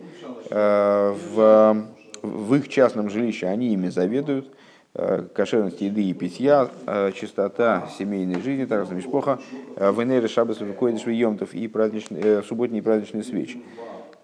э, 0.49 1.15
в, 1.33 1.85
в 2.21 2.55
их 2.55 2.67
частном 2.67 3.09
жилище 3.09 3.47
они 3.47 3.73
ими 3.73 3.87
заведуют, 3.87 4.51
э, 4.93 5.23
кошерность 5.33 5.79
еды 5.81 6.03
и 6.03 6.13
питья, 6.13 6.69
э, 6.85 7.11
чистота 7.13 7.87
семейной 7.97 8.41
жизни, 8.41 8.65
так 8.65 8.85
же 8.85 8.93
мишпоха, 8.93 9.39
венеры 9.77 10.27
шабас 10.27 10.57
койдыш 10.77 11.07
йомтов 11.07 11.53
и 11.53 11.67
праздничные, 11.67 12.43
субботние 12.43 12.83
праздничные 12.83 13.23
свечи. 13.23 13.61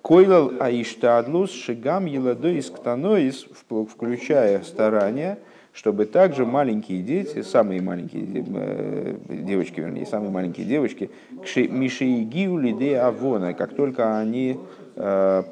Койлал 0.02 0.54
аиштадлус 0.60 1.52
шигам 1.52 2.06
еладоис 2.06 2.70
ктаноис, 2.70 3.46
включая 3.94 4.62
старания, 4.64 5.40
чтобы 5.80 6.06
также 6.08 6.46
маленькие 6.46 7.02
дети, 7.02 7.42
самые 7.42 7.82
маленькие 7.82 8.44
э, 8.54 9.16
девочки, 9.30 9.80
вернее, 9.80 10.06
самые 10.06 10.30
маленькие 10.30 10.66
девочки, 10.66 11.10
мишиигиу 11.32 12.58
лиде 12.58 12.98
авона, 12.98 13.54
как 13.54 13.74
только 13.74 14.20
они 14.20 14.60
э, 14.98 15.44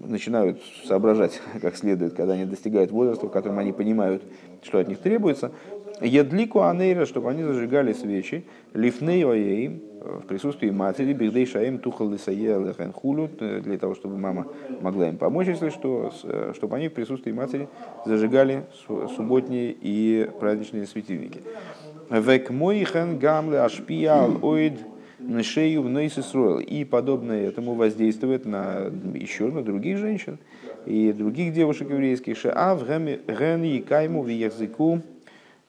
начинают 0.00 0.62
соображать 0.86 1.42
как 1.60 1.76
следует, 1.76 2.14
когда 2.14 2.32
они 2.32 2.46
достигают 2.46 2.90
возраста, 2.90 3.26
в 3.26 3.30
котором 3.30 3.58
они 3.58 3.74
понимают, 3.74 4.22
что 4.62 4.78
от 4.78 4.88
них 4.88 4.96
требуется, 4.96 5.52
едлику 6.00 6.62
анейра, 6.62 7.04
чтобы 7.04 7.28
они 7.28 7.42
зажигали 7.42 7.92
свечи, 7.92 8.46
лифней 8.72 9.26
оеим, 9.26 9.82
в 10.00 10.26
присутствии 10.26 10.70
матери, 10.70 11.12
бигдей 11.12 11.46
шаим 11.46 11.78
тухал 11.78 12.10
хулю, 12.92 13.28
для 13.38 13.78
того, 13.78 13.94
чтобы 13.94 14.16
мама 14.16 14.46
могла 14.80 15.08
им 15.08 15.18
помочь, 15.18 15.46
если 15.46 15.70
что, 15.70 16.12
э, 16.24 16.52
чтобы 16.56 16.76
они 16.76 16.88
в 16.88 16.94
присутствии 16.94 17.32
матери 17.32 17.68
зажигали 18.06 18.64
субботние 19.16 19.76
и 19.78 20.28
праздничные 20.40 20.86
светильники. 20.86 21.42
Век 22.08 22.50
мойхен 22.50 23.18
гамле 23.18 23.60
ашпиял 23.60 24.38
оид 24.42 24.80
шею 25.42 25.82
в 25.82 26.60
И 26.60 26.84
подобное 26.84 27.46
этому 27.46 27.74
воздействует 27.74 28.46
на, 28.46 28.90
еще 29.14 29.48
на 29.48 29.62
других 29.62 29.98
женщин 29.98 30.38
и 30.86 31.12
других 31.12 31.52
девушек 31.52 31.90
еврейских. 31.90 32.38
Шеав 32.38 32.86
ген 32.88 33.62
и 33.62 33.80
кайму 33.80 34.22
в 34.22 34.28
языку 34.28 35.02
Э, 35.02 35.19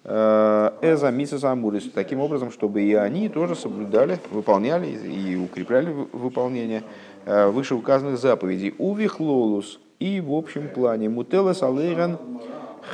Эза 0.03 1.11
Мисас 1.11 1.43
Амурис, 1.43 1.91
таким 1.93 2.21
образом, 2.21 2.51
чтобы 2.51 2.81
и 2.81 2.93
они 2.95 3.29
тоже 3.29 3.55
соблюдали, 3.55 4.17
выполняли 4.31 4.87
и 4.87 5.35
укрепляли 5.35 5.93
выполнение 6.11 6.81
э, 7.25 7.47
вышеуказанных 7.49 8.17
заповедей. 8.17 8.73
Увих 8.79 9.19
лолус 9.19 9.79
и 9.99 10.19
в 10.19 10.33
общем 10.33 10.69
плане 10.69 11.09
мутелес 11.09 11.61
алейран 11.61 12.17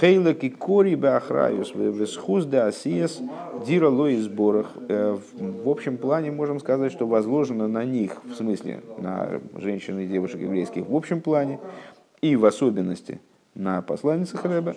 хейлек 0.01 0.43
и 0.43 0.49
кори 0.49 0.95
беахраюс 0.95 1.73
весхуз 1.73 2.45
асиес 2.45 3.21
дира 3.65 3.89
лои 3.89 4.17
сборах. 4.17 4.73
Э, 4.89 5.17
в 5.37 5.69
общем 5.69 5.97
плане 5.97 6.31
можем 6.31 6.59
сказать, 6.59 6.91
что 6.91 7.07
возложено 7.07 7.69
на 7.69 7.85
них, 7.85 8.21
в 8.25 8.35
смысле 8.35 8.81
на 8.97 9.39
женщин 9.55 9.97
и 9.99 10.07
девушек 10.07 10.41
еврейских 10.41 10.85
в 10.85 10.93
общем 10.93 11.21
плане, 11.21 11.59
и 12.21 12.35
в 12.35 12.45
особенности 12.45 13.21
на 13.57 13.81
посланницах 13.81 14.45
Рэба, 14.45 14.75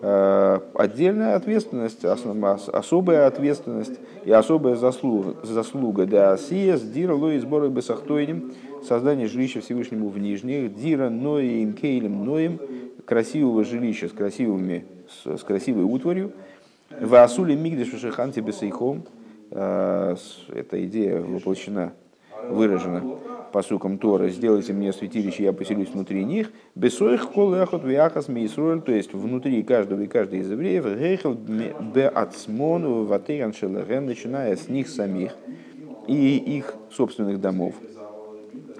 Э, 0.00 0.60
отдельная 0.74 1.34
ответственность, 1.34 2.04
особая 2.04 3.26
ответственность 3.26 3.98
и 4.24 4.30
особая 4.30 4.76
заслуга, 4.76 5.34
заслуга. 5.42 6.06
Да 6.06 6.36
сиес 6.36 6.82
дира 6.82 7.14
лои 7.14 7.38
сборы 7.38 7.68
бесахтойним, 7.68 8.52
создание 8.86 9.26
жилища 9.26 9.60
Всевышнему 9.60 10.08
в 10.08 10.18
Нижних, 10.18 10.76
дира 10.76 11.08
ноем 11.08 11.72
кейлем 11.72 12.24
ноем, 12.24 12.60
красивого 13.06 13.64
жилища 13.64 14.08
с 14.08 14.12
красивыми, 14.12 14.84
с, 15.08 15.38
с 15.38 15.42
красивой 15.42 15.82
утварью, 15.82 16.32
в 16.90 17.14
асуле 17.16 17.56
мигдеш 17.56 17.88
шаханти 18.00 18.38
бесейхом, 18.38 19.02
э, 19.50 20.16
эта 20.54 20.84
идея 20.84 21.20
воплощена, 21.20 21.92
выражена 22.48 23.02
посуком 23.52 23.98
Тора, 23.98 24.28
сделайте 24.28 24.72
мне 24.72 24.92
святилище, 24.92 25.44
я 25.44 25.52
поселюсь 25.52 25.88
внутри 25.88 26.24
них, 26.24 26.50
бесоих 26.74 27.30
колехот 27.30 27.84
вяхас 27.84 28.28
мейсруэль, 28.28 28.80
то 28.80 28.92
есть 28.92 29.12
внутри 29.12 29.62
каждого 29.62 30.00
и 30.00 30.06
каждой 30.06 30.40
из 30.40 30.50
евреев, 30.50 30.86
рейхел 30.86 31.34
бе 31.34 32.08
ацмону 32.08 33.04
ватейран 33.04 33.52
шелерен, 33.52 34.06
начиная 34.06 34.56
с 34.56 34.68
них 34.68 34.88
самих 34.88 35.36
и 36.06 36.36
их 36.36 36.74
собственных 36.90 37.40
домов. 37.40 37.74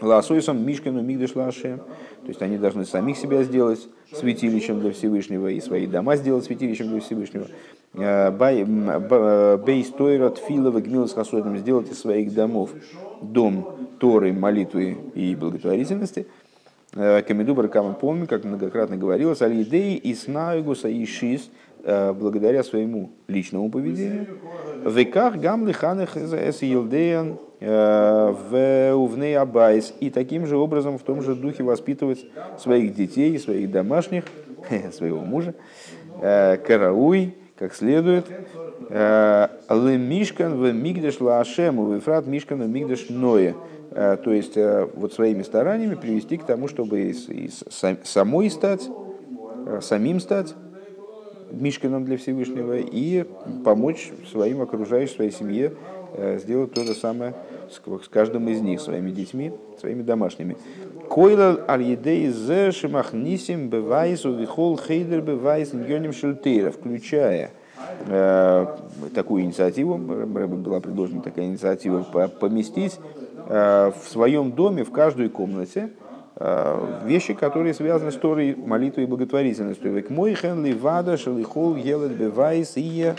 Ласойсом 0.00 0.64
Мишкину 0.64 1.02
Мигдеш 1.02 1.34
Лаше, 1.34 1.80
то 2.22 2.28
есть 2.28 2.40
они 2.42 2.58
должны 2.58 2.84
самих 2.84 3.16
себя 3.16 3.42
сделать 3.42 3.88
святилищем 4.12 4.80
для 4.80 4.92
Всевышнего 4.92 5.48
и 5.48 5.60
свои 5.60 5.86
дома 5.86 6.16
сделать 6.16 6.44
святилищем 6.44 6.88
для 6.88 7.00
Всевышнего. 7.00 7.46
Бейстойрат 7.94 10.38
Филова 10.38 10.80
Гмилас 10.80 11.14
Хасодом 11.14 11.56
сделать 11.58 11.90
из 11.90 11.98
своих 11.98 12.32
домов 12.32 12.70
дом 13.22 13.88
Торы, 13.98 14.32
молитвы 14.32 14.96
и 15.14 15.34
благотворительности. 15.34 16.28
Э, 16.98 17.22
Камедубар 17.22 17.68
Каман 17.68 17.94
помню, 17.94 18.26
как 18.26 18.44
многократно 18.44 18.96
говорилось, 18.96 19.40
Алидей 19.40 19.94
и 19.94 20.14
Снаюгуса 20.14 20.88
и 20.88 21.06
Шис 21.06 21.48
благодаря 21.84 22.64
своему 22.64 23.12
личному 23.28 23.70
поведению. 23.70 24.26
Веках 24.84 25.36
гам 25.36 25.64
лиханах 25.66 26.16
эс 26.16 26.60
елдеян 26.60 27.38
в 27.60 28.92
увней 28.94 29.38
абайс. 29.38 29.94
И 30.00 30.10
таким 30.10 30.44
же 30.44 30.56
образом 30.56 30.98
в 30.98 31.02
том 31.02 31.22
же 31.22 31.36
духе 31.36 31.62
воспитывать 31.62 32.26
своих 32.58 32.94
детей, 32.94 33.38
своих 33.38 33.70
домашних, 33.70 34.24
своего 34.92 35.20
мужа, 35.20 35.54
карауй, 36.20 37.36
как 37.56 37.74
следует. 37.74 38.26
Лемишкан 38.90 40.58
в 40.60 40.72
мигдеш 40.72 41.20
лаашему, 41.20 41.92
вифрат 41.92 42.26
мишкан 42.26 42.60
в 42.60 42.68
мигдеш 42.68 43.08
ное. 43.08 43.54
То 43.98 44.32
есть 44.32 44.56
вот 44.94 45.12
своими 45.12 45.42
стараниями 45.42 45.96
привести 45.96 46.36
к 46.36 46.44
тому, 46.44 46.68
чтобы 46.68 47.00
из, 47.00 47.28
из 47.28 47.64
самой 48.04 48.48
стать, 48.48 48.88
самим 49.80 50.20
стать 50.20 50.54
Мишкиным 51.50 52.04
для 52.04 52.16
Всевышнего 52.16 52.76
и 52.76 53.24
помочь 53.64 54.12
своим 54.30 54.60
окружающим, 54.62 55.14
своей 55.16 55.32
семье 55.32 55.72
сделать 56.36 56.74
то 56.74 56.84
же 56.84 56.94
самое 56.94 57.34
с 57.70 58.08
каждым 58.08 58.48
из 58.48 58.60
них, 58.60 58.80
своими 58.80 59.10
детьми, 59.10 59.52
своими 59.80 60.02
домашними. 60.02 60.56
Койла 61.08 61.64
аль-едей 61.66 62.28
зе 62.28 62.70
шимахнисим 62.70 63.68
бевайсу 63.68 64.32
вихол 64.32 64.78
хейдер 64.78 65.22
бевайс 65.22 65.72
ньоним 65.72 66.12
шельтейра, 66.12 66.70
включая 66.70 67.50
э, 68.06 68.66
такую 69.14 69.44
инициативу, 69.44 69.96
была 69.96 70.80
предложена 70.80 71.22
такая 71.22 71.46
инициатива, 71.46 72.02
поместить 72.02 72.98
э, 72.98 73.27
в 73.48 74.08
своем 74.08 74.52
доме, 74.52 74.84
в 74.84 74.92
каждой 74.92 75.30
комнате, 75.30 75.90
э, 76.36 77.00
вещи, 77.04 77.32
которые 77.32 77.72
связаны 77.72 78.12
с 78.12 78.16
Торой, 78.16 78.54
молитвой 78.54 79.04
и 79.04 79.06
благотворительностью. 79.06 79.92
Век 79.92 80.10
мой 80.10 80.34
хен 80.34 80.64
ливада 80.64 81.16
шалихол 81.16 81.76
елет 81.76 82.12
бевайс 82.12 82.72
и 82.76 83.14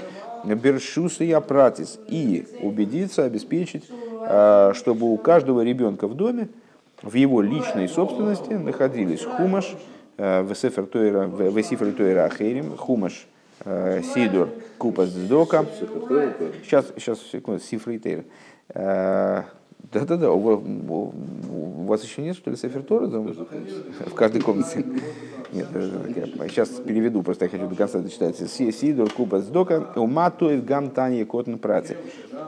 бершус 0.45 1.19
и 1.21 1.32
апратис. 1.32 1.99
И 2.07 2.45
убедиться, 2.61 3.23
обеспечить, 3.23 3.86
чтобы 4.73 5.11
у 5.11 5.17
каждого 5.17 5.61
ребенка 5.61 6.07
в 6.07 6.13
доме 6.13 6.49
в 7.01 7.13
его 7.13 7.41
личной 7.41 7.88
собственности 7.88 8.53
находились 8.53 9.23
хумаш, 9.23 9.75
э, 10.17 10.41
в 10.41 10.53
Сефер 10.53 10.86
Тойра, 10.86 12.25
Ахерим, 12.25 12.75
хумаш, 12.77 13.27
э, 13.65 14.01
сидор, 14.13 14.49
купас 14.77 15.09
дздока. 15.09 15.65
Сейчас, 16.63 16.88
сейчас, 16.97 17.19
секунду. 17.21 17.61
Э, 18.73 19.43
да-да-да, 19.91 20.32
у, 20.32 20.39
у, 20.39 21.13
у 21.49 21.84
вас 21.86 22.03
еще 22.03 22.21
нет, 22.21 22.36
что 22.36 22.51
ли, 22.51 22.57
Сефер 22.57 22.84
Тора 22.84 23.07
дома? 23.07 23.34
В 24.05 24.13
каждой 24.13 24.41
комнате. 24.41 24.86
Нет, 25.51 25.67
я 25.73 26.47
сейчас 26.47 26.69
переведу, 26.69 27.23
просто 27.23 27.45
я 27.45 27.49
хочу 27.49 27.67
до 27.67 27.75
конца 27.75 27.99
дочитать. 27.99 28.38
Сидор, 28.38 29.09
Купа, 29.09 29.39
Сдока, 29.39 29.93
Уматуев, 29.95 30.63
Гамтани, 30.63 31.23
Котн, 31.23 31.55
Працы. 31.55 31.97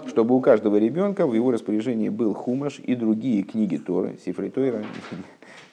Чтобы 0.08 0.36
у 0.36 0.40
каждого 0.40 0.78
ребенка 0.78 1.26
в 1.26 1.34
его 1.34 1.52
распоряжении 1.52 2.10
был 2.10 2.34
Хумаш 2.34 2.80
и 2.80 2.96
другие 2.96 3.42
книги 3.44 3.78
Торы, 3.78 4.20
Сифрей 4.24 4.52
Тойра, 4.52 4.84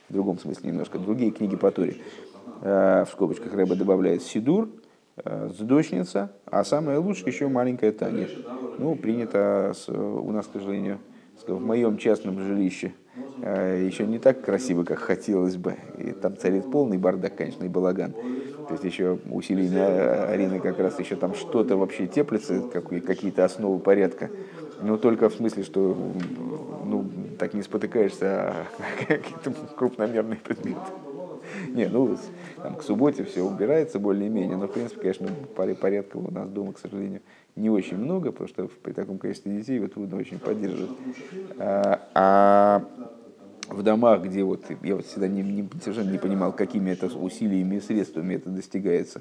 в 0.09 0.13
другом 0.13 0.39
смысле 0.39 0.71
немножко, 0.71 0.99
другие 0.99 1.31
книги 1.31 1.57
по 1.57 1.71
Торе. 1.71 1.97
В 2.63 3.09
скобочках 3.13 3.53
Рэба 3.53 3.77
добавляет 3.77 4.23
Сидур, 4.23 4.71
сдочница, 5.59 6.33
а 6.47 6.65
самое 6.65 6.99
лучшее 6.99 7.29
еще 7.29 7.49
маленькая 7.49 7.93
Таня. 7.93 8.27
Ну, 8.79 8.97
принято 8.97 9.75
у 9.89 10.33
нас, 10.33 10.47
к 10.47 10.53
сожалению, 10.55 10.99
в 11.47 11.61
моем 11.61 11.99
частном 11.99 12.41
жилище 12.41 12.95
э, 13.41 13.85
еще 13.87 14.07
не 14.07 14.19
так 14.19 14.41
красиво, 14.43 14.85
как 14.85 14.99
хотелось 14.99 15.57
бы. 15.57 15.77
И 15.95 16.13
там 16.13 16.37
царит 16.37 16.71
полный 16.71 16.99
бардак, 16.99 17.37
конечно, 17.37 17.65
и 17.65 17.69
балаган. 17.69 18.17
То 18.67 18.73
есть 18.75 18.85
еще 18.85 19.19
усиление 19.31 19.87
арены 20.25 20.61
как 20.61 20.79
раз 20.79 20.99
еще 20.99 21.17
там 21.17 21.35
что-то 21.35 21.77
вообще 21.77 22.07
теплится, 22.07 22.63
какие-то 22.63 23.45
основы 23.45 23.81
порядка. 23.81 24.33
Но 24.79 24.97
только 24.99 25.29
в 25.29 25.35
смысле, 25.35 25.63
что 25.65 25.95
ну, 26.83 27.11
так 27.39 27.55
не 27.55 27.63
спотыкаешься 27.63 28.51
о 28.51 28.67
какие-то 29.07 29.55
крупномерные 29.75 30.39
предметы. 30.39 30.93
Не, 31.73 31.89
ну, 31.89 32.17
там, 32.61 32.77
к 32.77 32.83
субботе 32.83 33.25
все 33.25 33.43
убирается 33.43 33.99
более-менее, 33.99 34.57
но, 34.57 34.69
в 34.69 34.73
принципе, 34.73 35.01
конечно, 35.01 35.29
порядка 35.55 36.17
у 36.19 36.31
нас 36.31 36.49
дома, 36.51 36.73
к 36.73 36.79
сожалению, 36.79 37.23
не 37.59 37.71
очень 37.71 37.97
много, 37.99 38.31
потому 38.31 38.49
что 38.49 38.71
при 38.83 38.93
таком 38.93 39.19
количестве 39.19 39.57
детей 39.57 39.77
его 39.77 39.89
трудно 39.89 40.17
очень 40.17 40.39
поддерживать. 40.39 40.97
А, 41.59 42.01
а 42.15 42.85
в 43.69 43.83
домах, 43.83 44.23
где 44.23 44.43
вот 44.45 44.65
я 44.83 44.97
вот 44.97 45.07
всегда 45.07 45.29
не, 45.29 45.43
не, 45.43 45.69
совершенно 45.83 46.11
не 46.11 46.19
понимал, 46.19 46.53
какими 46.53 46.91
это 46.91 47.07
усилиями 47.07 47.77
и 47.77 47.81
средствами 47.81 48.35
это 48.35 48.49
достигается. 48.51 49.21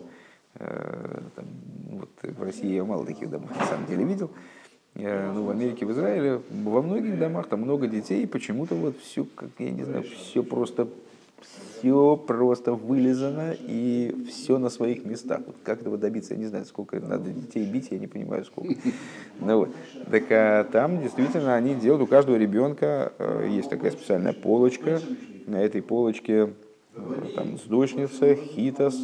А, 0.55 1.21
там, 1.35 1.45
вот 1.91 2.09
в 2.21 2.43
России 2.43 2.73
я 2.73 2.83
мало 2.83 3.05
таких 3.05 3.29
домов 3.29 3.49
на 3.57 3.65
самом 3.65 3.85
деле 3.88 4.05
видел. 4.05 4.31
Я, 4.95 5.31
ну, 5.33 5.43
в 5.43 5.49
Америке, 5.51 5.85
в 5.85 5.91
Израиле, 5.91 6.41
во 6.49 6.81
многих 6.81 7.19
домах 7.19 7.47
там 7.47 7.61
много 7.61 7.88
детей, 7.88 8.23
и 8.23 8.25
почему-то 8.25 8.73
вот 8.73 8.97
все, 8.99 9.25
как 9.35 9.49
я 9.59 9.69
не 9.69 9.83
знаю, 9.83 10.03
все 10.03 10.41
просто 10.41 10.88
все 11.41 12.17
просто 12.17 12.73
вылезано 12.73 13.55
и 13.59 14.25
все 14.27 14.57
на 14.57 14.69
своих 14.69 15.05
местах. 15.05 15.41
Вот 15.45 15.55
как 15.63 15.81
этого 15.81 15.97
добиться, 15.97 16.33
я 16.33 16.39
не 16.39 16.45
знаю, 16.47 16.65
сколько 16.65 16.99
надо 16.99 17.29
детей 17.29 17.65
бить, 17.65 17.89
я 17.91 17.99
не 17.99 18.07
понимаю, 18.07 18.45
сколько. 18.45 18.73
Ну, 19.39 19.57
вот. 19.59 19.69
Так 20.09 20.23
а 20.31 20.63
там 20.63 21.01
действительно 21.01 21.55
они 21.55 21.75
делают, 21.75 22.01
у 22.01 22.07
каждого 22.07 22.38
ребенка 22.38 23.13
э, 23.19 23.47
есть 23.49 23.69
такая 23.69 23.91
специальная 23.91 24.33
полочка, 24.33 24.99
на 25.45 25.61
этой 25.61 25.83
полочке 25.83 26.53
э, 26.95 26.99
там 27.35 27.57
сдочница, 27.59 28.35
хитос, 28.35 28.99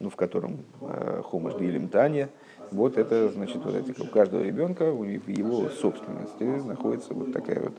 ну, 0.00 0.10
в 0.10 0.16
котором 0.16 0.64
э, 0.80 1.22
хомаш 1.24 1.54
дилем 1.54 1.88
таня, 1.88 2.28
вот 2.72 2.98
это, 2.98 3.28
значит, 3.28 3.64
вот 3.64 3.76
эти, 3.76 4.00
у 4.00 4.06
каждого 4.06 4.42
ребенка, 4.42 4.90
в 4.90 5.04
его 5.04 5.68
собственности 5.68 6.42
находится 6.42 7.14
вот 7.14 7.32
такая 7.32 7.60
вот, 7.60 7.74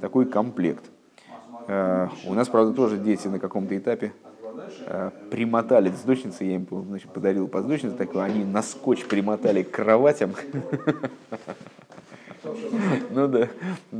такой 0.00 0.26
комплект. 0.26 0.84
Э, 1.66 2.08
у 2.26 2.34
нас, 2.34 2.48
правда, 2.48 2.72
тоже 2.72 2.96
дети 2.96 3.28
на 3.28 3.38
каком-то 3.38 3.76
этапе 3.76 4.12
э, 4.86 5.10
примотали 5.30 5.90
с 5.90 6.02
дочницей, 6.02 6.48
я 6.48 6.54
им 6.56 6.66
значит, 6.88 7.10
подарил 7.10 7.48
подсдочницу 7.48 7.96
такую, 7.96 8.22
они 8.22 8.44
на 8.44 8.62
скотч 8.62 9.04
примотали 9.06 9.62
к 9.62 9.70
кроватям. 9.70 10.32
Ну 13.10 13.26
да, 13.26 13.48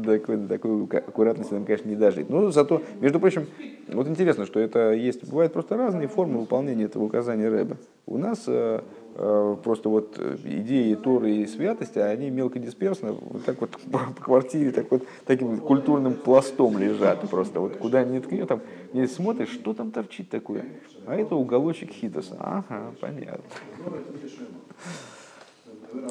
такой, 0.05 0.47
такой 0.47 0.85
аккуратности 0.85 1.53
нам, 1.53 1.64
конечно, 1.64 1.89
не 1.89 1.97
дожить. 1.97 2.31
Но 2.31 2.53
зато, 2.53 2.81
между 3.01 3.19
прочим, 3.19 3.47
вот 3.89 4.07
интересно, 4.07 4.47
что 4.47 4.61
это 4.61 4.93
есть, 4.93 5.29
бывают 5.29 5.53
просто 5.53 5.77
разные 5.77 6.07
формы 6.07 6.39
выполнения 6.39 6.85
этого 6.85 7.05
указания 7.05 7.49
Рэба. 7.49 7.77
У 8.07 8.19
нас 8.19 8.45
Э, 8.47 8.83
просто 9.17 9.89
вот 9.89 10.17
э, 10.19 10.37
идеи 10.45 10.95
Торы 10.95 11.37
и 11.37 11.47
святости, 11.47 11.99
они 11.99 12.29
мелкодисперсно 12.31 13.12
вот 13.12 13.45
так 13.45 13.61
вот 13.61 13.71
по 13.91 13.99
квартире 14.21 14.73
так 14.73 14.91
вот 14.91 15.05
таким 15.25 15.59
культурным 15.59 16.14
пластом 16.14 16.79
лежат 16.79 17.29
просто. 17.31 17.61
Вот 17.61 17.77
куда 17.77 18.05
ни 18.05 18.19
ткни, 18.19 18.45
там 18.45 18.61
не 18.93 19.07
смотришь, 19.07 19.51
что 19.51 19.73
там 19.73 19.91
торчит 19.91 20.29
такое. 20.29 20.64
А 21.07 21.14
это 21.14 21.35
уголочек 21.35 21.93
хитоса. 21.93 22.37
Ага, 22.39 22.95
понятно. 23.01 23.45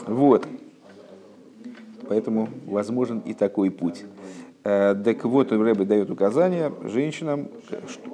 Вот. 0.08 0.47
Поэтому 2.08 2.49
возможен 2.66 3.20
и 3.20 3.34
такой 3.34 3.72
путь. 3.72 4.06
Э, 4.66 4.95
так 4.95 5.24
вот, 5.26 5.51
Рэбе 5.51 5.86
дает 5.86 6.09
указания 6.09 6.74
женщинам, 6.86 7.49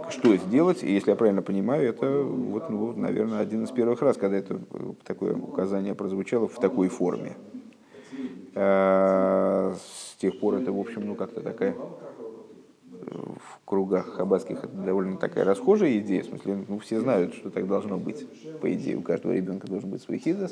что 0.10 0.36
сделать. 0.36 0.84
И 0.84 0.92
если 0.92 1.12
я 1.12 1.16
правильно 1.16 1.42
понимаю, 1.42 1.88
это, 1.88 2.06
вот, 2.06 2.70
ну, 2.70 2.92
наверное, 2.92 3.40
один 3.40 3.64
из 3.64 3.72
первых 3.72 4.02
раз, 4.02 4.18
когда 4.18 4.36
это 4.36 4.60
такое 5.06 5.34
указание 5.34 5.96
прозвучало 5.96 6.50
в 6.50 6.60
такой 6.60 6.90
форме. 6.90 7.38
Э, 8.54 9.74
с 9.78 10.16
тех 10.18 10.38
пор 10.42 10.56
это, 10.56 10.74
в 10.74 10.80
общем, 10.80 11.08
ну, 11.08 11.16
как-то 11.16 11.40
такая 11.40 11.74
кругах 13.72 14.16
хаббатских 14.16 14.66
это 14.66 14.76
довольно 14.76 15.18
такая 15.18 15.46
расхожая 15.46 15.98
идея, 16.00 16.24
в 16.24 16.26
смысле, 16.26 16.66
ну, 16.68 16.78
все 16.80 17.00
знают, 17.00 17.34
что 17.34 17.50
так 17.50 17.68
должно 17.68 17.98
быть. 17.98 18.28
По 18.60 18.72
идее, 18.72 18.98
у 18.98 19.02
каждого 19.02 19.32
ребенка 19.32 19.66
должен 19.68 19.90
быть 19.90 20.02
свой 20.02 20.20
хидас, 20.20 20.52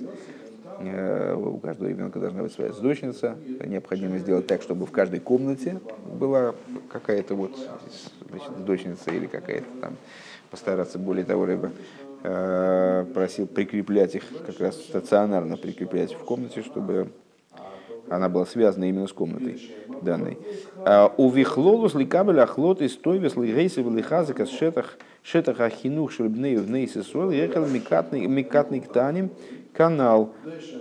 Э, 0.80 1.36
у 1.36 1.58
каждого 1.58 1.90
ребенка 1.90 2.20
должна 2.20 2.44
быть 2.44 2.54
своя 2.54 2.72
сдочница. 2.72 3.38
Необходимо 3.66 4.18
сделать 4.18 4.48
так, 4.48 4.62
чтобы 4.62 4.86
в 4.86 4.92
каждой 4.92 5.20
комнате 5.20 5.80
была 6.18 6.56
какая-то 6.90 7.36
вот 7.36 7.52
значит, 8.30 8.50
сдочница 8.58 9.12
или 9.12 9.26
какая-то 9.26 9.68
там 9.82 9.98
постараться 10.50 10.98
более 10.98 11.26
того, 11.26 11.46
либо 11.46 11.72
э, 12.24 13.06
просил 13.14 13.46
прикреплять 13.48 14.16
их 14.16 14.24
как 14.46 14.60
раз 14.62 14.76
стационарно 14.76 15.58
прикреплять 15.58 16.14
в 16.14 16.24
комнате, 16.24 16.62
чтобы 16.64 17.12
она 18.10 18.30
была 18.30 18.46
связана 18.46 18.90
именно 18.90 19.08
с 19.08 19.14
комнатой 19.14 19.60
данной. 20.02 20.38
А 20.78 21.14
у 21.18 21.30
вихлолус 21.30 21.94
ликабель 21.94 22.40
ахлот 22.40 22.82
из 22.82 22.96
той 22.98 23.20
весли 23.20 23.52
гейсы 23.52 23.82
велихазыка 23.82 24.46
с 24.46 24.50
шетах 24.50 24.98
шетах 25.22 25.60
ахинух 25.60 26.12
шельбнею 26.12 26.64
в 26.64 26.72
нейсесуэл 26.72 27.32
ехал 27.32 27.66
микатный 27.66 28.26
микатный 28.26 28.80
ктаним 28.80 29.30
канал. 29.74 30.34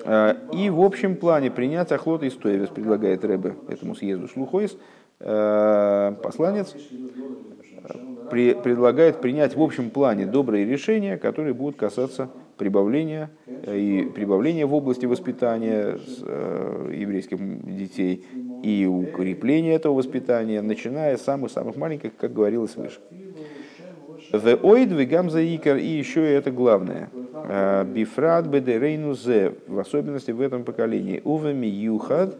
Э, 0.04 0.34
и 0.52 0.70
в 0.70 0.80
общем 0.80 1.16
плане 1.16 1.50
принять 1.50 1.92
охлот 1.92 2.22
и 2.22 2.30
стоевес, 2.30 2.70
предлагает 2.70 3.24
Рэбе 3.24 3.54
этому 3.68 3.94
съезду 3.94 4.28
Шлухойс, 4.28 4.76
э, 5.20 6.14
посланец, 6.22 6.74
предлагает 8.30 9.20
принять 9.20 9.56
в 9.56 9.62
общем 9.62 9.90
плане 9.90 10.26
добрые 10.26 10.64
решения, 10.64 11.16
которые 11.16 11.54
будут 11.54 11.76
касаться 11.76 12.28
прибавление 12.58 13.30
и 13.66 14.10
прибавление 14.14 14.66
в 14.66 14.74
области 14.74 15.06
воспитания 15.06 15.98
еврейских 16.92 17.38
детей 17.76 18.26
и 18.62 18.86
укрепление 18.86 19.74
этого 19.74 19.94
воспитания, 19.94 20.60
начиная 20.60 21.16
с 21.16 21.22
самых-самых 21.22 21.76
маленьких, 21.76 22.16
как 22.16 22.32
говорилось 22.32 22.76
выше. 22.76 23.00
В 24.32 24.46
оид 24.64 24.90
гамза 25.08 25.40
икар, 25.42 25.76
и 25.76 25.86
еще 25.86 26.20
и 26.28 26.34
это 26.34 26.50
главное. 26.50 27.08
Бифрат 27.84 28.46
бедерейну 28.46 29.14
зе, 29.14 29.54
в 29.66 29.78
особенности 29.78 30.32
в 30.32 30.40
этом 30.40 30.64
поколении. 30.64 31.22
Увами 31.24 31.66
юхад, 31.66 32.36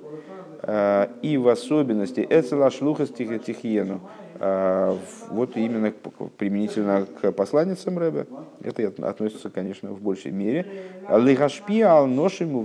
и 1.23 1.39
в 1.39 1.49
особенности 1.49 2.27
эцела 2.29 2.71
шлуха 2.71 3.07
тихиену. 3.07 4.01
Вот 4.39 5.57
именно 5.57 5.93
применительно 6.37 7.07
к 7.21 7.33
посланницам 7.33 7.99
Рэбе, 7.99 8.27
это 8.63 8.87
относится, 9.09 9.51
конечно, 9.51 9.91
в 9.91 10.01
большей 10.01 10.31
мере. 10.31 10.67
Лигашпи 11.09 11.81
ал 11.81 12.07
ношему 12.07 12.63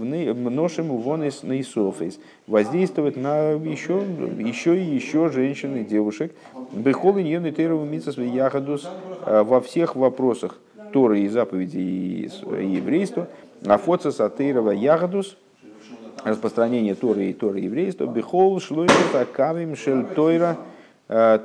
вон 0.97 1.23
из 1.23 1.43
наисофейс. 1.43 2.19
Воздействовать 2.47 3.17
на 3.17 3.51
еще, 3.51 4.03
еще 4.39 4.77
и 4.77 4.83
еще 4.83 5.29
женщин 5.29 5.75
и 5.77 5.83
девушек. 5.83 6.33
Бехол 6.71 7.17
и 7.17 7.23
ньон 7.23 7.47
и 7.47 7.51
тейрову 7.51 7.85
ягодус 7.85 8.87
во 9.25 9.59
всех 9.61 9.95
вопросах 9.95 10.59
Торы 10.91 11.21
и 11.21 11.27
заповедей 11.27 12.25
и 12.25 12.65
еврейства. 12.75 13.27
Афоца 13.65 14.11
сатейрова 14.11 14.71
ягодус– 14.71 15.37
распространение 16.23 16.95
Торы 16.95 17.25
и 17.25 17.33
Торы 17.33 17.59
еврейства, 17.59 18.05
бихол 18.05 18.59
шлойшет 18.59 19.13
акавим 19.13 19.75
шель 19.75 20.05
тойра, 20.05 20.57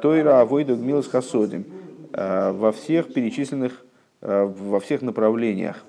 тойра 0.01 0.41
авойду 0.41 0.77
гмилс 0.77 1.09
хасодим, 1.09 1.65
э, 2.13 2.53
во 2.53 2.73
всех 2.73 3.13
перечисленных, 3.13 3.85
э, 4.23 4.45
во 4.45 4.81
всех 4.81 5.03
направлениях, 5.03 5.85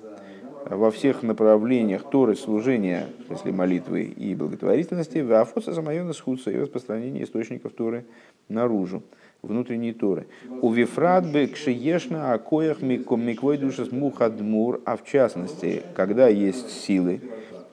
во 0.66 0.92
всех 0.92 1.24
направлениях 1.24 2.10
Торы 2.10 2.36
служения, 2.36 3.08
смысле 3.28 3.54
молитвы 3.54 4.04
и 4.04 4.36
благотворительности, 4.36 5.20
в 5.20 5.34
афоса 5.34 5.74
самайона 5.74 6.14
схудса 6.14 6.52
и 6.52 6.60
распространение 6.60 7.24
источников 7.24 7.72
Торы 7.72 8.06
наружу, 8.50 9.02
внутренней 9.42 9.94
Торы. 9.94 10.28
У 10.62 10.72
вифрат 10.72 11.32
бы 11.32 11.48
кшиешна 11.48 12.34
акоях 12.34 12.82
миквой 12.82 13.58
душас 13.58 13.92
мухадмур, 13.92 14.82
а 14.86 14.98
в 14.98 15.06
частности, 15.06 15.84
когда 15.96 16.28
есть 16.28 16.70
силы, 16.70 17.22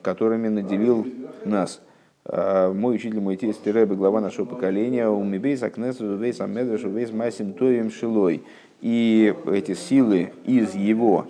которыми 0.01 0.47
наделил 0.47 1.05
нас. 1.43 1.81
А, 2.29 2.73
мой 2.73 2.95
учитель, 2.95 3.21
мой 3.21 3.37
тесть 3.37 3.65
Рэбе, 3.65 3.95
глава 3.95 4.19
нашего 4.19 4.45
поколения, 4.45 5.07
у 5.07 5.23
Мибейс 5.23 5.63
Акнесу, 5.63 6.17
Вейс 6.17 6.41
Амедвеш, 6.41 6.83
Вейс 6.83 7.11
Масим 7.11 7.53
Тоем 7.53 7.89
Шилой. 7.89 8.43
И 8.81 9.33
эти 9.45 9.73
силы 9.73 10.33
из 10.45 10.75
его 10.75 11.27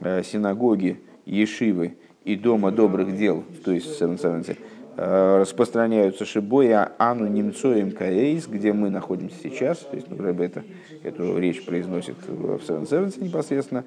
э, 0.00 0.22
синагоги, 0.22 0.98
Ешивы 1.26 1.94
и 2.24 2.36
Дома 2.36 2.70
добрых 2.72 3.16
дел, 3.16 3.44
то 3.64 3.70
есть 3.70 4.00
в 4.00 4.44
э, 4.96 5.38
распространяются 5.40 6.24
Шибоя 6.24 6.90
Ану 6.98 7.26
Немцоем 7.26 7.92
Каэйс, 7.92 8.46
где 8.46 8.72
мы 8.72 8.88
находимся 8.88 9.36
сейчас, 9.42 9.78
то 9.78 9.94
есть 9.94 10.10
Рэбе 10.10 10.46
это, 10.46 10.64
эту 11.04 11.38
речь 11.38 11.64
произносит 11.64 12.16
в 12.26 12.60
Севен 12.62 13.12
непосредственно, 13.18 13.84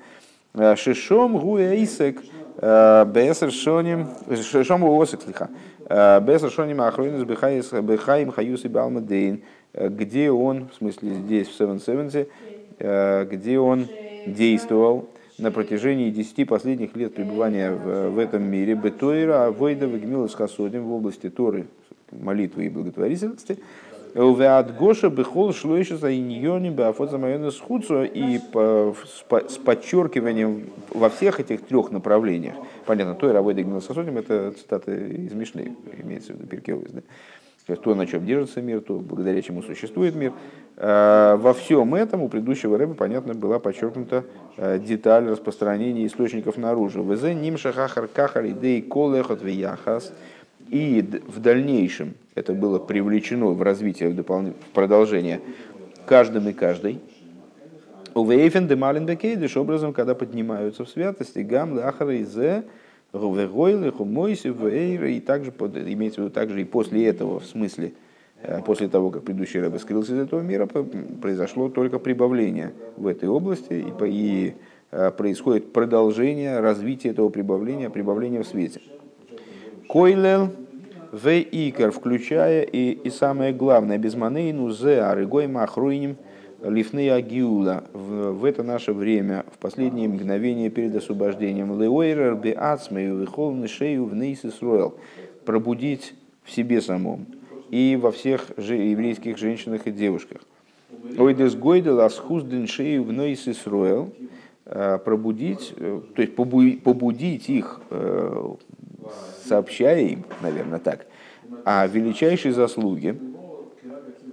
Э, 0.54 0.76
Шишом 0.76 1.39
гуэйсек 1.39 2.22
э, 2.58 3.06
бесер 3.08 3.51
шоним 3.51 4.10
шишом 4.36 4.84
уосек 4.84 5.24
слиха 5.24 5.49
э, 5.90 6.22
бесер 6.22 6.52
шоним 6.52 6.82
ахроинус 6.82 7.24
бехаим 7.24 8.32
хаюс 8.32 8.66
и 8.66 8.68
балмадейн 8.68 9.44
где 9.74 10.30
он, 10.30 10.70
в 10.70 10.76
смысле 10.76 11.16
здесь 11.16 11.48
в 11.48 11.60
Seven 11.60 11.84
Seventy, 11.84 13.26
где 13.26 13.58
он 13.58 13.88
действовал 14.28 15.10
на 15.38 15.52
протяжении 15.52 16.10
десяти 16.12 16.46
последних 16.46 16.96
лет 16.96 17.16
пребывания 17.16 17.72
в, 17.72 18.12
в 18.12 18.20
этом 18.20 18.44
мире, 18.44 18.76
Бетойра, 18.76 19.50
Войда, 19.52 19.86
Вегмила 19.86 20.28
с 20.28 20.36
Хасодим 20.36 20.84
в 20.84 20.94
области 20.94 21.30
Торы, 21.30 21.66
молитвы 22.12 22.66
и 22.66 22.70
благотворительности, 22.70 23.58
Увеат 24.16 24.78
Гоша 24.78 25.09
бехол 25.09 25.53
шло 25.53 25.76
еще 25.76 25.97
за 25.97 26.16
иньони 26.16 26.70
беафоза 26.70 27.18
майона 27.18 27.49
схудцу 27.49 28.03
и 28.03 28.38
с 28.38 29.57
подчеркиванием 29.57 30.70
во 30.91 31.09
всех 31.09 31.39
этих 31.39 31.66
трех 31.66 31.89
направлениях. 31.91 32.55
Понятно, 32.86 33.16
той 33.16 33.32
работе 33.32 33.64
Гнила 33.64 33.80
Сосудим, 33.80 34.18
это 34.18 34.51
цитата 34.51 34.93
из 34.93 35.34
Мишны, 35.34 35.76
имеется 36.03 36.34
в 36.34 36.36
виду 36.36 36.47
Пиркеовис, 36.47 36.91
да? 36.91 37.01
То, 37.76 37.95
на 37.95 38.05
чем 38.05 38.26
держится 38.26 38.61
мир, 38.61 38.82
то, 38.82 38.95
благодаря 38.95 39.41
чему 39.41 39.61
существует 39.64 40.16
мир. 40.16 40.34
А, 40.76 41.38
во 41.38 41.53
всем 41.53 41.95
этом 41.95 42.22
у 42.22 42.28
предыдущего 42.28 42.78
рэба, 42.78 42.93
понятно, 42.93 43.34
была 43.34 43.57
подчеркнута 43.57 44.26
а, 44.57 44.78
деталь 44.78 45.30
распространения 45.30 46.05
источников 46.05 46.57
наружу. 46.57 47.03
Везе 47.03 47.34
ним 47.34 47.57
шахахар 47.57 48.07
кахар 48.07 48.47
идей 48.47 48.82
колехот 48.82 49.41
вияхас. 49.41 50.11
И 50.74 51.08
в 51.28 51.40
дальнейшем 51.40 52.16
это 52.34 52.54
было 52.54 52.80
привлечено 52.80 53.50
в 53.50 53.62
развитие, 53.62 54.10
в, 54.10 54.16
допол... 54.16 54.42
в 54.42 54.74
продолжение 54.74 55.40
каждым 56.08 56.50
и 56.50 56.54
каждой. 56.54 57.00
У 58.16 58.26
Вейфен 58.26 58.68
де 58.68 58.76
Маленбекейдиш 58.76 59.56
образом, 59.56 59.94
когда 59.94 60.16
поднимаются 60.16 60.84
в 60.84 60.90
святости, 60.90 61.40
гам 61.40 61.74
лахара 61.74 62.16
и 62.16 62.24
зе, 62.24 62.64
Гувегойлы, 63.14 63.92
Хумойси, 63.92 64.48
Вейра, 64.48 65.12
и 65.12 65.20
также, 65.20 65.52
имеется 65.52 66.22
в 66.22 66.24
виду 66.24 66.34
также 66.34 66.62
и 66.62 66.64
после 66.64 67.06
этого, 67.06 67.40
в 67.40 67.46
смысле, 67.46 67.94
э, 68.42 68.60
после 68.66 68.88
того, 68.88 69.12
как 69.12 69.22
предыдущий 69.22 69.60
рыба 69.60 69.78
скрылся 69.78 70.16
из 70.16 70.22
этого 70.22 70.42
мира, 70.42 70.66
произошло 70.66 71.70
только 71.70 72.00
прибавление 72.00 72.74
в 72.98 73.06
этой 73.06 73.30
области, 73.30 73.74
и, 73.74 74.06
и 74.08 74.56
э, 74.90 75.12
происходит 75.12 75.72
продолжение 75.72 76.62
развития 76.62 77.10
этого 77.10 77.30
прибавления, 77.30 77.92
прибавления 77.92 78.42
в 78.42 78.48
свете. 78.48 78.82
Койлел 79.88 80.50
в 81.14 81.28
икер, 81.30 81.91
включая 81.91 82.64
и, 82.64 82.89
и 82.91 83.09
самое 83.11 83.53
главное, 83.53 83.99
без 83.99 84.16
манейну 84.16 84.72
зе 84.72 85.01
арыгой 85.01 85.47
махруиним 85.47 86.18
лифны 86.64 87.07
агиула 87.11 87.84
в, 87.93 88.32
в 88.32 88.45
это 88.45 88.64
наше 88.64 88.93
время, 88.93 89.45
в 89.53 89.59
последние 89.59 90.09
мгновения 90.09 90.72
перед 90.72 90.95
освобождением. 90.95 91.80
Леойрер 91.80 92.36
би 92.36 92.49
ацмею 92.49 93.20
вихолны 93.20 93.68
шею 93.68 94.05
в 94.05 94.16
нейсисруэл. 94.16 94.95
Пробудить 95.45 96.16
в 96.43 96.51
себе 96.51 96.82
самом 96.82 97.28
и 97.70 97.95
во 98.01 98.11
всех 98.11 98.47
же 98.57 98.76
еврейских 98.76 99.38
женщинах 99.38 99.86
и 99.86 99.91
девушках. 99.91 100.41
Ойдес 101.16 101.53
гойдел 101.53 102.01
асхузден 102.01 102.66
шею 102.66 103.03
в 103.03 103.14
нейсисруэл 103.14 104.09
э, 104.66 104.97
пробудить, 104.97 105.74
э, 105.78 106.01
то 106.16 106.22
есть 106.24 106.36
побудить 106.36 107.49
их 107.49 107.82
э, 107.91 108.53
сообщая 109.45 110.01
им, 110.01 110.26
наверное, 110.41 110.80
так, 110.80 111.06
о 111.66 111.86
величайшей 111.88 112.51
заслуге, 112.51 113.18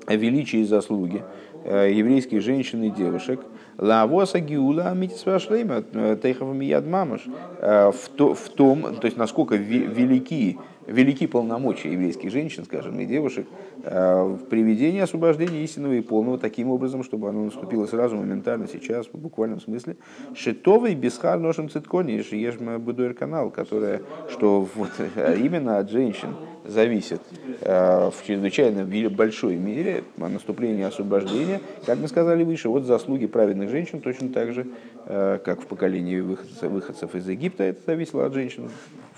о 0.07 0.15
величии 0.15 0.65
заслуги 0.65 1.23
э, 1.65 1.91
еврейских 1.93 2.43
женщин 2.43 2.83
и 2.83 2.91
девушек, 2.91 3.41
Лавоса 3.79 4.41
Гиула 4.41 4.93
Митисвашлейма 4.95 5.85
э, 5.93 6.17
Тейхов 6.23 6.55
Мияд 6.55 6.87
Мамаш 6.87 7.23
э, 7.61 7.91
в 7.93 8.49
том, 8.51 8.97
то 8.97 9.07
есть 9.07 9.17
насколько 9.17 9.57
велики 9.57 10.59
велики 10.87 11.27
полномочия 11.27 11.93
еврейских 11.93 12.31
женщин, 12.31 12.65
скажем, 12.65 12.99
и 13.01 13.07
девушек 13.07 13.47
в 13.83 14.39
приведении 14.51 15.01
освобождения 15.01 15.63
истинного 15.63 15.95
и 15.95 16.01
полного 16.01 16.39
таким 16.39 16.71
образом, 16.71 17.03
чтобы 17.05 17.29
оно 17.29 17.45
наступило 17.45 17.87
сразу, 17.87 18.17
моментально, 18.17 18.69
сейчас, 18.69 19.07
в 19.07 19.19
буквальном 19.19 19.61
смысле. 19.61 19.97
Шитовый 20.35 20.95
бесхар 20.95 21.39
ношем 21.39 21.71
циткони, 21.71 22.13
ешма 22.13 22.79
будуэр 22.79 23.15
канал, 23.15 23.51
которая, 23.51 24.03
что 24.29 24.69
вот 24.75 24.91
именно 25.17 25.79
от 25.79 25.91
женщин 25.91 26.35
зависит 26.65 27.23
в 27.61 28.15
чрезвычайно 28.27 28.85
большой 29.11 29.57
мере 29.57 30.05
наступление 30.17 30.87
освобождения, 30.87 31.61
как 31.87 31.99
мы 31.99 32.09
сказали 32.09 32.45
выше, 32.45 32.69
вот 32.69 32.85
заслуги 32.85 33.27
праведных 33.27 33.71
женщин 33.71 34.01
точно 34.01 34.29
так 34.29 34.53
же, 34.53 34.67
как 35.07 35.63
в 35.63 35.67
поколении 35.67 36.21
выходцев, 36.21 36.71
выходцев 36.71 37.15
из 37.15 37.29
Египта 37.29 37.65
это 37.65 37.81
зависело 37.87 38.27
от 38.27 38.35
женщин 38.35 38.69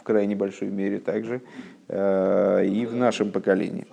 в 0.03 0.05
крайне 0.05 0.35
большой 0.35 0.69
мере 0.69 0.99
также 0.99 1.43
э, 1.87 2.67
и 2.67 2.87
в 2.87 2.97
нашем 2.97 3.31
поколении. 3.31 3.87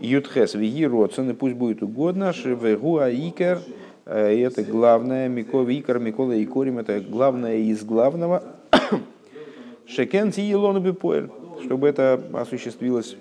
Ютхес 0.00 0.54
виги 0.54 0.84
родсен, 0.84 1.34
пусть 1.36 1.54
будет 1.54 1.80
угодно, 1.80 2.32
шевегу 2.32 2.98
аикер, 2.98 3.60
э, 4.04 4.44
это 4.44 4.64
главное, 4.64 5.28
мико 5.28 5.62
викар, 5.62 6.00
микола 6.00 6.32
и 6.32 6.44
корим, 6.44 6.78
это 6.78 7.00
главное 7.00 7.58
из 7.58 7.84
главного. 7.84 8.42
Шекен 9.86 10.32
тиелону 10.32 10.80
бипоэль, 10.80 11.30
чтобы 11.64 11.86
это 11.86 12.20
осуществилось 12.32 13.16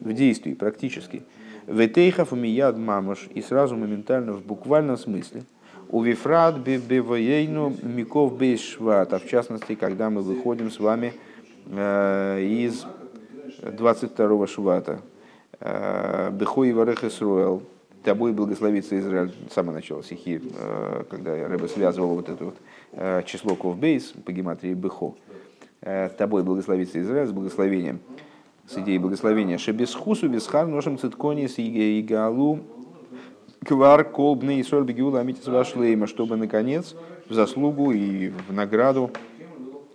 в 0.00 0.12
действии, 0.12 0.52
практически. 0.52 1.22
Ветейхов 1.66 2.32
умияд 2.32 2.76
мамаш, 2.76 3.28
и 3.34 3.40
сразу 3.40 3.74
моментально, 3.74 4.34
в 4.34 4.44
буквальном 4.44 4.98
смысле– 4.98 5.44
у 5.92 6.00
Вифрат 6.00 6.58
бивоейну 6.58 7.74
миков 7.82 8.36
бейшват, 8.36 9.12
а 9.12 9.18
в 9.18 9.26
частности, 9.26 9.74
когда 9.74 10.08
мы 10.08 10.22
выходим 10.22 10.70
с 10.70 10.80
вами 10.80 11.12
э, 11.66 12.42
из 12.42 12.86
22-го 13.60 14.46
швата, 14.46 15.02
э, 15.60 16.30
Бехой 16.32 16.72
Варех 16.72 17.04
Исруэл, 17.04 17.62
тобой 18.02 18.32
благословится 18.32 18.98
Израиль, 18.98 19.34
самое 19.50 19.74
начало 19.74 20.02
стихи, 20.02 20.40
э, 20.42 21.04
когда 21.10 21.46
Рэбе 21.46 21.68
связывал 21.68 22.14
вот 22.14 22.28
это 22.30 22.44
вот 22.46 22.56
число 23.26 23.54
Ковбейс 23.54 24.14
по 24.24 24.32
гематрии 24.32 24.74
Бехо, 24.74 25.14
тобой 26.16 26.42
благословится 26.42 27.00
Израиль 27.02 27.26
с 27.26 27.32
благословением, 27.32 28.00
с 28.66 28.78
идеей 28.78 28.98
благословения. 28.98 29.58
Шебесхусу 29.58 30.28
бесхар 30.28 30.66
ношем 30.66 30.98
циткони 30.98 31.48
с 31.48 31.58
игалу 31.58 32.60
квар 33.64 34.04
колбный 34.04 34.60
и 34.60 34.62
соль 34.62 34.84
бегиула 34.84 35.20
амитис 35.20 35.46
вашлейма, 35.46 36.06
чтобы, 36.06 36.36
наконец, 36.36 36.94
в 37.28 37.34
заслугу 37.34 37.92
и 37.92 38.28
в 38.48 38.52
награду 38.52 39.10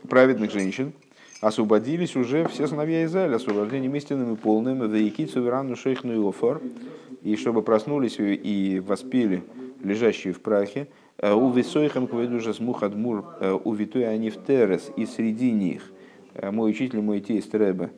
праведных 0.10 0.52
женщин 0.52 0.94
освободились 1.42 2.16
уже 2.16 2.48
все 2.48 2.68
сыновья 2.68 3.06
Израиля, 3.06 3.36
освобождением 3.36 3.96
истинным 3.96 4.34
и 4.34 4.38
полным, 4.38 4.90
вейкицу 4.90 5.42
верану 5.42 5.76
шейхну 5.76 6.14
и 6.14 6.30
офар, 6.30 6.62
и 7.22 7.36
чтобы 7.36 7.62
проснулись 7.62 8.18
и 8.20 8.82
воспели 8.86 9.44
лежащие 9.84 10.34
в 10.34 10.42
прахе, 10.42 10.88
э, 11.18 11.34
у 11.34 11.52
висойхам 11.52 12.08
кведужа 12.08 12.54
смухадмур, 12.54 13.26
э, 13.40 13.58
у 13.64 13.74
витой 13.74 14.08
они 14.10 14.30
в 14.30 14.44
терес, 14.46 14.92
и 14.96 15.06
среди 15.06 15.52
них 15.52 15.84
э, 16.34 16.50
мой 16.52 16.72
учитель, 16.72 17.02
мой 17.02 17.20
тесть 17.20 17.54
Рэбе 17.54 17.92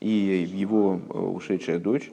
и 0.00 0.08
его 0.08 1.00
ушедшая 1.34 1.78
дочь, 1.78 2.10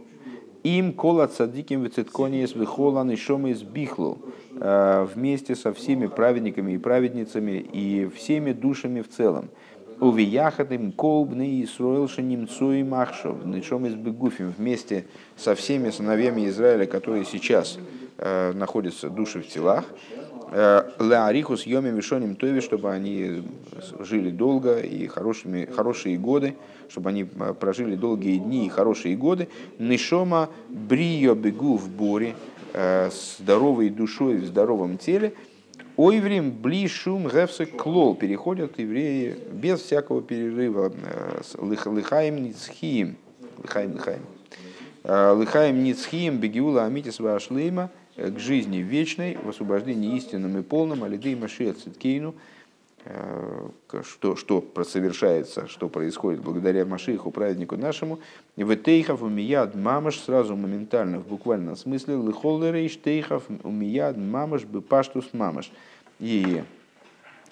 им 0.65 0.93
кола 0.93 1.27
цадиким 1.27 1.83
вицеткониес 1.83 2.55
вихолан 2.55 3.11
и 3.11 3.15
шом 3.15 3.45
из 3.47 3.61
бихлу 3.61 4.17
вместе 4.51 5.55
со 5.55 5.73
всеми 5.73 6.07
праведниками 6.07 6.73
и 6.73 6.77
праведницами 6.77 7.59
и 7.59 8.09
всеми 8.15 8.51
душами 8.51 9.01
в 9.01 9.09
целом. 9.09 9.49
Увияхатым 9.99 10.91
колбный 10.91 11.63
Исруэл 11.63 12.09
шенимцуй 12.09 12.83
махшов, 12.83 13.45
ничем 13.45 13.85
из 13.85 13.93
бегуфим, 13.93 14.53
вместе 14.57 15.05
со 15.37 15.55
всеми 15.55 15.89
сыновьями 15.89 16.47
Израиля, 16.49 16.85
которые 16.85 17.25
сейчас 17.25 17.77
э, 18.17 18.51
находятся 18.53 19.09
души 19.09 19.41
в 19.41 19.47
телах, 19.47 19.85
э, 20.11 20.14
Леарихус 20.51 21.65
йоми 21.65 21.91
мишоним 21.91 22.35
тови, 22.35 22.61
чтобы 22.61 22.91
они 22.91 23.43
жили 23.99 24.29
долго 24.29 24.79
и 24.79 25.07
хорошими, 25.07 25.65
хорошие 25.65 26.17
годы, 26.17 26.55
чтобы 26.89 27.09
они 27.09 27.23
э, 27.23 27.53
прожили 27.53 27.95
долгие 27.95 28.37
дни 28.37 28.67
и 28.67 28.69
хорошие 28.69 29.15
годы. 29.15 29.47
Нишома 29.79 30.49
брио 30.69 31.35
бегу 31.35 31.77
в 31.77 31.89
буре, 31.89 32.35
э, 32.73 33.09
здоровой 33.39 33.89
душой 33.89 34.37
в 34.37 34.45
здоровом 34.45 34.97
теле– 34.97 35.33
Ойврим 35.97 36.51
бли 36.51 36.87
шум 36.89 37.29
гевсе 37.29 37.65
клол 37.65 38.15
переходят 38.15 38.77
евреи 38.77 39.37
без 39.53 39.79
всякого 39.79 40.21
перерыва 40.21 40.91
э, 40.93 41.41
лихаем 41.95 42.43
ницхиим 42.43 43.15
лихаем 43.63 43.97
э, 45.05 45.39
лихаем 45.39 45.83
ницхиим 45.85 46.37
бегиула 46.37 46.83
амитис 46.83 47.21
вашлейма 47.21 47.83
э, 47.83 48.04
к 48.15 48.39
жизни 48.39 48.77
вечной 48.77 49.37
в 49.37 49.49
освобождении 49.49 50.15
истинным 50.17 50.57
и 50.57 50.61
полным 50.61 51.03
алидей 51.03 51.35
машия 51.35 51.73
циткейну 51.73 52.35
Э, 53.07 53.69
что, 54.03 54.35
что 54.35 54.65
совершается, 54.83 55.67
что 55.67 55.89
происходит 55.89 56.41
благодаря 56.41 56.85
Машиху, 56.85 57.29
праведнику 57.29 57.77
нашему. 57.77 58.19
В 58.55 58.75
тейхов 58.75 59.21
умияд 59.21 59.75
мамаш 59.75 60.19
сразу 60.19 60.55
моментально, 60.55 61.19
в 61.19 61.27
буквальном 61.27 61.75
смысле, 61.75 62.15
лихолдерейш 62.15 62.99
тейхов 62.99 63.43
умияд 63.63 64.17
мамаш 64.17 64.63
бы 64.63 64.81
паштус 64.81 65.33
мамаш. 65.33 65.71
И 66.19 66.63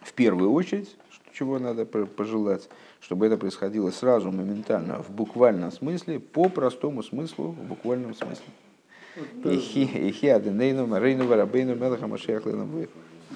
в 0.01 0.13
первую 0.13 0.51
очередь, 0.51 0.95
чего 1.33 1.59
надо 1.59 1.85
пожелать, 1.85 2.67
чтобы 2.99 3.27
это 3.27 3.37
происходило 3.37 3.91
сразу, 3.91 4.31
моментально, 4.31 5.03
в 5.03 5.11
буквальном 5.11 5.71
смысле, 5.71 6.19
по 6.19 6.49
простому 6.49 7.03
смыслу, 7.03 7.49
в 7.49 7.63
буквальном 7.63 8.15
смысле. 8.15 8.45
Ихи 9.45 10.27
аденейну 10.27 10.87
марейну 10.87 11.27
варабейну 11.27 11.75
мелаха 11.75 12.07
машиах 12.07 12.45
ленам 12.45 12.69